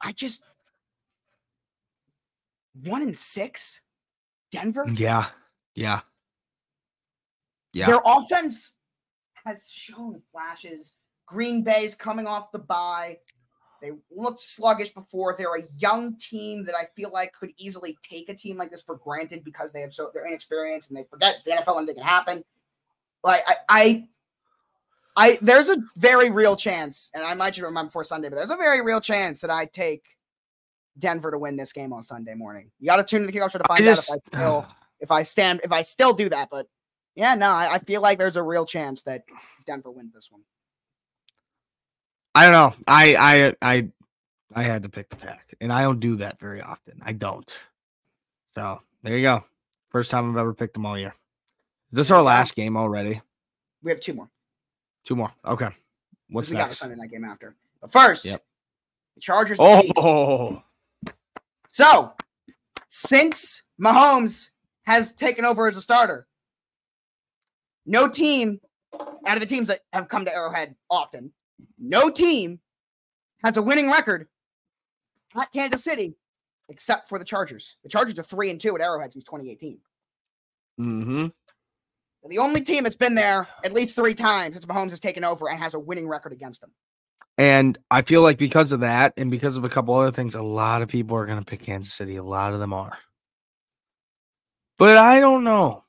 I 0.03 0.13
just 0.13 0.43
one 2.83 3.03
in 3.03 3.15
six, 3.15 3.81
Denver. 4.51 4.87
Yeah. 4.95 5.27
Yeah. 5.75 6.01
Yeah. 7.73 7.87
Their 7.87 8.01
offense 8.05 8.77
has 9.45 9.71
shown 9.71 10.21
flashes. 10.33 10.95
Green 11.27 11.63
Bay's 11.63 11.95
coming 11.95 12.27
off 12.27 12.51
the 12.53 12.59
bye. 12.59 13.19
They 13.81 13.93
looked 14.11 14.41
sluggish 14.41 14.93
before. 14.93 15.35
They're 15.37 15.55
a 15.55 15.63
young 15.79 16.17
team 16.17 16.65
that 16.65 16.75
I 16.75 16.89
feel 16.97 17.11
like 17.11 17.33
could 17.33 17.53
easily 17.57 17.97
take 18.03 18.29
a 18.29 18.35
team 18.35 18.59
like 18.59 18.71
this 18.71 18.83
for 18.83 18.97
granted 18.97 19.43
because 19.45 19.73
they 19.73 19.81
have 19.81 19.93
so 19.93 20.11
they're 20.13 20.27
inexperienced 20.27 20.91
and 20.91 20.99
they 20.99 21.05
forget 21.05 21.37
it's 21.37 21.45
the 21.45 21.53
NFL 21.53 21.79
and 21.79 21.89
they 21.89 21.95
can 21.95 22.03
happen. 22.03 22.45
Like 23.25 23.43
I, 23.47 23.57
I, 23.69 24.09
I 25.17 25.39
there's 25.41 25.71
a 25.71 25.79
very 25.97 26.31
real 26.31 26.57
chance, 26.57 27.11
and 27.15 27.25
I 27.25 27.35
might 27.35 27.53
just 27.53 27.63
remember 27.63 27.89
before 27.89 28.05
Sunday, 28.05 28.29
but 28.29 28.37
there's 28.37 28.51
a 28.51 28.57
very 28.57 28.85
real 28.85 29.01
chance 29.01 29.41
that 29.41 29.51
I 29.51 29.67
take 29.67 30.05
Denver 31.01 31.31
to 31.33 31.39
win 31.39 31.57
this 31.57 31.73
game 31.73 31.93
on 31.93 32.03
Sunday 32.03 32.35
morning. 32.35 32.71
You 32.79 32.87
got 32.87 32.97
to 32.97 33.05
tune 33.05 33.23
in 33.23 33.27
the 33.27 33.33
kickoff 33.33 33.51
show 33.51 33.59
to 33.59 33.65
find 33.69 33.83
just- 33.85 34.11
out 34.11 34.19
if 34.23 34.23
I 34.33 34.37
still 34.39 34.67
if 35.01 35.11
I 35.11 35.23
stand 35.23 35.61
if 35.65 35.73
I 35.73 35.83
still 35.83 36.13
do 36.13 36.29
that. 36.29 36.49
But 36.51 36.67
yeah, 37.17 37.35
no, 37.35 37.49
I, 37.51 37.75
I 37.75 37.79
feel 37.81 38.01
like 38.01 38.19
there's 38.19 38.37
a 38.37 38.43
real 38.43 38.65
chance 38.65 39.03
that 39.03 39.25
Denver 39.67 39.91
wins 39.91 40.13
this 40.15 40.31
one. 40.31 40.43
I 42.35 42.45
don't 42.45 42.53
know. 42.53 42.75
I 42.87 43.17
I 43.17 43.55
I 43.63 43.89
I 44.55 44.63
had 44.63 44.83
to 44.85 44.89
pick 44.89 45.09
the 45.09 45.17
pack, 45.17 45.55
and 45.61 45.73
I 45.73 45.83
don't 45.83 46.01
do 46.01 46.17
that 46.17 46.39
very 46.39 46.61
often. 46.61 47.01
I 47.05 47.13
don't. 47.13 47.59
So 48.55 48.81
there 49.03 49.17
you 49.17 49.23
go. 49.23 49.45
First 49.91 50.11
time 50.11 50.31
I've 50.31 50.37
ever 50.37 50.55
picked 50.55 50.75
them 50.75 50.87
all 50.87 50.99
year. 50.99 51.15
Is 51.91 51.97
this 51.97 52.11
our 52.13 52.23
last 52.23 52.55
game 52.55 52.77
already? 52.77 53.21
We 53.83 53.91
have 53.91 54.01
two 54.01 54.15
more. 54.15 54.31
Two 55.05 55.17
more. 55.17 55.33
Okay. 55.45 55.69
What's 56.29 56.51
we 56.51 56.57
got 56.57 56.71
a? 56.71 56.75
Sunday 56.75 56.95
night 56.97 57.11
game 57.11 57.25
after. 57.25 57.57
But 57.81 57.91
first, 57.91 58.25
Yep. 58.25 58.45
the 59.17 59.21
Chargers. 59.21 59.57
Oh, 59.61 60.63
So, 61.73 62.15
since 62.89 63.63
Mahomes 63.81 64.51
has 64.83 65.13
taken 65.13 65.45
over 65.45 65.69
as 65.69 65.77
a 65.77 65.81
starter, 65.81 66.27
no 67.87 68.09
team 68.09 68.61
out 69.25 69.37
of 69.37 69.41
the 69.41 69.47
teams 69.47 69.69
that 69.69 69.81
have 69.93 70.09
come 70.09 70.25
to 70.25 70.35
Arrowhead 70.35 70.75
often, 70.91 71.33
no 71.79 72.11
team 72.11 72.59
has 73.45 73.57
a 73.57 73.63
winning 73.63 73.89
record 73.89 74.27
at 75.37 75.53
Kansas 75.53 75.85
City 75.85 76.17
except 76.69 77.09
for 77.09 77.21
the 77.21 77.25
Chargers. 77.25 77.77
The 77.85 77.89
Chargers 77.89 78.19
are 78.19 78.25
3 78.25 78.51
and 78.51 78.61
2 78.61 78.75
at 78.75 78.81
Arrowhead 78.81 79.13
since 79.13 79.25
2018. 79.25 79.79
mm-hmm. 80.81 81.27
The 82.29 82.39
only 82.39 82.63
team 82.63 82.83
that's 82.83 82.97
been 82.97 83.15
there 83.15 83.47
at 83.65 83.73
least 83.73 83.95
3 83.95 84.13
times 84.15 84.57
since 84.57 84.67
Mahomes 84.67 84.91
has 84.91 85.01
taken 85.01 85.23
over 85.23 85.49
and 85.49 85.59
has 85.59 85.75
a 85.75 85.79
winning 85.79 86.09
record 86.09 86.33
against 86.33 86.61
them. 86.61 86.73
And 87.41 87.79
I 87.91 88.03
feel 88.03 88.21
like 88.21 88.37
because 88.37 88.71
of 88.71 88.81
that, 88.81 89.15
and 89.17 89.31
because 89.31 89.57
of 89.57 89.65
a 89.65 89.71
couple 89.71 89.95
other 89.95 90.13
things, 90.13 90.35
a 90.35 90.43
lot 90.43 90.83
of 90.83 90.89
people 90.89 91.17
are 91.17 91.25
going 91.25 91.39
to 91.39 91.45
pick 91.45 91.63
Kansas 91.63 91.95
City. 91.95 92.17
A 92.17 92.23
lot 92.23 92.53
of 92.53 92.61
them 92.61 92.75
are. 92.75 92.99
But 94.77 94.99
I 94.99 95.21
don't 95.21 95.43
know. 95.43 95.85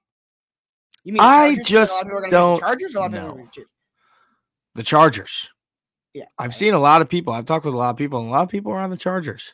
You 1.04 1.12
mean 1.12 1.22
I 1.22 1.56
Chargers? 1.56 1.58
A 1.58 1.58
lot 1.58 1.60
of 1.60 1.66
just 1.68 2.04
people 2.04 2.18
are 2.18 2.22
gonna 2.22 2.32
don't 2.32 2.54
the 2.54 2.60
Chargers 2.62 2.96
or 2.96 2.98
a 2.98 3.02
lot 3.02 3.06
of 3.08 3.12
people 3.12 3.30
are 3.30 3.36
know. 3.36 3.50
the 3.54 3.66
The 4.76 4.84
Chargers. 4.84 5.50
Yeah. 6.14 6.24
I've 6.40 6.54
seen 6.54 6.74
a 6.74 6.80
lot 6.80 7.02
of 7.02 7.10
people. 7.10 7.34
I've 7.34 7.46
talked 7.46 7.66
with 7.66 7.74
a 7.74 7.78
lot 7.78 7.90
of 7.90 7.98
people, 7.98 8.22
and 8.22 8.30
a 8.30 8.32
lot 8.32 8.44
of 8.44 8.50
people 8.50 8.72
are 8.72 8.80
on 8.80 8.90
the 8.90 8.96
Chargers. 8.96 9.54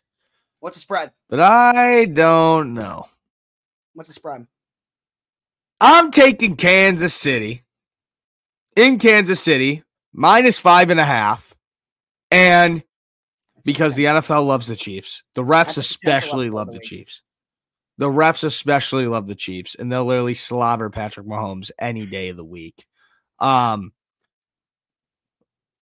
What's 0.60 0.78
the 0.78 0.82
spread? 0.82 1.14
But 1.30 1.40
I 1.40 2.06
don't 2.06 2.76
know. 2.76 3.08
What's 3.96 4.10
the 4.10 4.14
spread? 4.14 4.46
I'm 5.82 6.12
taking 6.12 6.58
Kansas 6.58 7.16
City 7.16 7.64
in 8.76 9.00
Kansas 9.00 9.40
City 9.40 9.84
minus 10.14 10.60
five 10.60 10.92
and 10.92 11.00
a 11.00 11.06
half. 11.06 11.56
And 12.32 12.84
because 13.64 13.96
the 13.96 14.06
NFL 14.06 14.46
loves 14.46 14.68
the 14.68 14.76
Chiefs, 14.76 15.24
the 15.36 15.44
refs 15.44 15.76
That's 15.76 15.78
especially 15.78 16.50
love 16.50 16.68
the 16.68 16.80
the. 16.80 16.86
Chiefs. 16.86 17.22
The 17.98 18.08
refs 18.08 18.44
especially 18.44 19.08
love 19.08 19.28
the 19.28 19.36
Chiefs, 19.36 19.76
and 19.76 19.92
they'll 19.92 20.06
literally 20.06 20.36
slobber 20.36 20.90
Patrick 20.90 21.26
Mahomes 21.26 21.72
any 21.80 22.06
day 22.06 22.30
of 22.30 22.38
the 22.38 22.46
week. 22.46 22.86
Um, 23.40 23.92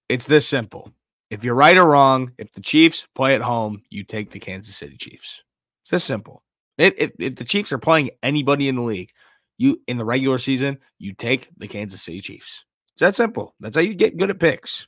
it's 0.07 0.25
this 0.25 0.47
simple. 0.47 0.91
If 1.29 1.43
you're 1.43 1.55
right 1.55 1.77
or 1.77 1.85
wrong, 1.85 2.31
if 2.37 2.51
the 2.53 2.61
Chiefs 2.61 3.07
play 3.15 3.35
at 3.35 3.41
home, 3.41 3.81
you 3.89 4.03
take 4.03 4.29
the 4.29 4.39
Kansas 4.39 4.75
City 4.75 4.95
Chiefs. 4.97 5.43
It's 5.81 5.91
this 5.91 6.03
simple. 6.03 6.43
If, 6.77 6.93
if, 6.97 7.11
if 7.19 7.35
the 7.35 7.43
Chiefs 7.43 7.71
are 7.71 7.77
playing 7.77 8.11
anybody 8.23 8.67
in 8.67 8.75
the 8.75 8.81
league, 8.81 9.11
you 9.57 9.81
in 9.87 9.97
the 9.97 10.05
regular 10.05 10.37
season, 10.37 10.79
you 10.99 11.13
take 11.13 11.49
the 11.57 11.67
Kansas 11.67 12.01
City 12.01 12.21
Chiefs. 12.21 12.65
It's 12.93 13.01
that 13.01 13.15
simple. 13.15 13.55
That's 13.59 13.75
how 13.75 13.81
you 13.81 13.93
get 13.93 14.17
good 14.17 14.29
at 14.29 14.39
picks. 14.39 14.87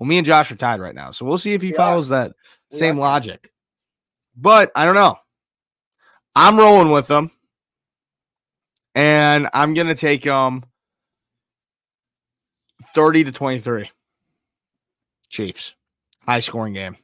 Well, 0.00 0.08
me 0.08 0.16
and 0.18 0.26
Josh 0.26 0.50
are 0.50 0.56
tied 0.56 0.80
right 0.80 0.94
now, 0.94 1.10
so 1.12 1.26
we'll 1.26 1.38
see 1.38 1.52
if 1.52 1.60
he 1.62 1.72
are. 1.72 1.76
follows 1.76 2.08
that 2.08 2.32
We 2.72 2.78
same 2.78 2.98
logic. 2.98 3.52
But 4.34 4.72
I 4.74 4.86
don't 4.86 4.94
know. 4.94 5.18
I'm 6.34 6.56
rolling 6.58 6.90
with 6.90 7.06
them, 7.06 7.30
and 8.94 9.48
I'm 9.52 9.74
gonna 9.74 9.94
take 9.94 10.26
um 10.26 10.64
thirty 12.94 13.24
to 13.24 13.32
twenty 13.32 13.58
three. 13.60 13.90
Chiefs, 15.28 15.74
high 16.26 16.40
scoring 16.40 16.72
game 16.72 16.96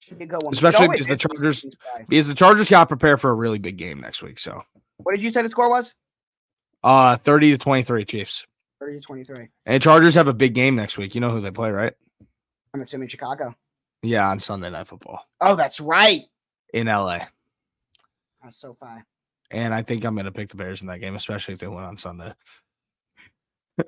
Should 0.00 0.18
be 0.18 0.24
a 0.24 0.26
good 0.28 0.42
one. 0.42 0.52
Especially 0.52 0.88
because 0.88 1.06
the 1.06 1.16
Chargers- 1.16 1.64
because 2.08 2.28
the 2.28 2.34
Chargers 2.34 2.68
got 2.70 2.86
prepared 2.88 3.20
for 3.20 3.30
a 3.30 3.34
really 3.34 3.58
big 3.58 3.76
game 3.76 4.00
next 4.00 4.22
week. 4.22 4.38
So, 4.38 4.62
What 4.98 5.12
did 5.16 5.22
you 5.22 5.32
say 5.32 5.42
the 5.42 5.50
score 5.50 5.68
was? 5.70 5.94
uh, 6.84 7.16
thirty 7.16 7.50
to 7.52 7.58
twenty 7.58 7.82
three 7.82 8.04
Chiefs, 8.04 8.46
30 8.80 8.94
to 8.94 9.00
23. 9.00 9.48
and 9.66 9.82
Chargers 9.82 10.14
have 10.14 10.28
a 10.28 10.34
big 10.34 10.54
game 10.54 10.74
next 10.74 10.96
week. 10.98 11.14
You 11.14 11.20
know 11.20 11.30
who 11.30 11.40
they 11.40 11.50
play, 11.50 11.70
right? 11.70 11.92
I'm 12.74 12.80
assuming 12.82 13.08
Chicago. 13.08 13.54
Yeah, 14.02 14.28
on 14.28 14.40
Sunday 14.40 14.70
Night 14.70 14.86
Football 14.86 15.26
Oh, 15.40 15.54
that's 15.56 15.80
right. 15.80 16.22
in 16.72 16.86
LA. 16.86 17.20
That's 18.42 18.56
so 18.56 18.74
fine. 18.80 19.04
And 19.50 19.74
I 19.74 19.82
think 19.82 20.04
I'm 20.04 20.14
going 20.14 20.24
to 20.24 20.32
pick 20.32 20.48
the 20.48 20.56
Bears 20.56 20.80
in 20.80 20.86
that 20.88 21.00
game, 21.00 21.14
especially 21.16 21.54
if 21.54 21.60
they 21.60 21.66
win 21.66 21.84
on 21.84 21.96
Sunday. 21.96 22.32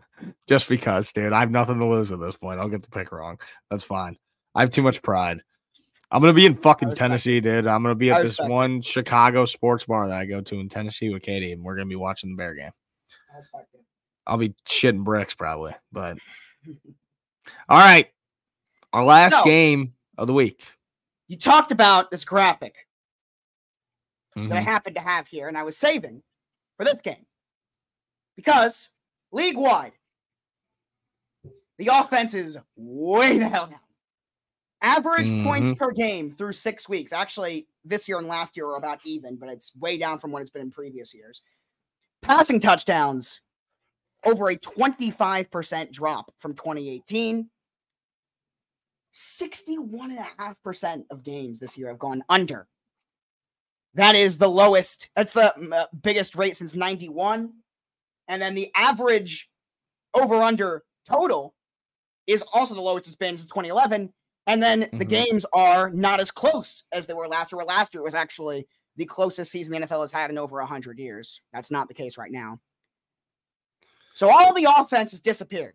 Just 0.48 0.68
because, 0.68 1.12
dude, 1.12 1.32
I 1.32 1.40
have 1.40 1.50
nothing 1.50 1.78
to 1.78 1.86
lose 1.86 2.12
at 2.12 2.20
this 2.20 2.36
point. 2.36 2.60
I'll 2.60 2.68
get 2.68 2.82
the 2.82 2.90
pick 2.90 3.12
wrong. 3.12 3.38
That's 3.70 3.84
fine. 3.84 4.16
I 4.54 4.60
have 4.60 4.70
too 4.70 4.82
much 4.82 5.00
pride. 5.02 5.40
I'm 6.10 6.20
going 6.20 6.34
to 6.34 6.36
be 6.36 6.44
in 6.44 6.56
fucking 6.56 6.94
Tennessee, 6.94 7.40
dude. 7.40 7.66
I'm 7.66 7.82
going 7.82 7.92
to 7.92 7.98
be 7.98 8.10
at 8.10 8.22
this 8.22 8.38
one 8.38 8.82
Chicago 8.82 9.46
sports 9.46 9.84
bar 9.86 10.08
that 10.08 10.18
I 10.18 10.26
go 10.26 10.42
to 10.42 10.60
in 10.60 10.68
Tennessee 10.68 11.08
with 11.08 11.22
Katie, 11.22 11.52
and 11.52 11.62
we're 11.64 11.76
going 11.76 11.86
to 11.88 11.92
be 11.92 11.96
watching 11.96 12.30
the 12.30 12.36
Bear 12.36 12.54
game. 12.54 12.70
I 14.26 14.34
respect 14.34 14.48
it. 14.48 14.62
I'll 14.86 14.94
be 14.94 14.98
shitting 14.98 15.04
bricks 15.04 15.34
probably, 15.34 15.74
but 15.90 16.18
all 17.68 17.78
right. 17.78 18.10
Our 18.92 19.04
last 19.04 19.36
So- 19.36 19.44
game 19.44 19.94
of 20.18 20.26
the 20.26 20.32
week. 20.32 20.64
You 21.28 21.38
talked 21.38 21.72
about 21.72 22.10
this 22.10 22.24
graphic 22.24 22.86
that 24.36 24.52
I 24.52 24.60
Mhm. 24.60 24.64
happened 24.64 24.96
to 24.96 25.00
have 25.00 25.28
here, 25.28 25.48
and 25.48 25.56
I 25.56 25.62
was 25.62 25.76
saving 25.78 26.22
for 26.76 26.84
this 26.84 27.00
game 27.00 27.26
because 28.36 28.90
league 29.30 29.56
wide, 29.56 29.92
the 31.78 31.88
offense 31.88 32.34
is 32.34 32.58
way 32.76 33.38
the 33.38 33.48
hell 33.48 33.66
down. 33.68 33.80
Average 34.82 35.44
points 35.44 35.70
Mhm. 35.70 35.78
per 35.78 35.90
game 35.92 36.30
through 36.30 36.52
six 36.54 36.88
weeks. 36.88 37.12
Actually, 37.12 37.68
this 37.84 38.08
year 38.08 38.18
and 38.18 38.26
last 38.26 38.56
year 38.56 38.66
are 38.66 38.76
about 38.76 39.00
even, 39.04 39.36
but 39.36 39.48
it's 39.48 39.74
way 39.76 39.96
down 39.96 40.18
from 40.18 40.32
what 40.32 40.42
it's 40.42 40.50
been 40.50 40.62
in 40.62 40.70
previous 40.70 41.14
years. 41.14 41.40
Passing 42.20 42.60
touchdowns 42.60 43.40
over 44.24 44.48
a 44.50 44.56
25% 44.56 45.90
drop 45.92 46.32
from 46.38 46.54
2018. 46.54 47.48
61.5% 49.14 51.04
of 51.10 51.22
games 51.22 51.58
this 51.58 51.76
year 51.76 51.88
have 51.88 51.98
gone 51.98 52.24
under. 52.28 52.66
That 53.94 54.14
is 54.14 54.38
the 54.38 54.48
lowest, 54.48 55.10
that's 55.14 55.34
the 55.34 55.54
uh, 55.74 55.86
biggest 56.02 56.34
rate 56.34 56.56
since 56.56 56.74
91. 56.74 57.52
And 58.28 58.40
then 58.40 58.54
the 58.54 58.70
average 58.74 59.50
over 60.14 60.36
under 60.36 60.82
total 61.06 61.54
is 62.26 62.42
also 62.54 62.74
the 62.74 62.80
lowest 62.80 63.06
it's 63.06 63.16
been 63.16 63.36
since 63.36 63.50
2011. 63.50 64.12
And 64.46 64.62
then 64.62 64.80
the 64.92 65.04
Mhm. 65.04 65.08
games 65.08 65.46
are 65.52 65.90
not 65.90 66.20
as 66.20 66.30
close 66.30 66.84
as 66.92 67.06
they 67.06 67.14
were 67.14 67.28
last 67.28 67.52
year. 67.52 67.58
Where 67.58 67.66
last 67.66 67.92
year 67.94 68.02
was 68.02 68.14
actually 68.14 68.66
the 68.96 69.04
closest 69.04 69.52
season 69.52 69.72
the 69.72 69.78
NFL 69.78 70.00
has 70.00 70.12
had 70.12 70.30
in 70.30 70.38
over 70.38 70.60
100 70.60 70.98
years. 70.98 71.40
That's 71.52 71.70
not 71.70 71.88
the 71.88 71.94
case 71.94 72.16
right 72.16 72.32
now. 72.32 72.60
So 74.14 74.30
all 74.30 74.52
the 74.54 74.66
offense 74.76 75.12
has 75.12 75.20
disappeared. 75.20 75.74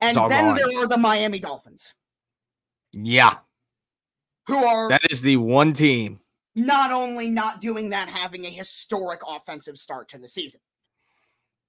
And 0.00 0.16
then 0.16 0.28
gone. 0.28 0.56
there 0.56 0.78
are 0.80 0.86
the 0.86 0.98
Miami 0.98 1.38
Dolphins, 1.38 1.94
Yeah, 2.92 3.36
who 4.46 4.56
are 4.56 4.90
that 4.90 5.10
is 5.10 5.22
the 5.22 5.38
one 5.38 5.72
team. 5.72 6.20
not 6.54 6.92
only 6.92 7.28
not 7.28 7.60
doing 7.62 7.90
that, 7.90 8.08
having 8.10 8.44
a 8.44 8.50
historic 8.50 9.20
offensive 9.26 9.78
start 9.78 10.08
to 10.10 10.18
the 10.18 10.28
season, 10.28 10.60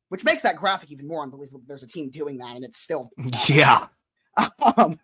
which 0.10 0.26
makes 0.26 0.42
that 0.42 0.58
graphic 0.58 0.92
even 0.92 1.08
more 1.08 1.24
unbelievable. 1.24 1.62
There's 1.66 1.84
a 1.84 1.88
team 1.88 2.10
doing 2.10 2.38
that, 2.40 2.56
and 2.58 2.66
it's 2.66 2.78
still 2.78 3.10
Yeah. 3.48 3.88
um, 4.78 5.00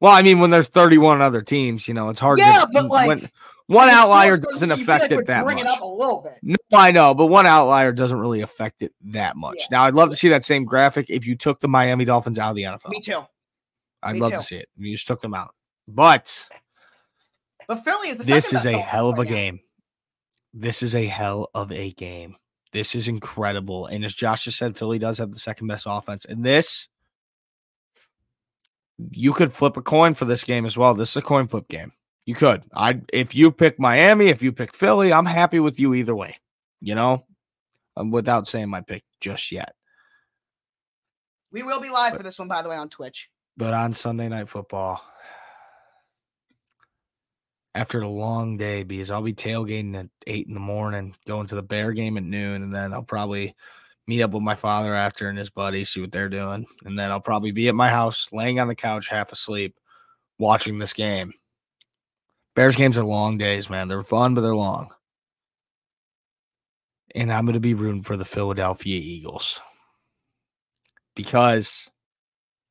Well, 0.00 0.12
I 0.12 0.22
mean, 0.22 0.40
when 0.40 0.50
there's 0.50 0.68
31 0.68 1.22
other 1.22 1.42
teams, 1.42 1.86
you 1.86 1.94
know, 1.94 2.08
it's 2.08 2.20
hard 2.20 2.40
Yeah, 2.40 2.64
to. 2.64 2.68
but, 2.72 2.86
like, 2.88 3.06
when, 3.08 3.30
one 3.66 3.88
outlier 3.88 4.36
doesn't 4.36 4.70
affect 4.70 5.10
like 5.10 5.20
it 5.20 5.26
that 5.26 5.44
much. 5.44 5.58
it 5.58 5.66
up 5.66 5.80
a 5.80 5.86
little 5.86 6.22
bit. 6.22 6.38
No, 6.42 6.56
I 6.78 6.92
know, 6.92 7.14
but 7.14 7.26
one 7.26 7.46
outlier 7.46 7.92
doesn't 7.92 8.18
really 8.18 8.40
affect 8.42 8.82
it 8.82 8.92
that 9.06 9.36
much. 9.36 9.56
Yeah. 9.58 9.66
Now, 9.72 9.84
I'd 9.84 9.94
love 9.94 10.10
to 10.10 10.16
see 10.16 10.28
that 10.28 10.44
same 10.44 10.64
graphic 10.64 11.06
if 11.10 11.26
you 11.26 11.36
took 11.36 11.60
the 11.60 11.68
Miami 11.68 12.04
Dolphins 12.04 12.38
out 12.38 12.50
of 12.50 12.56
the 12.56 12.62
NFL. 12.62 12.90
Me 12.90 13.00
too. 13.00 13.22
I'd 14.02 14.14
me 14.14 14.20
love 14.20 14.32
too. 14.32 14.38
to 14.38 14.42
see 14.42 14.56
it. 14.56 14.68
You 14.76 14.92
just 14.94 15.06
took 15.06 15.20
them 15.20 15.34
out. 15.34 15.52
But 15.88 16.46
But 17.66 17.84
Philly 17.84 18.08
is 18.08 18.18
the 18.18 18.24
this 18.24 18.52
is 18.52 18.66
a 18.66 18.78
hell 18.78 19.08
of 19.08 19.16
a 19.16 19.22
right 19.22 19.28
now. 19.28 19.34
game. 19.34 19.60
This 20.54 20.82
is 20.82 20.94
a 20.94 21.06
hell 21.06 21.50
of 21.54 21.72
a 21.72 21.90
game. 21.92 22.36
This 22.72 22.94
is 22.94 23.08
incredible. 23.08 23.86
And 23.86 24.04
as 24.04 24.14
Josh 24.14 24.44
just 24.44 24.58
said, 24.58 24.76
Philly 24.76 24.98
does 24.98 25.18
have 25.18 25.32
the 25.32 25.38
second 25.38 25.66
best 25.66 25.86
offense. 25.88 26.24
And 26.24 26.44
this, 26.44 26.88
you 29.10 29.32
could 29.32 29.52
flip 29.52 29.76
a 29.76 29.82
coin 29.82 30.14
for 30.14 30.24
this 30.24 30.44
game 30.44 30.66
as 30.66 30.76
well. 30.76 30.94
This 30.94 31.10
is 31.10 31.16
a 31.16 31.22
coin 31.22 31.46
flip 31.46 31.68
game. 31.68 31.92
You 32.26 32.34
could. 32.34 32.64
I 32.74 33.00
if 33.12 33.34
you 33.34 33.52
pick 33.52 33.78
Miami, 33.78 34.26
if 34.26 34.42
you 34.42 34.52
pick 34.52 34.74
Philly, 34.74 35.12
I'm 35.12 35.26
happy 35.26 35.60
with 35.60 35.78
you 35.78 35.94
either 35.94 36.14
way. 36.14 36.36
You 36.80 36.94
know, 36.96 37.24
um, 37.96 38.10
without 38.10 38.46
saying 38.46 38.68
my 38.68 38.82
pick 38.82 39.04
just 39.20 39.50
yet. 39.52 39.74
We 41.52 41.62
will 41.62 41.80
be 41.80 41.88
live 41.88 42.16
for 42.16 42.22
this 42.22 42.38
one, 42.38 42.48
by 42.48 42.60
the 42.62 42.68
way, 42.68 42.76
on 42.76 42.90
Twitch. 42.90 43.30
But 43.56 43.72
on 43.72 43.94
Sunday 43.94 44.28
night 44.28 44.48
football, 44.48 45.02
after 47.74 48.00
a 48.00 48.08
long 48.08 48.56
day, 48.56 48.82
because 48.82 49.10
I'll 49.10 49.22
be 49.22 49.32
tailgating 49.32 49.94
at 49.96 50.08
eight 50.26 50.48
in 50.48 50.54
the 50.54 50.60
morning, 50.60 51.14
going 51.26 51.46
to 51.46 51.54
the 51.54 51.62
Bear 51.62 51.92
game 51.92 52.16
at 52.16 52.24
noon, 52.24 52.62
and 52.62 52.74
then 52.74 52.92
I'll 52.92 53.02
probably 53.02 53.54
meet 54.06 54.22
up 54.22 54.32
with 54.32 54.42
my 54.42 54.54
father 54.54 54.94
after 54.94 55.28
and 55.28 55.38
his 55.38 55.50
buddies, 55.50 55.90
see 55.90 56.00
what 56.00 56.12
they're 56.12 56.28
doing, 56.28 56.66
and 56.84 56.98
then 56.98 57.10
I'll 57.10 57.20
probably 57.20 57.52
be 57.52 57.68
at 57.68 57.74
my 57.74 57.88
house, 57.88 58.28
laying 58.32 58.60
on 58.60 58.68
the 58.68 58.74
couch, 58.74 59.08
half 59.08 59.32
asleep, 59.32 59.76
watching 60.38 60.78
this 60.78 60.92
game. 60.92 61.32
Bears 62.56 62.74
games 62.74 62.96
are 62.96 63.04
long 63.04 63.36
days, 63.36 63.70
man. 63.70 63.86
They're 63.86 64.02
fun, 64.02 64.34
but 64.34 64.40
they're 64.40 64.56
long. 64.56 64.88
And 67.14 67.32
I'm 67.32 67.44
going 67.44 67.54
to 67.54 67.60
be 67.60 67.74
rooting 67.74 68.02
for 68.02 68.16
the 68.16 68.24
Philadelphia 68.24 68.98
Eagles 68.98 69.60
because 71.14 71.90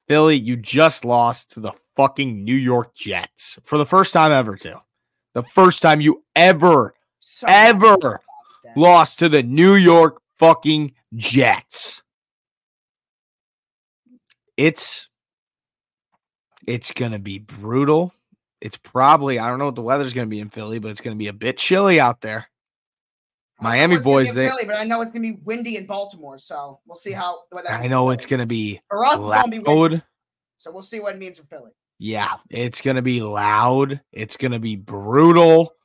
Philly, 0.07 0.35
you 0.35 0.57
just 0.57 1.05
lost 1.05 1.51
to 1.51 1.59
the 1.59 1.73
fucking 1.95 2.43
New 2.43 2.55
York 2.55 2.95
Jets 2.95 3.59
for 3.63 3.77
the 3.77 3.85
first 3.85 4.11
time 4.11 4.31
ever, 4.31 4.55
too. 4.55 4.75
The 5.33 5.43
first 5.43 5.81
time 5.81 6.01
you 6.01 6.23
ever 6.35 6.95
So 7.19 7.45
Ever 7.47 8.21
lost 8.75 9.19
to 9.19 9.29
the 9.29 9.43
New 9.43 9.75
York 9.75 10.21
fucking 10.39 10.93
Jets. 11.15 12.01
It's 14.57 15.09
it's 16.65 16.91
gonna 16.91 17.19
be 17.19 17.39
brutal. 17.39 18.13
It's 18.65 18.77
probably 18.77 19.37
I 19.37 19.47
don't 19.47 19.59
know 19.59 19.65
what 19.65 19.75
the 19.75 19.83
weather's 19.83 20.15
gonna 20.15 20.25
be 20.25 20.39
in 20.39 20.49
Philly, 20.49 20.79
but 20.79 20.89
it's 20.89 20.99
gonna 20.99 21.15
be 21.15 21.27
a 21.27 21.33
bit 21.33 21.59
chilly 21.59 21.99
out 21.99 22.21
there. 22.21 22.47
Miami 23.61 23.99
boys, 23.99 24.33
they- 24.33 24.47
Philly, 24.47 24.63
but 24.65 24.75
I 24.75 24.85
know 24.85 25.01
it's 25.01 25.11
gonna 25.11 25.21
be 25.21 25.37
windy 25.43 25.77
in 25.77 25.85
Baltimore, 25.85 26.39
so 26.39 26.79
we'll 26.87 26.95
see 26.95 27.11
how. 27.11 27.43
I 27.69 27.85
know 27.85 28.09
it's 28.09 28.25
gonna 28.25 28.47
be 28.47 28.81
for 28.89 29.05
us. 29.05 29.19
It's 29.19 29.21
gonna 29.21 29.47
be 29.49 29.59
windy, 29.59 29.71
loud. 29.97 30.03
so 30.57 30.71
we'll 30.71 30.81
see 30.81 30.99
what 30.99 31.13
it 31.13 31.19
means 31.19 31.37
for 31.37 31.45
Philly. 31.45 31.73
Yeah, 31.99 32.37
it's 32.49 32.81
gonna 32.81 33.03
be 33.03 33.21
loud. 33.21 34.01
It's 34.11 34.35
gonna 34.35 34.57
be 34.57 34.75
brutal. 34.75 35.75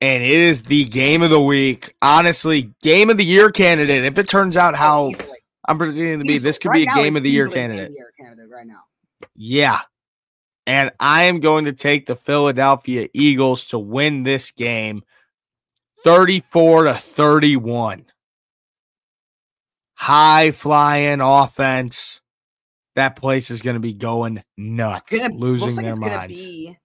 And 0.00 0.22
it 0.22 0.30
is 0.30 0.62
the 0.62 0.84
game 0.84 1.22
of 1.22 1.30
the 1.30 1.40
week. 1.40 1.92
Honestly, 2.00 2.72
game 2.82 3.10
of 3.10 3.16
the 3.16 3.24
year 3.24 3.50
candidate. 3.50 4.04
If 4.04 4.16
it 4.16 4.28
turns 4.28 4.56
out 4.56 4.76
how 4.76 5.08
Easily. 5.08 5.38
I'm 5.66 5.76
predicting 5.76 6.20
to 6.20 6.24
be, 6.24 6.38
this 6.38 6.58
could 6.58 6.68
Right 6.68 6.86
be 6.86 6.90
a 6.92 6.94
game 6.94 7.16
of 7.16 7.24
the 7.24 7.30
year 7.30 7.46
easily 7.48 7.60
a 7.60 7.62
game 7.62 7.70
of 7.72 7.76
candidate. 7.78 7.90
the 7.90 7.96
year 7.96 8.12
candidate 8.16 8.50
right 8.50 8.66
now. 8.66 8.82
Yeah. 9.34 9.80
And 10.66 10.92
I 10.98 11.24
am 11.24 11.40
going 11.40 11.66
to 11.66 11.72
take 11.72 12.06
the 12.06 12.16
Philadelphia 12.16 13.08
Eagles 13.12 13.66
to 13.66 13.78
win 13.78 14.22
this 14.22 14.50
game 14.50 15.02
34 16.04 16.84
to 16.84 16.94
31. 16.94 18.06
High 19.94 20.52
flying 20.52 21.20
offense. 21.20 22.20
that 22.94 23.16
place 23.16 23.50
is 23.50 23.62
going 23.62 23.74
to 23.74 23.80
be 23.80 23.92
going 23.92 24.42
nuts, 24.56 25.18
gonna, 25.18 25.34
losing 25.34 25.76
like 25.76 25.84
their 25.84 25.96
minds. 25.96 26.34
be 26.34 26.76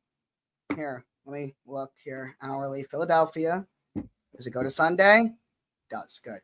here. 0.75 1.05
Let 1.25 1.41
me 1.41 1.55
look 1.67 1.91
here. 2.03 2.35
Hourly 2.41 2.83
Philadelphia. 2.83 3.67
Does 4.35 4.47
it 4.47 4.51
go 4.51 4.63
to 4.63 4.69
Sunday? 4.69 5.31
Does 5.89 6.19
good. 6.23 6.39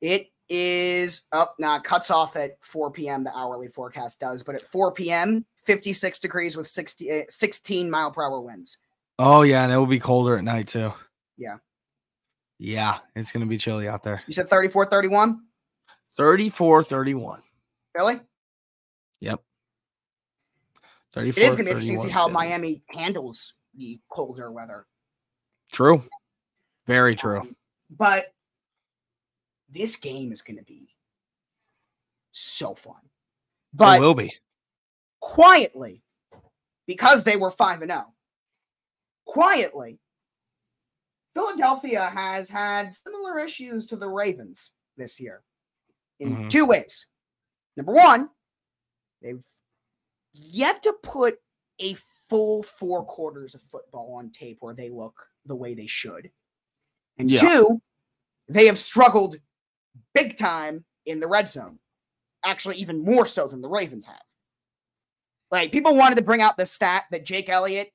It 0.00 0.28
is 0.48 1.22
up 1.32 1.56
now. 1.58 1.76
It 1.76 1.84
cuts 1.84 2.10
off 2.10 2.36
at 2.36 2.52
4 2.60 2.90
p.m. 2.90 3.24
The 3.24 3.36
hourly 3.36 3.68
forecast 3.68 4.20
does, 4.20 4.42
but 4.42 4.54
at 4.54 4.62
4 4.62 4.92
p.m. 4.92 5.44
56 5.66 6.18
degrees 6.20 6.56
with 6.56 6.68
60, 6.68 7.10
eh, 7.10 7.24
16 7.28 7.90
mile 7.90 8.10
per 8.10 8.22
hour 8.22 8.40
winds. 8.40 8.78
Oh 9.18 9.42
yeah, 9.42 9.64
and 9.64 9.72
it 9.72 9.76
will 9.76 9.86
be 9.86 10.00
colder 10.00 10.36
at 10.36 10.44
night 10.44 10.68
too. 10.68 10.92
Yeah. 11.36 11.56
Yeah, 12.58 12.98
it's 13.14 13.32
going 13.32 13.44
to 13.44 13.48
be 13.48 13.58
chilly 13.58 13.88
out 13.88 14.02
there. 14.02 14.22
You 14.26 14.32
said 14.34 14.48
34, 14.48 14.86
31? 14.86 15.40
34 16.16 16.82
31. 16.82 17.42
Really? 17.94 18.20
Yep. 19.20 19.42
34 21.12 21.42
It 21.42 21.46
is 21.46 21.56
going 21.56 21.58
to 21.58 21.64
be 21.64 21.70
interesting 21.70 21.96
to 21.96 22.02
see 22.04 22.10
how 22.10 22.28
yeah. 22.28 22.32
Miami 22.32 22.82
handles 22.88 23.54
the 23.74 24.00
colder 24.10 24.50
weather. 24.50 24.86
True. 25.72 26.02
Very 26.86 27.16
true. 27.16 27.40
Um, 27.40 27.56
but 27.90 28.32
this 29.68 29.96
game 29.96 30.32
is 30.32 30.42
going 30.42 30.58
to 30.58 30.64
be 30.64 30.88
so 32.32 32.74
fun. 32.74 32.94
it 33.02 33.10
But 33.74 34.00
will 34.00 34.14
be. 34.14 34.32
Quietly, 35.20 36.02
because 36.86 37.24
they 37.24 37.36
were 37.36 37.50
5 37.50 37.82
and 37.82 37.90
0, 37.90 38.14
quietly, 39.24 40.00
Philadelphia 41.34 42.06
has 42.06 42.48
had 42.48 42.96
similar 42.96 43.38
issues 43.38 43.86
to 43.86 43.96
the 43.96 44.08
Ravens 44.08 44.72
this 44.96 45.20
year 45.20 45.44
in 46.18 46.36
Mhm. 46.36 46.50
two 46.50 46.64
ways. 46.64 47.06
Number 47.76 47.92
one, 47.92 48.30
they've 49.20 49.46
yet 50.32 50.82
to 50.82 50.92
put 50.94 51.42
a 51.78 51.94
full 51.94 52.62
four 52.62 53.04
quarters 53.04 53.54
of 53.54 53.62
football 53.62 54.14
on 54.14 54.30
tape 54.30 54.62
where 54.62 54.74
they 54.74 54.88
look 54.88 55.30
the 55.44 55.56
way 55.56 55.74
they 55.74 55.86
should. 55.86 56.32
And 57.18 57.30
Yeah. 57.30 57.40
two, 57.40 57.82
they 58.48 58.66
have 58.66 58.78
struggled 58.78 59.40
big 60.12 60.36
time 60.36 60.86
in 61.04 61.20
the 61.20 61.28
red 61.28 61.48
zone. 61.48 61.80
Actually, 62.42 62.76
even 62.76 63.04
more 63.04 63.26
so 63.26 63.46
than 63.46 63.60
the 63.60 63.68
Ravens 63.68 64.06
have. 64.06 64.25
Like 65.56 65.72
people 65.72 65.96
wanted 65.96 66.16
to 66.16 66.22
bring 66.22 66.42
out 66.42 66.58
the 66.58 66.66
stat 66.66 67.04
that 67.10 67.24
Jake 67.24 67.48
Elliott 67.48 67.88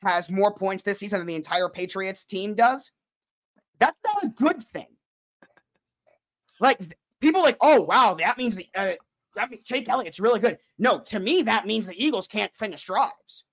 has 0.00 0.30
more 0.30 0.54
points 0.54 0.82
this 0.82 0.98
season 0.98 1.18
than 1.20 1.26
the 1.26 1.34
entire 1.34 1.68
Patriots 1.68 2.24
team 2.24 2.54
does. 2.54 2.90
That's 3.78 4.00
not 4.02 4.24
a 4.24 4.28
good 4.28 4.62
thing. 4.62 4.86
Like 6.58 6.96
people 7.20 7.42
like, 7.42 7.58
oh 7.60 7.82
wow, 7.82 8.14
that 8.14 8.38
means 8.38 8.56
the 8.56 8.66
uh, 8.74 8.92
that 9.36 9.50
means 9.50 9.62
Jake 9.62 9.90
Elliott's 9.90 10.20
really 10.20 10.40
good. 10.40 10.56
No, 10.78 11.00
to 11.00 11.20
me 11.20 11.42
that 11.42 11.66
means 11.66 11.86
the 11.86 12.02
Eagles 12.02 12.26
can't 12.26 12.54
finish 12.54 12.82
drives. 12.84 13.44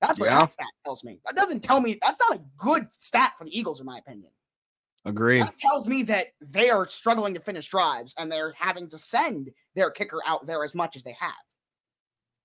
That's 0.00 0.18
what 0.18 0.26
Yeah. 0.26 0.40
that 0.40 0.52
stat 0.52 0.66
tells 0.84 1.04
me. 1.04 1.20
That 1.24 1.36
doesn't 1.36 1.60
tell 1.60 1.80
me 1.80 1.98
that's 2.02 2.18
not 2.28 2.38
a 2.38 2.42
good 2.56 2.88
stat 2.98 3.34
for 3.38 3.44
the 3.44 3.56
Eagles, 3.56 3.78
in 3.78 3.86
my 3.86 3.98
opinion. 3.98 4.30
Agree. 5.04 5.40
That 5.40 5.56
tells 5.58 5.86
me 5.86 6.02
that 6.04 6.28
they 6.40 6.68
are 6.68 6.88
struggling 6.88 7.34
to 7.34 7.40
finish 7.40 7.68
drives 7.68 8.12
and 8.18 8.30
they're 8.30 8.54
having 8.58 8.88
to 8.90 8.98
send 8.98 9.50
their 9.76 9.92
kicker 9.92 10.20
out 10.26 10.46
there 10.46 10.64
as 10.64 10.74
much 10.74 10.96
as 10.96 11.04
they 11.04 11.16
have. 11.20 11.32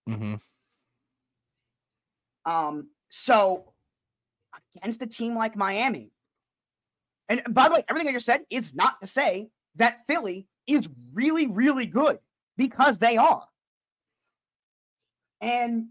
Hmm 0.08 0.36
Um, 2.46 2.90
so 3.10 3.74
against 4.76 5.02
a 5.02 5.08
team 5.08 5.36
like 5.36 5.56
Miami, 5.56 6.12
and 7.30 7.42
by 7.50 7.68
the 7.68 7.76
way, 7.76 7.86
everything 7.90 8.10
I 8.10 8.14
just 8.14 8.26
said 8.26 8.42
is 8.50 8.74
not 8.76 9.00
to 9.02 9.08
say 9.08 9.50
that 9.76 10.02
Philly 10.08 10.48
is 10.68 10.90
really, 11.14 11.48
really 11.48 11.86
good 11.86 12.20
because 12.58 13.00
they 13.00 13.18
are. 13.18 13.48
And 15.42 15.88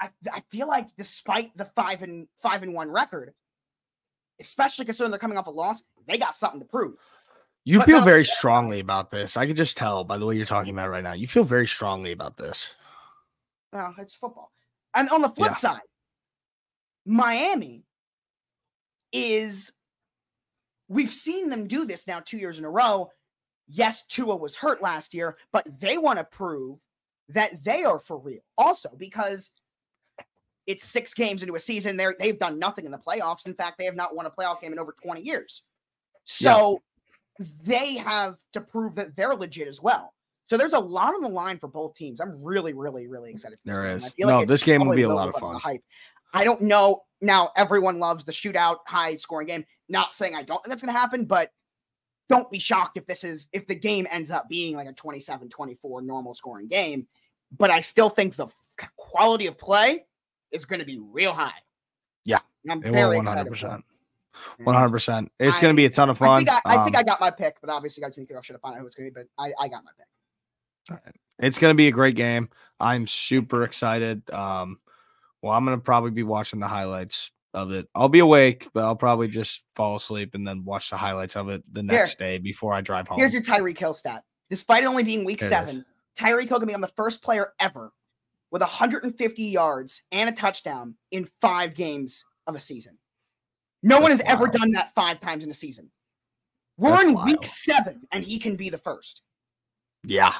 I, 0.00 0.10
I 0.32 0.42
feel 0.50 0.66
like 0.66 0.88
despite 0.96 1.56
the 1.56 1.64
five 1.64 2.02
and 2.02 2.28
five 2.42 2.62
and 2.62 2.74
one 2.74 2.90
record, 2.90 3.34
especially 4.40 4.86
considering 4.86 5.10
they're 5.10 5.18
coming 5.18 5.38
off 5.38 5.46
a 5.46 5.50
loss, 5.50 5.82
they 6.06 6.18
got 6.18 6.34
something 6.34 6.60
to 6.60 6.66
prove. 6.66 6.94
You 7.70 7.78
But 7.78 7.86
feel 7.86 8.00
very 8.00 8.24
strongly 8.24 8.80
about 8.80 9.12
this. 9.12 9.36
I 9.36 9.46
could 9.46 9.54
just 9.54 9.76
tell 9.76 10.02
by 10.02 10.18
the 10.18 10.26
way 10.26 10.34
you're 10.34 10.44
talking 10.44 10.72
about 10.72 10.88
it 10.88 10.90
right 10.90 11.04
now. 11.04 11.12
You 11.12 11.28
feel 11.28 11.44
very 11.44 11.68
strongly 11.68 12.10
about 12.10 12.36
this. 12.36 12.74
Well, 13.72 13.94
it's 13.96 14.16
football. 14.16 14.50
And 14.92 15.08
on 15.10 15.22
the 15.22 15.28
flip 15.28 15.52
Yeah. 15.52 15.56
side, 15.56 15.82
Miami 17.06 17.84
is 19.12 19.70
we've 20.88 21.10
seen 21.10 21.48
them 21.48 21.68
do 21.68 21.84
this 21.84 22.08
now 22.08 22.18
two 22.18 22.38
years 22.38 22.58
in 22.58 22.64
a 22.64 22.70
row. 22.70 23.12
Yes, 23.68 24.04
Tua 24.06 24.34
was 24.34 24.56
hurt 24.56 24.82
last 24.82 25.14
year, 25.14 25.38
but 25.52 25.64
they 25.78 25.96
want 25.96 26.18
to 26.18 26.24
prove 26.24 26.80
that 27.28 27.62
they 27.62 27.84
are 27.84 28.00
for 28.00 28.18
real 28.18 28.42
also 28.58 28.88
because 28.96 29.48
it's 30.66 30.84
six 30.84 31.14
games 31.14 31.44
into 31.44 31.54
a 31.54 31.60
season. 31.60 31.96
They're 31.96 32.16
they've 32.18 32.36
done 32.36 32.58
nothing 32.58 32.84
in 32.84 32.90
the 32.90 32.98
playoffs. 32.98 33.46
In 33.46 33.54
fact, 33.54 33.78
they 33.78 33.84
have 33.84 33.94
not 33.94 34.16
won 34.16 34.26
a 34.26 34.30
playoff 34.30 34.60
game 34.60 34.72
in 34.72 34.80
over 34.80 34.92
20 35.00 35.22
years. 35.22 35.62
So 36.24 36.82
they 37.64 37.94
have 37.94 38.36
to 38.52 38.60
prove 38.60 38.94
that 38.96 39.16
they're 39.16 39.34
legit 39.34 39.66
as 39.66 39.80
well. 39.80 40.12
So 40.46 40.56
there's 40.56 40.72
a 40.72 40.78
lot 40.78 41.14
on 41.14 41.22
the 41.22 41.28
line 41.28 41.58
for 41.58 41.68
both 41.68 41.94
teams. 41.94 42.20
I'm 42.20 42.44
really, 42.44 42.72
really, 42.72 43.06
really 43.06 43.30
excited 43.30 43.58
for 43.60 43.68
this 43.68 43.76
There 43.76 43.86
game. 43.86 43.96
is. 43.96 44.04
I 44.04 44.08
feel 44.10 44.28
No, 44.28 44.38
like 44.40 44.48
this 44.48 44.62
game 44.62 44.86
will 44.86 44.96
be 44.96 45.02
a 45.02 45.08
lot 45.08 45.28
of 45.28 45.36
fun. 45.36 45.56
Hype. 45.60 45.82
I 46.34 46.44
don't 46.44 46.60
know. 46.62 47.02
Now 47.20 47.50
everyone 47.56 47.98
loves 47.98 48.24
the 48.24 48.32
shootout, 48.32 48.78
high 48.86 49.16
scoring 49.16 49.46
game. 49.46 49.64
Not 49.88 50.12
saying 50.12 50.34
I 50.34 50.42
don't 50.42 50.56
think 50.62 50.70
that's 50.70 50.82
going 50.82 50.92
to 50.92 50.98
happen, 50.98 51.24
but 51.24 51.50
don't 52.28 52.50
be 52.50 52.58
shocked 52.58 52.96
if 52.96 53.06
this 53.06 53.24
is 53.24 53.48
if 53.52 53.66
the 53.66 53.74
game 53.74 54.06
ends 54.10 54.30
up 54.30 54.48
being 54.48 54.76
like 54.76 54.88
a 54.88 54.92
27-24 54.92 56.02
normal 56.04 56.34
scoring 56.34 56.68
game. 56.68 57.06
But 57.56 57.70
I 57.70 57.80
still 57.80 58.08
think 58.08 58.36
the 58.36 58.48
quality 58.96 59.46
of 59.46 59.58
play 59.58 60.04
is 60.52 60.64
going 60.64 60.80
to 60.80 60.86
be 60.86 60.98
real 61.00 61.32
high. 61.32 61.52
Yeah, 62.24 62.40
And 62.64 62.72
I'm 62.72 62.84
It 62.84 62.92
very 62.92 63.16
will 63.16 63.22
excited. 63.22 63.82
100%. 64.34 64.56
for 64.56 64.62
it. 64.62 64.66
One 64.66 64.74
hundred 64.74 64.90
percent. 64.90 65.32
It's 65.38 65.58
going 65.58 65.74
to 65.74 65.76
be 65.76 65.84
a 65.86 65.90
ton 65.90 66.10
of 66.10 66.20
I 66.22 66.26
fun. 66.26 66.44
think 66.44 66.50
I, 66.50 66.60
I 66.64 66.84
think 66.84 66.96
Um, 66.96 67.00
I 67.00 67.02
got 67.02 67.20
my 67.20 67.30
pick, 67.30 67.56
but 67.60 67.70
obviously 67.70 68.04
I 68.04 68.10
think 68.10 68.30
I 68.32 68.40
should 68.40 68.54
have 68.54 68.60
found 68.62 68.74
out 68.76 68.80
who 68.80 68.86
it's 68.86 68.96
going 68.96 69.08
to 69.10 69.14
be. 69.14 69.22
But 69.22 69.42
I, 69.42 69.52
I 69.64 69.68
got 69.68 69.82
my 69.84 69.90
pick. 69.96 70.98
it's 71.38 71.58
going 71.58 71.70
to 71.70 71.76
be 71.76 71.88
a 71.88 71.92
great 71.92 72.16
game. 72.16 72.48
I'm 72.78 73.06
super 73.06 73.64
excited. 73.64 74.28
Um, 74.30 74.78
well, 75.42 75.52
I'm 75.52 75.64
going 75.64 75.76
to 75.78 75.82
probably 75.82 76.10
be 76.10 76.22
watching 76.22 76.60
the 76.60 76.68
highlights 76.68 77.30
of 77.54 77.72
it. 77.72 77.88
I'll 77.94 78.08
be 78.08 78.18
awake, 78.20 78.68
but 78.72 78.84
I'll 78.84 78.96
probably 78.96 79.28
just 79.28 79.64
fall 79.74 79.96
asleep 79.96 80.34
and 80.34 80.46
then 80.46 80.64
watch 80.64 80.90
the 80.90 80.96
highlights 80.96 81.36
of 81.36 81.48
it 81.48 81.62
the 81.72 81.80
Here. 81.82 81.92
next 82.00 82.18
day 82.18 82.38
before 82.38 82.72
I 82.74 82.80
drive 82.80 83.08
home. 83.08 83.18
Here's 83.18 83.32
your 83.32 83.42
Tyreek 83.42 83.78
Hill 83.78 83.94
stat. 83.94 84.22
Despite 84.48 84.82
it 84.82 84.86
only 84.86 85.02
being 85.04 85.24
week 85.24 85.40
There 85.40 85.48
seven, 85.48 85.84
Tyreek 86.18 86.48
Hill 86.48 86.58
can 86.58 86.66
become 86.66 86.80
the 86.80 86.88
first 86.88 87.22
player 87.22 87.52
ever 87.58 87.92
with 88.50 88.62
150 88.62 89.42
yards 89.44 90.02
and 90.12 90.28
a 90.28 90.32
touchdown 90.32 90.94
in 91.10 91.28
five 91.40 91.74
games 91.74 92.24
of 92.46 92.54
a 92.56 92.60
season. 92.60 92.98
No 93.82 94.00
one 94.00 94.10
has 94.10 94.20
That's 94.20 94.30
ever 94.30 94.46
done 94.46 94.72
that 94.72 94.94
five 94.94 95.20
times 95.20 95.44
in 95.44 95.50
a 95.50 95.54
season. 95.54 95.90
We're 96.76 96.90
That's 96.90 97.02
in 97.04 97.14
wild. 97.14 97.26
week 97.28 97.44
seven, 97.46 98.02
and 98.12 98.24
he 98.24 98.38
can 98.38 98.56
be 98.56 98.68
the 98.70 98.78
first. 98.78 99.22
yeah. 100.04 100.34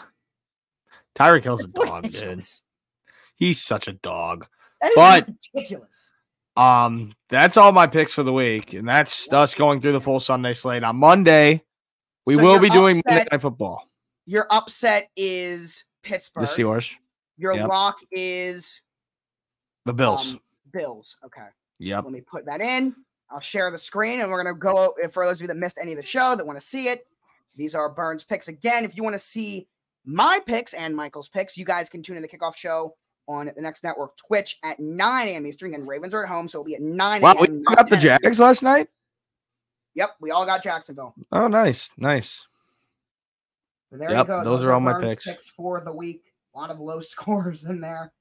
Tyreek 1.16 1.42
Hill's 1.44 1.64
a 1.64 1.68
dog, 1.86 2.10
dude. 2.10 2.40
He's 3.34 3.62
such 3.62 3.88
a 3.88 3.92
dog. 3.92 4.46
That 4.80 4.90
is 4.90 4.96
But- 4.96 5.28
ridiculous. 5.54 6.12
Um, 6.56 7.12
that's 7.28 7.56
all 7.56 7.72
my 7.72 7.86
picks 7.86 8.12
for 8.12 8.22
the 8.22 8.32
week, 8.32 8.74
and 8.74 8.86
that's 8.88 9.32
us 9.32 9.54
going 9.54 9.80
through 9.80 9.92
the 9.92 10.00
full 10.00 10.20
Sunday 10.20 10.52
slate. 10.52 10.82
On 10.82 10.96
Monday, 10.96 11.62
we 12.26 12.34
So 12.36 12.42
will 12.42 12.58
be 12.58 12.68
doing 12.68 13.00
Monday 13.06 13.26
Night 13.30 13.40
Football. 13.40 13.88
Your 14.26 14.46
upset 14.50 15.08
is 15.16 15.84
Pittsburgh. 16.02 16.42
The 16.44 16.46
Steelers, 16.48 16.94
Your 17.38 17.54
Yep. 17.54 17.68
lock 17.68 17.96
is 18.10 18.82
the 19.86 19.94
Bills. 19.94 20.32
um, 20.32 20.40
Bills. 20.70 21.16
Okay. 21.24 21.46
yep. 21.78 22.04
Let 22.04 22.12
me 22.12 22.20
put 22.20 22.44
that 22.46 22.60
in. 22.60 22.94
I'll 23.30 23.40
share 23.40 23.70
the 23.70 23.78
screen 23.78 24.20
and 24.20 24.30
we're 24.30 24.42
going 24.42 24.54
to 24.54 24.58
go. 24.58 24.94
For 25.10 25.24
those 25.24 25.36
of 25.36 25.42
you 25.42 25.46
that 25.48 25.56
missed 25.56 25.78
any 25.80 25.92
of 25.92 25.98
the 25.98 26.04
show 26.06 26.34
that 26.34 26.46
want 26.46 26.58
to 26.58 26.64
see 26.66 26.88
it, 26.88 27.06
these 27.56 27.74
are 27.74 27.88
Burns 27.88 28.24
picks. 28.24 28.48
Again, 28.48 28.84
if 28.84 28.96
you 28.96 29.02
want 29.02 29.14
to 29.14 29.18
see 29.20 29.68
my 30.04 30.40
picks 30.44 30.72
and 30.74 30.96
Michael's 30.96 31.28
picks, 31.28 31.56
you 31.56 31.64
guys 31.64 31.88
can 31.88 32.02
tune 32.02 32.16
in 32.16 32.22
the 32.22 32.28
kickoff 32.28 32.56
show 32.56 32.96
on 33.28 33.50
the 33.54 33.62
next 33.62 33.84
network, 33.84 34.16
Twitch 34.16 34.58
at 34.64 34.80
9 34.80 35.28
a.m. 35.28 35.46
Eastern. 35.46 35.74
And 35.74 35.86
Ravens 35.86 36.14
are 36.14 36.24
at 36.24 36.28
home, 36.28 36.48
so 36.48 36.58
it'll 36.58 36.64
be 36.64 36.74
at 36.74 36.80
9 36.82 37.22
Wow, 37.22 37.32
a.m. 37.34 37.58
we 37.68 37.74
got 37.76 37.88
the 37.88 37.96
10 37.96 38.08
a.m. 38.10 38.18
Jags 38.22 38.40
last 38.40 38.62
night. 38.62 38.88
Yep, 39.94 40.10
we 40.20 40.30
all 40.30 40.46
got 40.46 40.62
Jacksonville. 40.62 41.14
Oh, 41.30 41.46
nice, 41.48 41.90
nice. 41.96 42.46
So 43.90 43.96
there 43.96 44.10
Yep, 44.10 44.26
you 44.28 44.34
go. 44.34 44.44
those 44.44 44.62
are 44.64 44.72
all 44.72 44.80
my 44.80 44.92
Burns 44.92 45.22
picks. 45.24 45.48
for 45.48 45.80
the 45.80 45.92
week. 45.92 46.32
A 46.54 46.58
lot 46.58 46.70
of 46.70 46.80
low 46.80 47.00
scores 47.00 47.64
in 47.64 47.80
there. 47.80 48.12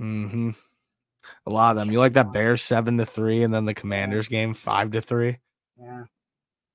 Mm 0.00 0.30
hmm 0.30 0.50
A 1.46 1.50
lot 1.50 1.70
of 1.70 1.76
them. 1.76 1.90
You 1.90 1.98
like 1.98 2.14
that 2.14 2.32
Bears 2.32 2.62
seven 2.62 2.98
to 2.98 3.06
three, 3.06 3.42
and 3.42 3.52
then 3.52 3.64
the 3.64 3.74
Commanders 3.74 4.28
game 4.28 4.54
five 4.54 4.92
to 4.92 5.00
three. 5.00 5.38
Yeah. 5.78 6.04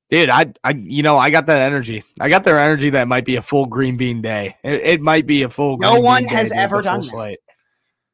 Dude, 0.10 0.30
I, 0.30 0.54
I, 0.64 0.72
you 0.72 1.02
know, 1.02 1.18
I 1.18 1.32
got 1.32 1.48
that 1.48 1.62
energy. 1.62 2.04
I 2.20 2.30
got 2.30 2.44
their 2.44 2.60
energy. 2.60 2.92
That 2.92 3.08
might 3.08 3.26
be 3.26 3.38
a 3.38 3.42
full 3.42 3.66
green 3.66 3.98
bean 3.98 4.22
day. 4.22 4.56
It, 4.64 4.84
it 4.84 5.02
might 5.02 5.26
be 5.26 5.42
a 5.42 5.50
full. 5.50 5.78
No 5.78 5.94
green 5.94 6.04
one 6.04 6.22
bean 6.22 6.28
No 6.28 6.34
one 6.34 6.38
has 6.38 6.52
ever 6.52 6.82
done 6.82 7.02
that. 7.02 7.08
slate. 7.08 7.40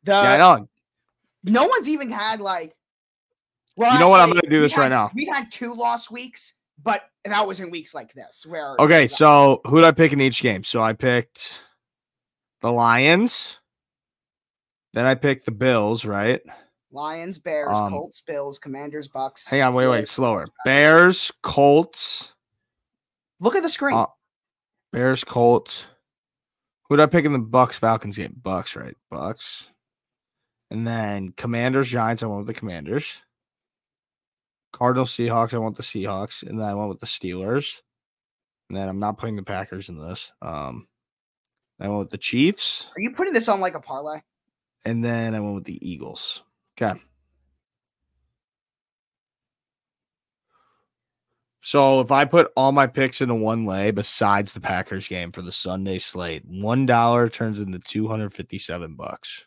The, 0.03 0.13
yeah, 0.13 0.33
I 0.33 0.37
know. 0.37 0.67
no 1.43 1.67
one's 1.67 1.87
even 1.87 2.09
had 2.09 2.41
like 2.41 2.73
well 3.75 3.93
You 3.93 3.99
know 3.99 4.09
what? 4.09 4.19
I'm 4.19 4.29
gonna 4.29 4.41
do 4.41 4.55
we 4.55 4.59
this 4.59 4.77
right 4.77 4.89
now. 4.89 5.11
we've 5.13 5.27
had 5.27 5.51
two 5.51 5.73
lost 5.73 6.09
weeks 6.09 6.53
but 6.83 7.03
that 7.25 7.47
was 7.47 7.59
in 7.59 7.69
weeks 7.69 7.93
like 7.93 8.13
this 8.13 8.45
where 8.47 8.75
Okay, 8.79 9.07
so 9.07 9.61
who 9.65 9.77
did 9.77 9.85
I 9.85 9.91
pick 9.91 10.13
in 10.13 10.21
each 10.21 10.41
game? 10.41 10.63
So 10.63 10.81
I 10.81 10.93
picked 10.93 11.61
the 12.61 12.71
Lions. 12.71 13.57
Then 14.93 15.05
I 15.05 15.15
picked 15.15 15.45
the 15.45 15.51
Bills, 15.51 16.05
right? 16.05 16.41
Lions, 16.91 17.39
Bears, 17.39 17.71
Um, 17.71 17.91
Colts, 17.91 18.21
Bills, 18.21 18.59
Commanders, 18.59 19.07
Bucks. 19.07 19.49
Hang 19.49 19.61
on, 19.61 19.73
wait, 19.73 19.87
wait, 19.87 20.07
slower. 20.07 20.47
Bears, 20.65 21.31
Colts, 21.41 22.33
Look 23.39 23.55
at 23.55 23.63
the 23.63 23.69
screen. 23.69 23.95
Uh, 23.97 24.05
Bears, 24.93 25.23
Colts. 25.23 25.87
Who 26.87 26.95
did 26.97 27.03
I 27.03 27.07
pick 27.07 27.25
in 27.25 27.33
the 27.33 27.39
Bucks 27.39 27.75
Falcons 27.77 28.15
game? 28.17 28.35
Bucks, 28.41 28.75
right? 28.75 28.95
Bucks. 29.09 29.69
And 30.69 30.85
then 30.85 31.29
Commanders, 31.35 31.89
Giants. 31.89 32.21
I 32.21 32.27
went 32.27 32.45
with 32.45 32.47
the 32.53 32.59
Commanders. 32.59 33.21
Cardinals, 34.73 35.11
Seahawks. 35.11 35.53
I 35.53 35.57
with 35.57 35.75
the 35.75 35.81
Seahawks, 35.83 36.43
and 36.43 36.59
then 36.59 36.67
I 36.67 36.75
went 36.75 36.89
with 36.89 36.99
the 36.99 37.07
Steelers. 37.07 37.81
And 38.69 38.77
then 38.77 38.87
I'm 38.87 38.99
not 38.99 39.17
putting 39.17 39.35
the 39.35 39.43
Packers 39.43 39.89
in 39.89 39.97
this. 39.97 40.31
Um, 40.41 40.87
I 41.79 41.87
went 41.87 41.99
with 41.99 42.09
the 42.11 42.17
Chiefs, 42.19 42.91
Are 42.95 43.01
you 43.01 43.11
putting 43.11 43.33
this 43.33 43.49
on 43.49 43.59
like 43.59 43.73
a 43.73 43.79
parlay? 43.79 44.21
And 44.85 45.03
then 45.03 45.35
I 45.35 45.39
went 45.39 45.55
with 45.55 45.65
the 45.65 45.87
Eagles. 45.87 46.43
Okay. 46.79 46.99
So 51.63 52.01
if 52.01 52.11
I 52.11 52.25
put 52.25 52.51
all 52.55 52.71
my 52.71 52.87
picks 52.87 53.21
into 53.21 53.35
one 53.35 53.65
lay 53.65 53.91
besides 53.91 54.53
the 54.53 54.59
Packers 54.59 55.07
game 55.07 55.31
for 55.31 55.43
the 55.43 55.51
Sunday 55.51 55.99
slate, 55.99 56.43
one 56.45 56.87
dollar 56.87 57.29
turns 57.29 57.59
into 57.59 57.77
two 57.79 58.07
hundred 58.07 58.33
fifty-seven 58.33 58.95
bucks. 58.95 59.45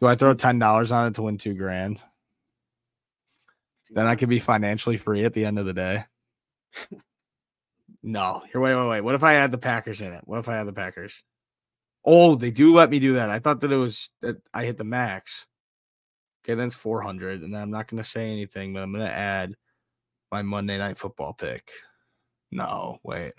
Do 0.00 0.06
I 0.06 0.14
throw 0.14 0.32
ten 0.34 0.60
dollars 0.60 0.92
on 0.92 1.08
it 1.08 1.14
to 1.14 1.22
win 1.22 1.38
two 1.38 1.54
grand? 1.54 2.00
Then 3.90 4.06
I 4.06 4.14
could 4.14 4.28
be 4.28 4.38
financially 4.38 4.96
free 4.96 5.24
at 5.24 5.34
the 5.34 5.44
end 5.44 5.58
of 5.58 5.66
the 5.66 5.74
day. 5.74 6.04
no, 8.02 8.42
here, 8.50 8.60
wait, 8.60 8.74
wait, 8.76 8.88
wait. 8.88 9.00
What 9.02 9.14
if 9.14 9.22
I 9.22 9.32
had 9.32 9.50
the 9.50 9.58
Packers 9.58 10.00
in 10.00 10.12
it? 10.12 10.22
What 10.24 10.38
if 10.38 10.48
I 10.48 10.56
had 10.56 10.66
the 10.66 10.72
Packers? 10.72 11.22
Oh, 12.04 12.34
they 12.34 12.50
do 12.50 12.72
let 12.74 12.90
me 12.90 12.98
do 12.98 13.14
that. 13.14 13.30
I 13.30 13.38
thought 13.38 13.60
that 13.62 13.72
it 13.72 13.76
was 13.76 14.10
that 14.22 14.36
I 14.52 14.64
hit 14.64 14.76
the 14.76 14.84
max. 14.84 15.46
Okay, 16.44 16.54
then 16.54 16.66
it's 16.66 16.76
four 16.76 17.00
hundred, 17.00 17.42
and 17.42 17.54
then 17.54 17.62
I'm 17.62 17.70
not 17.70 17.88
going 17.88 18.02
to 18.02 18.08
say 18.08 18.30
anything, 18.30 18.74
but 18.74 18.82
I'm 18.82 18.92
going 18.92 19.06
to 19.06 19.12
add 19.12 19.54
my 20.30 20.42
Monday 20.42 20.76
night 20.76 20.98
football 20.98 21.32
pick. 21.32 21.70
No, 22.52 22.98
wait. 23.02 23.32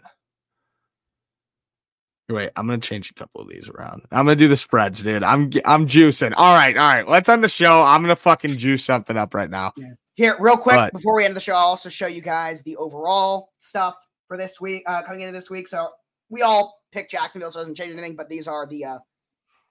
Wait, 2.27 2.49
I'm 2.55 2.65
gonna 2.65 2.79
change 2.79 3.11
a 3.11 3.13
couple 3.13 3.39
of 3.41 3.49
these 3.49 3.69
around. 3.69 4.01
I'm 4.11 4.25
gonna 4.25 4.35
do 4.35 4.47
the 4.47 4.57
spreads, 4.57 5.03
dude. 5.03 5.21
I'm 5.21 5.51
I'm 5.63 5.85
juicing. 5.85 6.33
All 6.35 6.55
right, 6.55 6.75
all 6.75 6.87
right. 6.87 7.07
Let's 7.07 7.29
end 7.29 7.43
the 7.43 7.47
show. 7.47 7.83
I'm 7.83 8.01
gonna 8.01 8.15
fucking 8.15 8.57
juice 8.57 8.83
something 8.83 9.15
up 9.15 9.35
right 9.35 9.49
now. 9.49 9.73
Here, 10.15 10.35
real 10.39 10.57
quick, 10.57 10.75
But- 10.75 10.93
before 10.93 11.15
we 11.15 11.23
end 11.25 11.35
the 11.35 11.39
show, 11.39 11.53
I'll 11.53 11.67
also 11.67 11.87
show 11.89 12.07
you 12.07 12.21
guys 12.23 12.63
the 12.63 12.77
overall 12.77 13.51
stuff 13.59 13.95
for 14.27 14.37
this 14.37 14.59
week, 14.59 14.81
uh, 14.87 15.03
coming 15.03 15.21
into 15.21 15.33
this 15.33 15.51
week. 15.51 15.67
So 15.67 15.89
we 16.29 16.41
all 16.41 16.79
picked 16.95 17.11
Jacksonville, 17.11 17.51
so 17.51 17.59
it 17.59 17.63
doesn't 17.63 17.75
change 17.75 17.91
anything, 17.91 18.15
but 18.15 18.29
these 18.29 18.47
are 18.47 18.65
the 18.65 18.85
uh, 18.85 18.99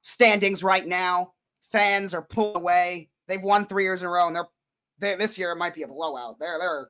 standings 0.03 0.63
right 0.63 0.87
now. 0.87 1.33
Fans 1.73 2.15
are 2.15 2.23
pulled 2.23 2.57
away. 2.57 3.09
They've 3.27 3.43
won 3.43 3.67
three 3.67 3.85
years 3.85 4.03
in 4.03 4.07
a 4.07 4.11
row, 4.11 4.27
and 4.27 4.37
they're 4.37 4.47
they, 4.99 5.17
this 5.17 5.39
year 5.39 5.51
it 5.53 5.57
might 5.57 5.75
be 5.75 5.83
a 5.83 5.89
blowout. 5.89 6.39
They're 6.39 6.59
they're 6.59 6.89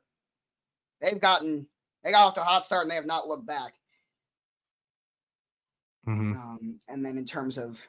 they've 1.00 1.20
gotten 1.20 1.66
they 2.02 2.10
got 2.10 2.26
off 2.26 2.34
to 2.34 2.42
a 2.42 2.44
hot 2.44 2.66
start 2.66 2.82
and 2.82 2.90
they 2.90 2.96
have 2.96 3.06
not 3.06 3.28
looked 3.28 3.46
back. 3.46 3.74
Mhm. 6.06 6.36
Um, 6.36 6.80
and 6.88 7.04
then 7.04 7.16
in 7.16 7.24
terms 7.24 7.56
of 7.56 7.80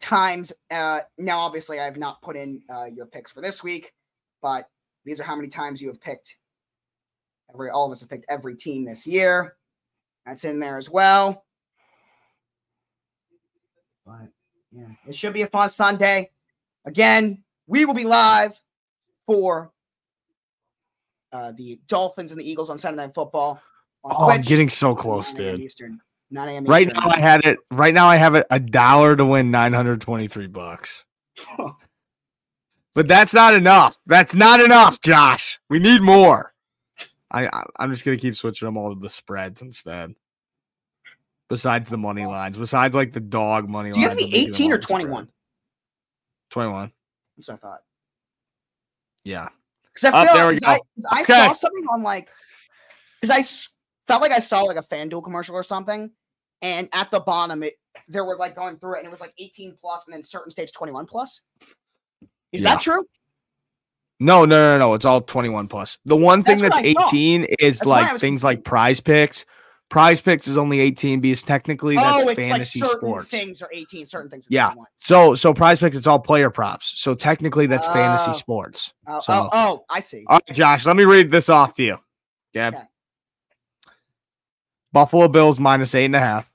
times, 0.00 0.52
uh, 0.70 1.00
now 1.16 1.38
obviously 1.38 1.80
I 1.80 1.84
have 1.84 1.96
not 1.96 2.20
put 2.20 2.36
in 2.36 2.62
uh, 2.68 2.86
your 2.86 3.06
picks 3.06 3.30
for 3.32 3.40
this 3.40 3.62
week, 3.62 3.94
but 4.42 4.68
these 5.04 5.18
are 5.18 5.24
how 5.24 5.34
many 5.36 5.48
times 5.48 5.80
you 5.80 5.88
have 5.88 6.00
picked. 6.00 6.36
Every 7.54 7.70
all 7.70 7.86
of 7.86 7.92
us 7.92 8.00
have 8.00 8.10
picked 8.10 8.26
every 8.28 8.54
team 8.54 8.84
this 8.84 9.06
year. 9.06 9.56
That's 10.26 10.44
in 10.44 10.60
there 10.60 10.76
as 10.76 10.90
well. 10.90 11.46
But 14.08 14.30
yeah, 14.72 14.86
it 15.06 15.14
should 15.14 15.34
be 15.34 15.42
a 15.42 15.46
fun 15.46 15.68
Sunday. 15.68 16.30
Again, 16.86 17.44
we 17.66 17.84
will 17.84 17.92
be 17.94 18.04
live 18.04 18.58
for 19.26 19.70
uh, 21.30 21.52
the 21.52 21.78
Dolphins 21.86 22.32
and 22.32 22.40
the 22.40 22.50
Eagles 22.50 22.70
on 22.70 22.78
Sunday 22.78 23.04
Night 23.04 23.14
Football. 23.14 23.60
On 24.04 24.16
Oh, 24.16 24.30
I'm 24.30 24.40
getting 24.40 24.70
so 24.70 24.94
close, 24.94 25.34
9 25.34 25.42
dude. 25.42 25.60
Eastern. 25.60 26.00
9 26.30 26.48
a.m. 26.48 26.64
Right 26.64 26.88
Eastern. 26.88 27.04
now, 27.04 27.10
I 27.10 27.20
had 27.20 27.44
it. 27.44 27.58
Right 27.70 27.92
now, 27.92 28.06
I 28.06 28.16
have 28.16 28.34
it 28.34 28.46
a 28.50 28.58
dollar 28.58 29.14
to 29.14 29.26
win 29.26 29.50
923 29.50 30.46
bucks. 30.46 31.04
But 32.94 33.06
that's 33.06 33.34
not 33.34 33.54
enough. 33.54 33.96
That's 34.06 34.34
not 34.34 34.60
enough, 34.60 35.00
Josh. 35.00 35.60
We 35.68 35.78
need 35.78 36.00
more. 36.02 36.52
I, 37.30 37.46
I 37.46 37.64
I'm 37.76 37.92
just 37.92 38.04
gonna 38.04 38.16
keep 38.16 38.34
switching 38.34 38.66
them 38.66 38.76
all 38.76 38.94
to 38.94 38.98
the 38.98 39.10
spreads 39.10 39.62
instead. 39.62 40.14
Besides 41.48 41.88
the 41.88 41.96
money 41.96 42.26
lines, 42.26 42.58
besides 42.58 42.94
like 42.94 43.12
the 43.12 43.20
dog 43.20 43.68
money 43.70 43.90
Do 43.90 44.00
you 44.00 44.08
have 44.08 44.18
to 44.18 44.24
be 44.24 44.24
I'm 44.24 44.30
making 44.30 44.52
them 44.52 44.54
18 44.54 44.70
or 44.70 44.74
all 44.74 44.78
the 44.78 44.82
spread. 44.82 44.90
21? 45.00 45.28
21. 46.50 46.92
That's 47.36 47.48
what 47.48 47.54
I 47.54 47.56
thought. 47.56 47.80
Yeah. 49.24 49.48
Because 49.94 50.12
I 50.12 50.24
feel 50.26 50.34
there 50.34 50.52
like 50.52 50.64
I, 50.64 50.76
go. 50.76 50.82
'cause 50.94 51.06
I 51.10 51.22
Okay. 51.22 51.32
saw 51.46 51.52
something 51.54 51.84
on 51.90 52.02
like, 52.02 52.28
because 53.20 53.30
I 53.34 53.42
felt 54.06 54.20
like 54.22 54.32
I 54.32 54.40
saw 54.40 54.62
like 54.62 54.76
a 54.76 54.82
FanDuel 54.82 55.24
commercial 55.24 55.54
or 55.54 55.62
something, 55.62 56.10
and 56.60 56.88
at 56.92 57.10
the 57.10 57.20
bottom 57.20 57.62
it 57.62 57.74
they 58.08 58.20
were 58.20 58.36
like 58.36 58.54
going 58.54 58.76
through 58.78 58.96
it, 58.96 58.98
and 58.98 59.06
it 59.06 59.10
was 59.10 59.20
like 59.20 59.32
18 59.38 59.76
plus, 59.80 60.04
and 60.06 60.14
then 60.14 60.22
certain 60.24 60.50
states 60.50 60.70
21 60.72 61.06
plus. 61.06 61.40
Is 62.52 62.60
Yeah. 62.62 62.74
that 62.74 62.82
true? 62.82 63.06
No, 64.20 64.44
no, 64.44 64.76
no, 64.76 64.78
no. 64.78 64.94
It's 64.94 65.04
all 65.04 65.20
21 65.20 65.68
plus. 65.68 65.98
The 66.04 66.16
one 66.16 66.42
thing 66.42 66.58
That's 66.58 66.74
that's, 66.74 66.82
what 66.82 66.86
I 66.86 66.92
thought. 66.94 67.08
18 67.14 67.44
is 67.58 67.78
That's 67.78 67.86
like 67.86 68.20
things 68.20 68.44
like 68.44 68.64
prize 68.64 69.00
picks. 69.00 69.44
Prize 69.90 70.20
picks 70.20 70.46
is 70.48 70.58
only 70.58 70.80
18 70.80 71.20
because 71.20 71.42
technically 71.42 71.96
that's 71.96 72.22
oh, 72.22 72.28
it's 72.28 72.38
fantasy 72.38 72.80
like 72.80 72.90
certain 72.90 73.00
sports. 73.08 73.28
things 73.28 73.62
are 73.62 73.70
18, 73.72 74.06
certain 74.06 74.28
things 74.30 74.44
are 74.44 74.48
Yeah. 74.50 74.66
21. 74.66 74.86
So 74.98 75.34
so 75.34 75.54
prize 75.54 75.78
picks, 75.80 75.96
it's 75.96 76.06
all 76.06 76.18
player 76.18 76.50
props. 76.50 76.92
So 77.00 77.14
technically 77.14 77.66
that's 77.66 77.86
fantasy 77.86 78.30
Oh. 78.30 78.34
sports. 78.34 78.92
Oh, 79.06 79.20
So- 79.20 79.32
oh, 79.32 79.48
oh, 79.52 79.84
I 79.88 80.00
see. 80.00 80.24
All 80.28 80.40
right, 80.46 80.54
Josh, 80.56 80.84
let 80.84 80.94
me 80.96 81.04
read 81.04 81.30
this 81.30 81.48
off 81.48 81.74
to 81.76 81.82
you. 81.82 81.98
Okay. 82.54 82.76
Okay. 82.76 82.84
Buffalo 84.92 85.28
Bills 85.28 85.58
minus 85.58 85.94
eight 85.94 86.06
and 86.06 86.16
a 86.16 86.20
half. 86.20 86.50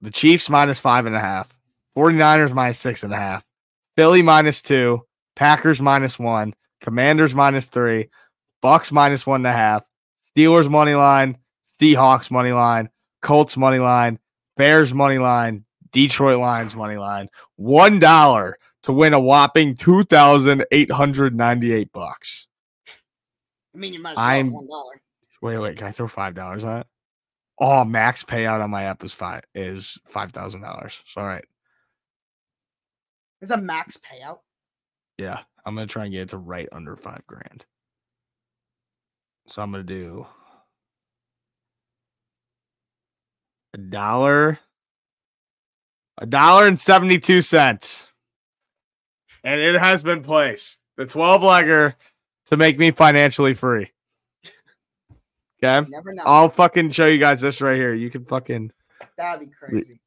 The 0.00 0.10
Chiefs 0.10 0.48
minus 0.50 0.78
five 0.78 1.06
and 1.06 1.16
a 1.16 1.20
half. 1.20 1.54
49ers 1.96 2.52
minus 2.52 2.78
six 2.78 3.02
and 3.04 3.12
a 3.12 3.16
half. 3.16 3.42
Philly 3.96 4.22
minus 4.22 4.60
two. 4.62 5.02
Packers 5.34 5.80
minus 5.80 6.18
one. 6.18 6.54
Commanders 6.80 7.34
minus 7.34 7.66
three. 7.66 8.10
Bucks 8.60 8.92
minus 8.92 9.26
one 9.26 9.40
and 9.40 9.46
a 9.46 9.52
half. 9.52 9.82
Steelers 10.36 10.68
money 10.70 10.94
line. 10.94 11.38
Seahawks 11.80 12.30
money 12.30 12.52
line. 12.52 12.90
Colts 13.22 13.56
money 13.56 13.78
line. 13.78 14.18
Bears 14.56 14.94
money 14.94 15.18
line. 15.18 15.64
Detroit 15.92 16.38
Lions 16.38 16.76
money 16.76 16.96
line. 16.96 17.28
One 17.56 17.98
dollar 17.98 18.58
to 18.82 18.92
win 18.92 19.14
a 19.14 19.20
whopping 19.20 19.74
two 19.74 20.04
thousand 20.04 20.64
eight 20.70 20.90
hundred 20.90 21.34
ninety-eight 21.34 21.92
bucks. 21.92 22.46
I 23.74 23.78
mean, 23.78 23.92
you 23.94 24.00
might 24.02 24.12
as 24.12 24.16
well 24.16 24.26
I'm- 24.26 24.52
one 24.52 24.66
dollar. 24.66 25.00
Wait, 25.42 25.58
wait, 25.58 25.76
can 25.76 25.86
I 25.86 25.90
throw 25.92 26.08
five 26.08 26.34
dollars 26.34 26.64
on 26.64 26.80
it? 26.80 26.86
Oh, 27.58 27.84
max 27.84 28.24
payout 28.24 28.62
on 28.62 28.70
my 28.70 28.84
app 28.84 29.02
is 29.04 29.12
five 29.12 29.42
is 29.54 29.98
five 30.06 30.32
thousand 30.32 30.62
dollars. 30.62 31.02
So 31.08 31.20
all 31.20 31.26
right. 31.26 31.44
It's 33.40 33.50
a 33.50 33.56
max 33.56 33.96
payout. 33.98 34.38
Yeah. 35.18 35.40
I'm 35.64 35.74
gonna 35.74 35.86
try 35.86 36.04
and 36.04 36.12
get 36.12 36.22
it 36.22 36.28
to 36.30 36.38
right 36.38 36.68
under 36.72 36.96
five 36.96 37.22
grand. 37.26 37.66
So 39.46 39.62
I'm 39.62 39.70
gonna 39.72 39.82
do 39.84 40.26
a 43.76 43.78
dollar, 43.78 44.58
a 46.16 46.24
dollar 46.26 46.66
and 46.66 46.80
seventy-two 46.80 47.42
cents. 47.42 48.08
And 49.44 49.60
it 49.60 49.78
has 49.78 50.02
been 50.02 50.22
placed. 50.22 50.80
The 50.96 51.04
12 51.04 51.42
legger 51.42 51.94
to 52.46 52.56
make 52.56 52.78
me 52.78 52.90
financially 52.90 53.52
free. 53.52 53.92
Okay. 55.62 55.86
I'll 56.24 56.48
fucking 56.48 56.90
show 56.90 57.06
you 57.06 57.18
guys 57.18 57.42
this 57.42 57.60
right 57.60 57.76
here. 57.76 57.92
You 57.92 58.08
can 58.10 58.24
fucking 58.24 58.72
That'd 59.18 59.46
be 59.48 59.54
crazy. 59.54 60.00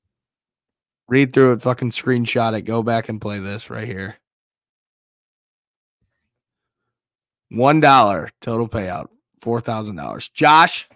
read 1.08 1.32
through 1.32 1.54
it, 1.54 1.62
fucking 1.62 1.92
screenshot 1.92 2.58
it, 2.58 2.64
go 2.64 2.82
back 2.84 3.08
and 3.08 3.22
play 3.22 3.40
this 3.40 3.70
right 3.70 3.88
here. 3.88 4.16
One 7.52 7.80
dollar 7.80 8.30
total 8.42 8.68
payout, 8.68 9.10
four 9.40 9.62
thousand 9.62 9.96
dollars. 9.96 10.28
Josh, 10.30 10.90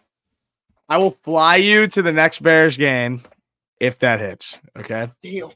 I 0.90 0.98
will 0.98 1.18
fly 1.24 1.56
you 1.58 1.88
to 1.88 2.02
the 2.02 2.12
next 2.12 2.42
Bears 2.44 2.78
game 2.78 3.22
if 3.80 4.00
that 4.00 4.20
hits. 4.20 4.60
Okay, 4.78 5.10
Deal. 5.22 5.54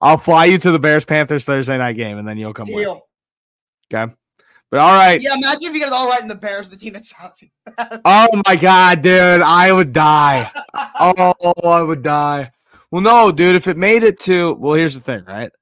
I'll 0.00 0.18
fly 0.18 0.44
you 0.46 0.58
to 0.58 0.70
the 0.70 0.78
Bears 0.78 1.04
Panthers 1.04 1.44
Thursday 1.44 1.76
night 1.78 1.96
game, 1.96 2.18
and 2.18 2.26
then 2.26 2.38
you'll 2.38 2.54
come 2.54 2.68
with. 2.68 2.84
Deal. 2.84 3.06
Okay, 3.92 4.12
but 4.70 4.80
all 4.80 4.94
right. 4.94 5.20
Yeah, 5.20 5.34
imagine 5.34 5.64
if 5.68 5.72
you 5.74 5.78
get 5.80 5.88
it 5.88 5.92
all 5.92 6.08
right 6.08 6.20
in 6.20 6.28
the 6.28 6.34
Bears, 6.34 6.68
the 6.68 6.76
team 6.76 6.92
that 6.92 7.04
sucks. 7.04 7.42
Oh 8.04 8.42
my 8.46 8.56
god, 8.56 9.02
dude, 9.02 9.40
I 9.40 9.72
would 9.72 9.92
die. 9.92 10.50
Oh, 11.00 11.54
I 11.64 11.82
would 11.82 12.02
die. 12.02 12.50
Well, 12.90 13.02
no, 13.02 13.30
dude. 13.30 13.54
If 13.54 13.68
it 13.68 13.76
made 13.76 14.02
it 14.02 14.18
to, 14.22 14.54
well, 14.54 14.74
here's 14.74 14.94
the 14.94 15.00
thing, 15.00 15.24
right? 15.26 15.52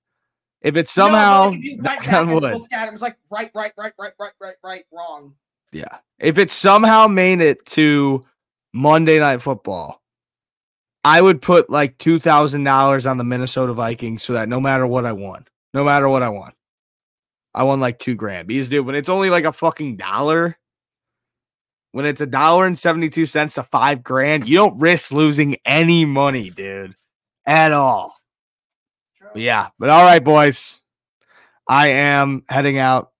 If 0.62 0.76
it 0.76 0.82
No, 0.82 0.84
somehow, 0.84 1.50
like, 1.50 1.82
back 1.82 2.12
on 2.12 2.24
and 2.24 2.32
wood, 2.34 2.42
looked 2.42 2.72
at 2.72 2.90
was 2.90 3.02
like 3.02 3.16
right, 3.30 3.50
right, 3.54 3.72
right, 3.76 3.92
right, 3.98 4.12
right, 4.18 4.32
right, 4.40 4.54
right, 4.62 4.84
wrong. 4.90 5.34
yeah. 5.72 5.98
If 6.18 6.38
it 6.38 6.50
somehow 6.50 7.06
made 7.06 7.40
it 7.40 7.64
to 7.66 8.24
Monday 8.76 9.18
Night 9.18 9.40
Football, 9.40 10.02
I 11.02 11.20
would 11.20 11.40
put 11.40 11.70
like 11.70 11.96
two 11.98 12.18
thousand 12.18 12.64
dollars 12.64 13.06
on 13.06 13.16
the 13.16 13.24
Minnesota 13.24 13.72
Vikings 13.72 14.22
so 14.22 14.34
that 14.34 14.48
no 14.48 14.60
matter 14.60 14.86
what 14.86 15.06
I 15.06 15.12
won, 15.12 15.46
no 15.72 15.82
matter 15.82 16.08
what 16.08 16.22
I 16.22 16.28
won, 16.28 16.52
I 17.54 17.62
won 17.62 17.80
like 17.80 17.98
two 17.98 18.14
grand. 18.14 18.48
Because 18.48 18.68
dude, 18.68 18.84
when 18.84 18.94
it's 18.94 19.08
only 19.08 19.30
like 19.30 19.44
a 19.44 19.52
fucking 19.52 19.96
dollar, 19.96 20.58
when 21.92 22.04
it's 22.04 22.20
a 22.20 22.26
dollar 22.26 22.66
and 22.66 22.76
seventy 22.76 23.08
two 23.08 23.24
cents 23.24 23.54
to 23.54 23.62
five 23.62 24.02
grand, 24.02 24.46
you 24.46 24.56
don't 24.56 24.78
risk 24.78 25.10
losing 25.10 25.56
any 25.64 26.04
money, 26.04 26.50
dude, 26.50 26.94
at 27.46 27.72
all. 27.72 28.14
But 29.32 29.40
yeah, 29.42 29.68
but 29.78 29.88
all 29.88 30.04
right, 30.04 30.22
boys. 30.22 30.80
I 31.68 31.88
am 31.88 32.44
heading 32.48 32.78
out. 32.78 33.10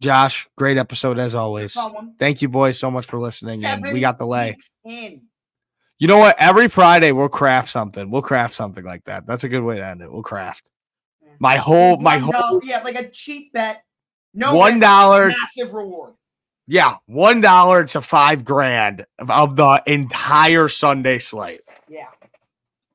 Josh, 0.00 0.48
great 0.56 0.76
episode 0.76 1.18
as 1.18 1.34
always. 1.34 1.76
Thank 2.18 2.40
you, 2.42 2.48
boys, 2.48 2.78
so 2.78 2.90
much 2.90 3.06
for 3.06 3.18
listening. 3.18 3.64
and 3.64 3.82
we 3.92 4.00
got 4.00 4.18
the 4.18 4.26
lay. 4.26 4.56
You 4.84 6.06
know 6.06 6.18
what? 6.18 6.36
Every 6.38 6.68
Friday 6.68 7.10
we'll 7.10 7.28
craft 7.28 7.70
something. 7.70 8.08
We'll 8.10 8.22
craft 8.22 8.54
something 8.54 8.84
like 8.84 9.04
that. 9.04 9.26
That's 9.26 9.42
a 9.42 9.48
good 9.48 9.62
way 9.62 9.76
to 9.76 9.84
end 9.84 10.00
it. 10.00 10.12
We'll 10.12 10.22
craft. 10.22 10.70
Yeah. 11.20 11.30
My 11.40 11.56
whole, 11.56 11.96
my 11.96 12.18
whole, 12.18 12.30
dollar- 12.32 12.60
yeah, 12.62 12.82
like 12.82 12.94
a 12.94 13.10
cheap 13.10 13.52
bet. 13.52 13.82
No 14.34 14.54
one 14.54 14.78
massive 14.78 15.72
reward. 15.72 16.14
yeah, 16.68 16.96
one 17.06 17.40
dollar 17.40 17.82
to 17.86 18.00
five 18.00 18.44
grand 18.44 19.04
of 19.18 19.56
the 19.56 19.82
entire 19.86 20.68
Sunday 20.68 21.18
slate. 21.18 21.62
Yeah, 21.88 22.06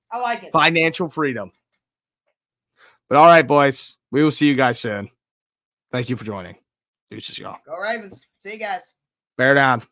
I 0.10 0.20
like 0.20 0.44
it. 0.44 0.52
Financial 0.54 1.10
freedom. 1.10 1.52
But 3.10 3.18
all 3.18 3.26
right, 3.26 3.46
boys, 3.46 3.98
we 4.12 4.24
will 4.24 4.32
see 4.32 4.48
you 4.48 4.56
guys 4.56 4.80
soon. 4.80 5.10
Thank 5.92 6.10
you 6.10 6.16
for 6.16 6.24
joining. 6.24 6.56
Deuces, 7.14 7.38
y'all. 7.38 7.60
Go 7.64 7.78
Ravens. 7.78 8.28
See 8.40 8.54
you 8.54 8.58
guys. 8.58 8.92
Bear 9.38 9.54
down. 9.54 9.84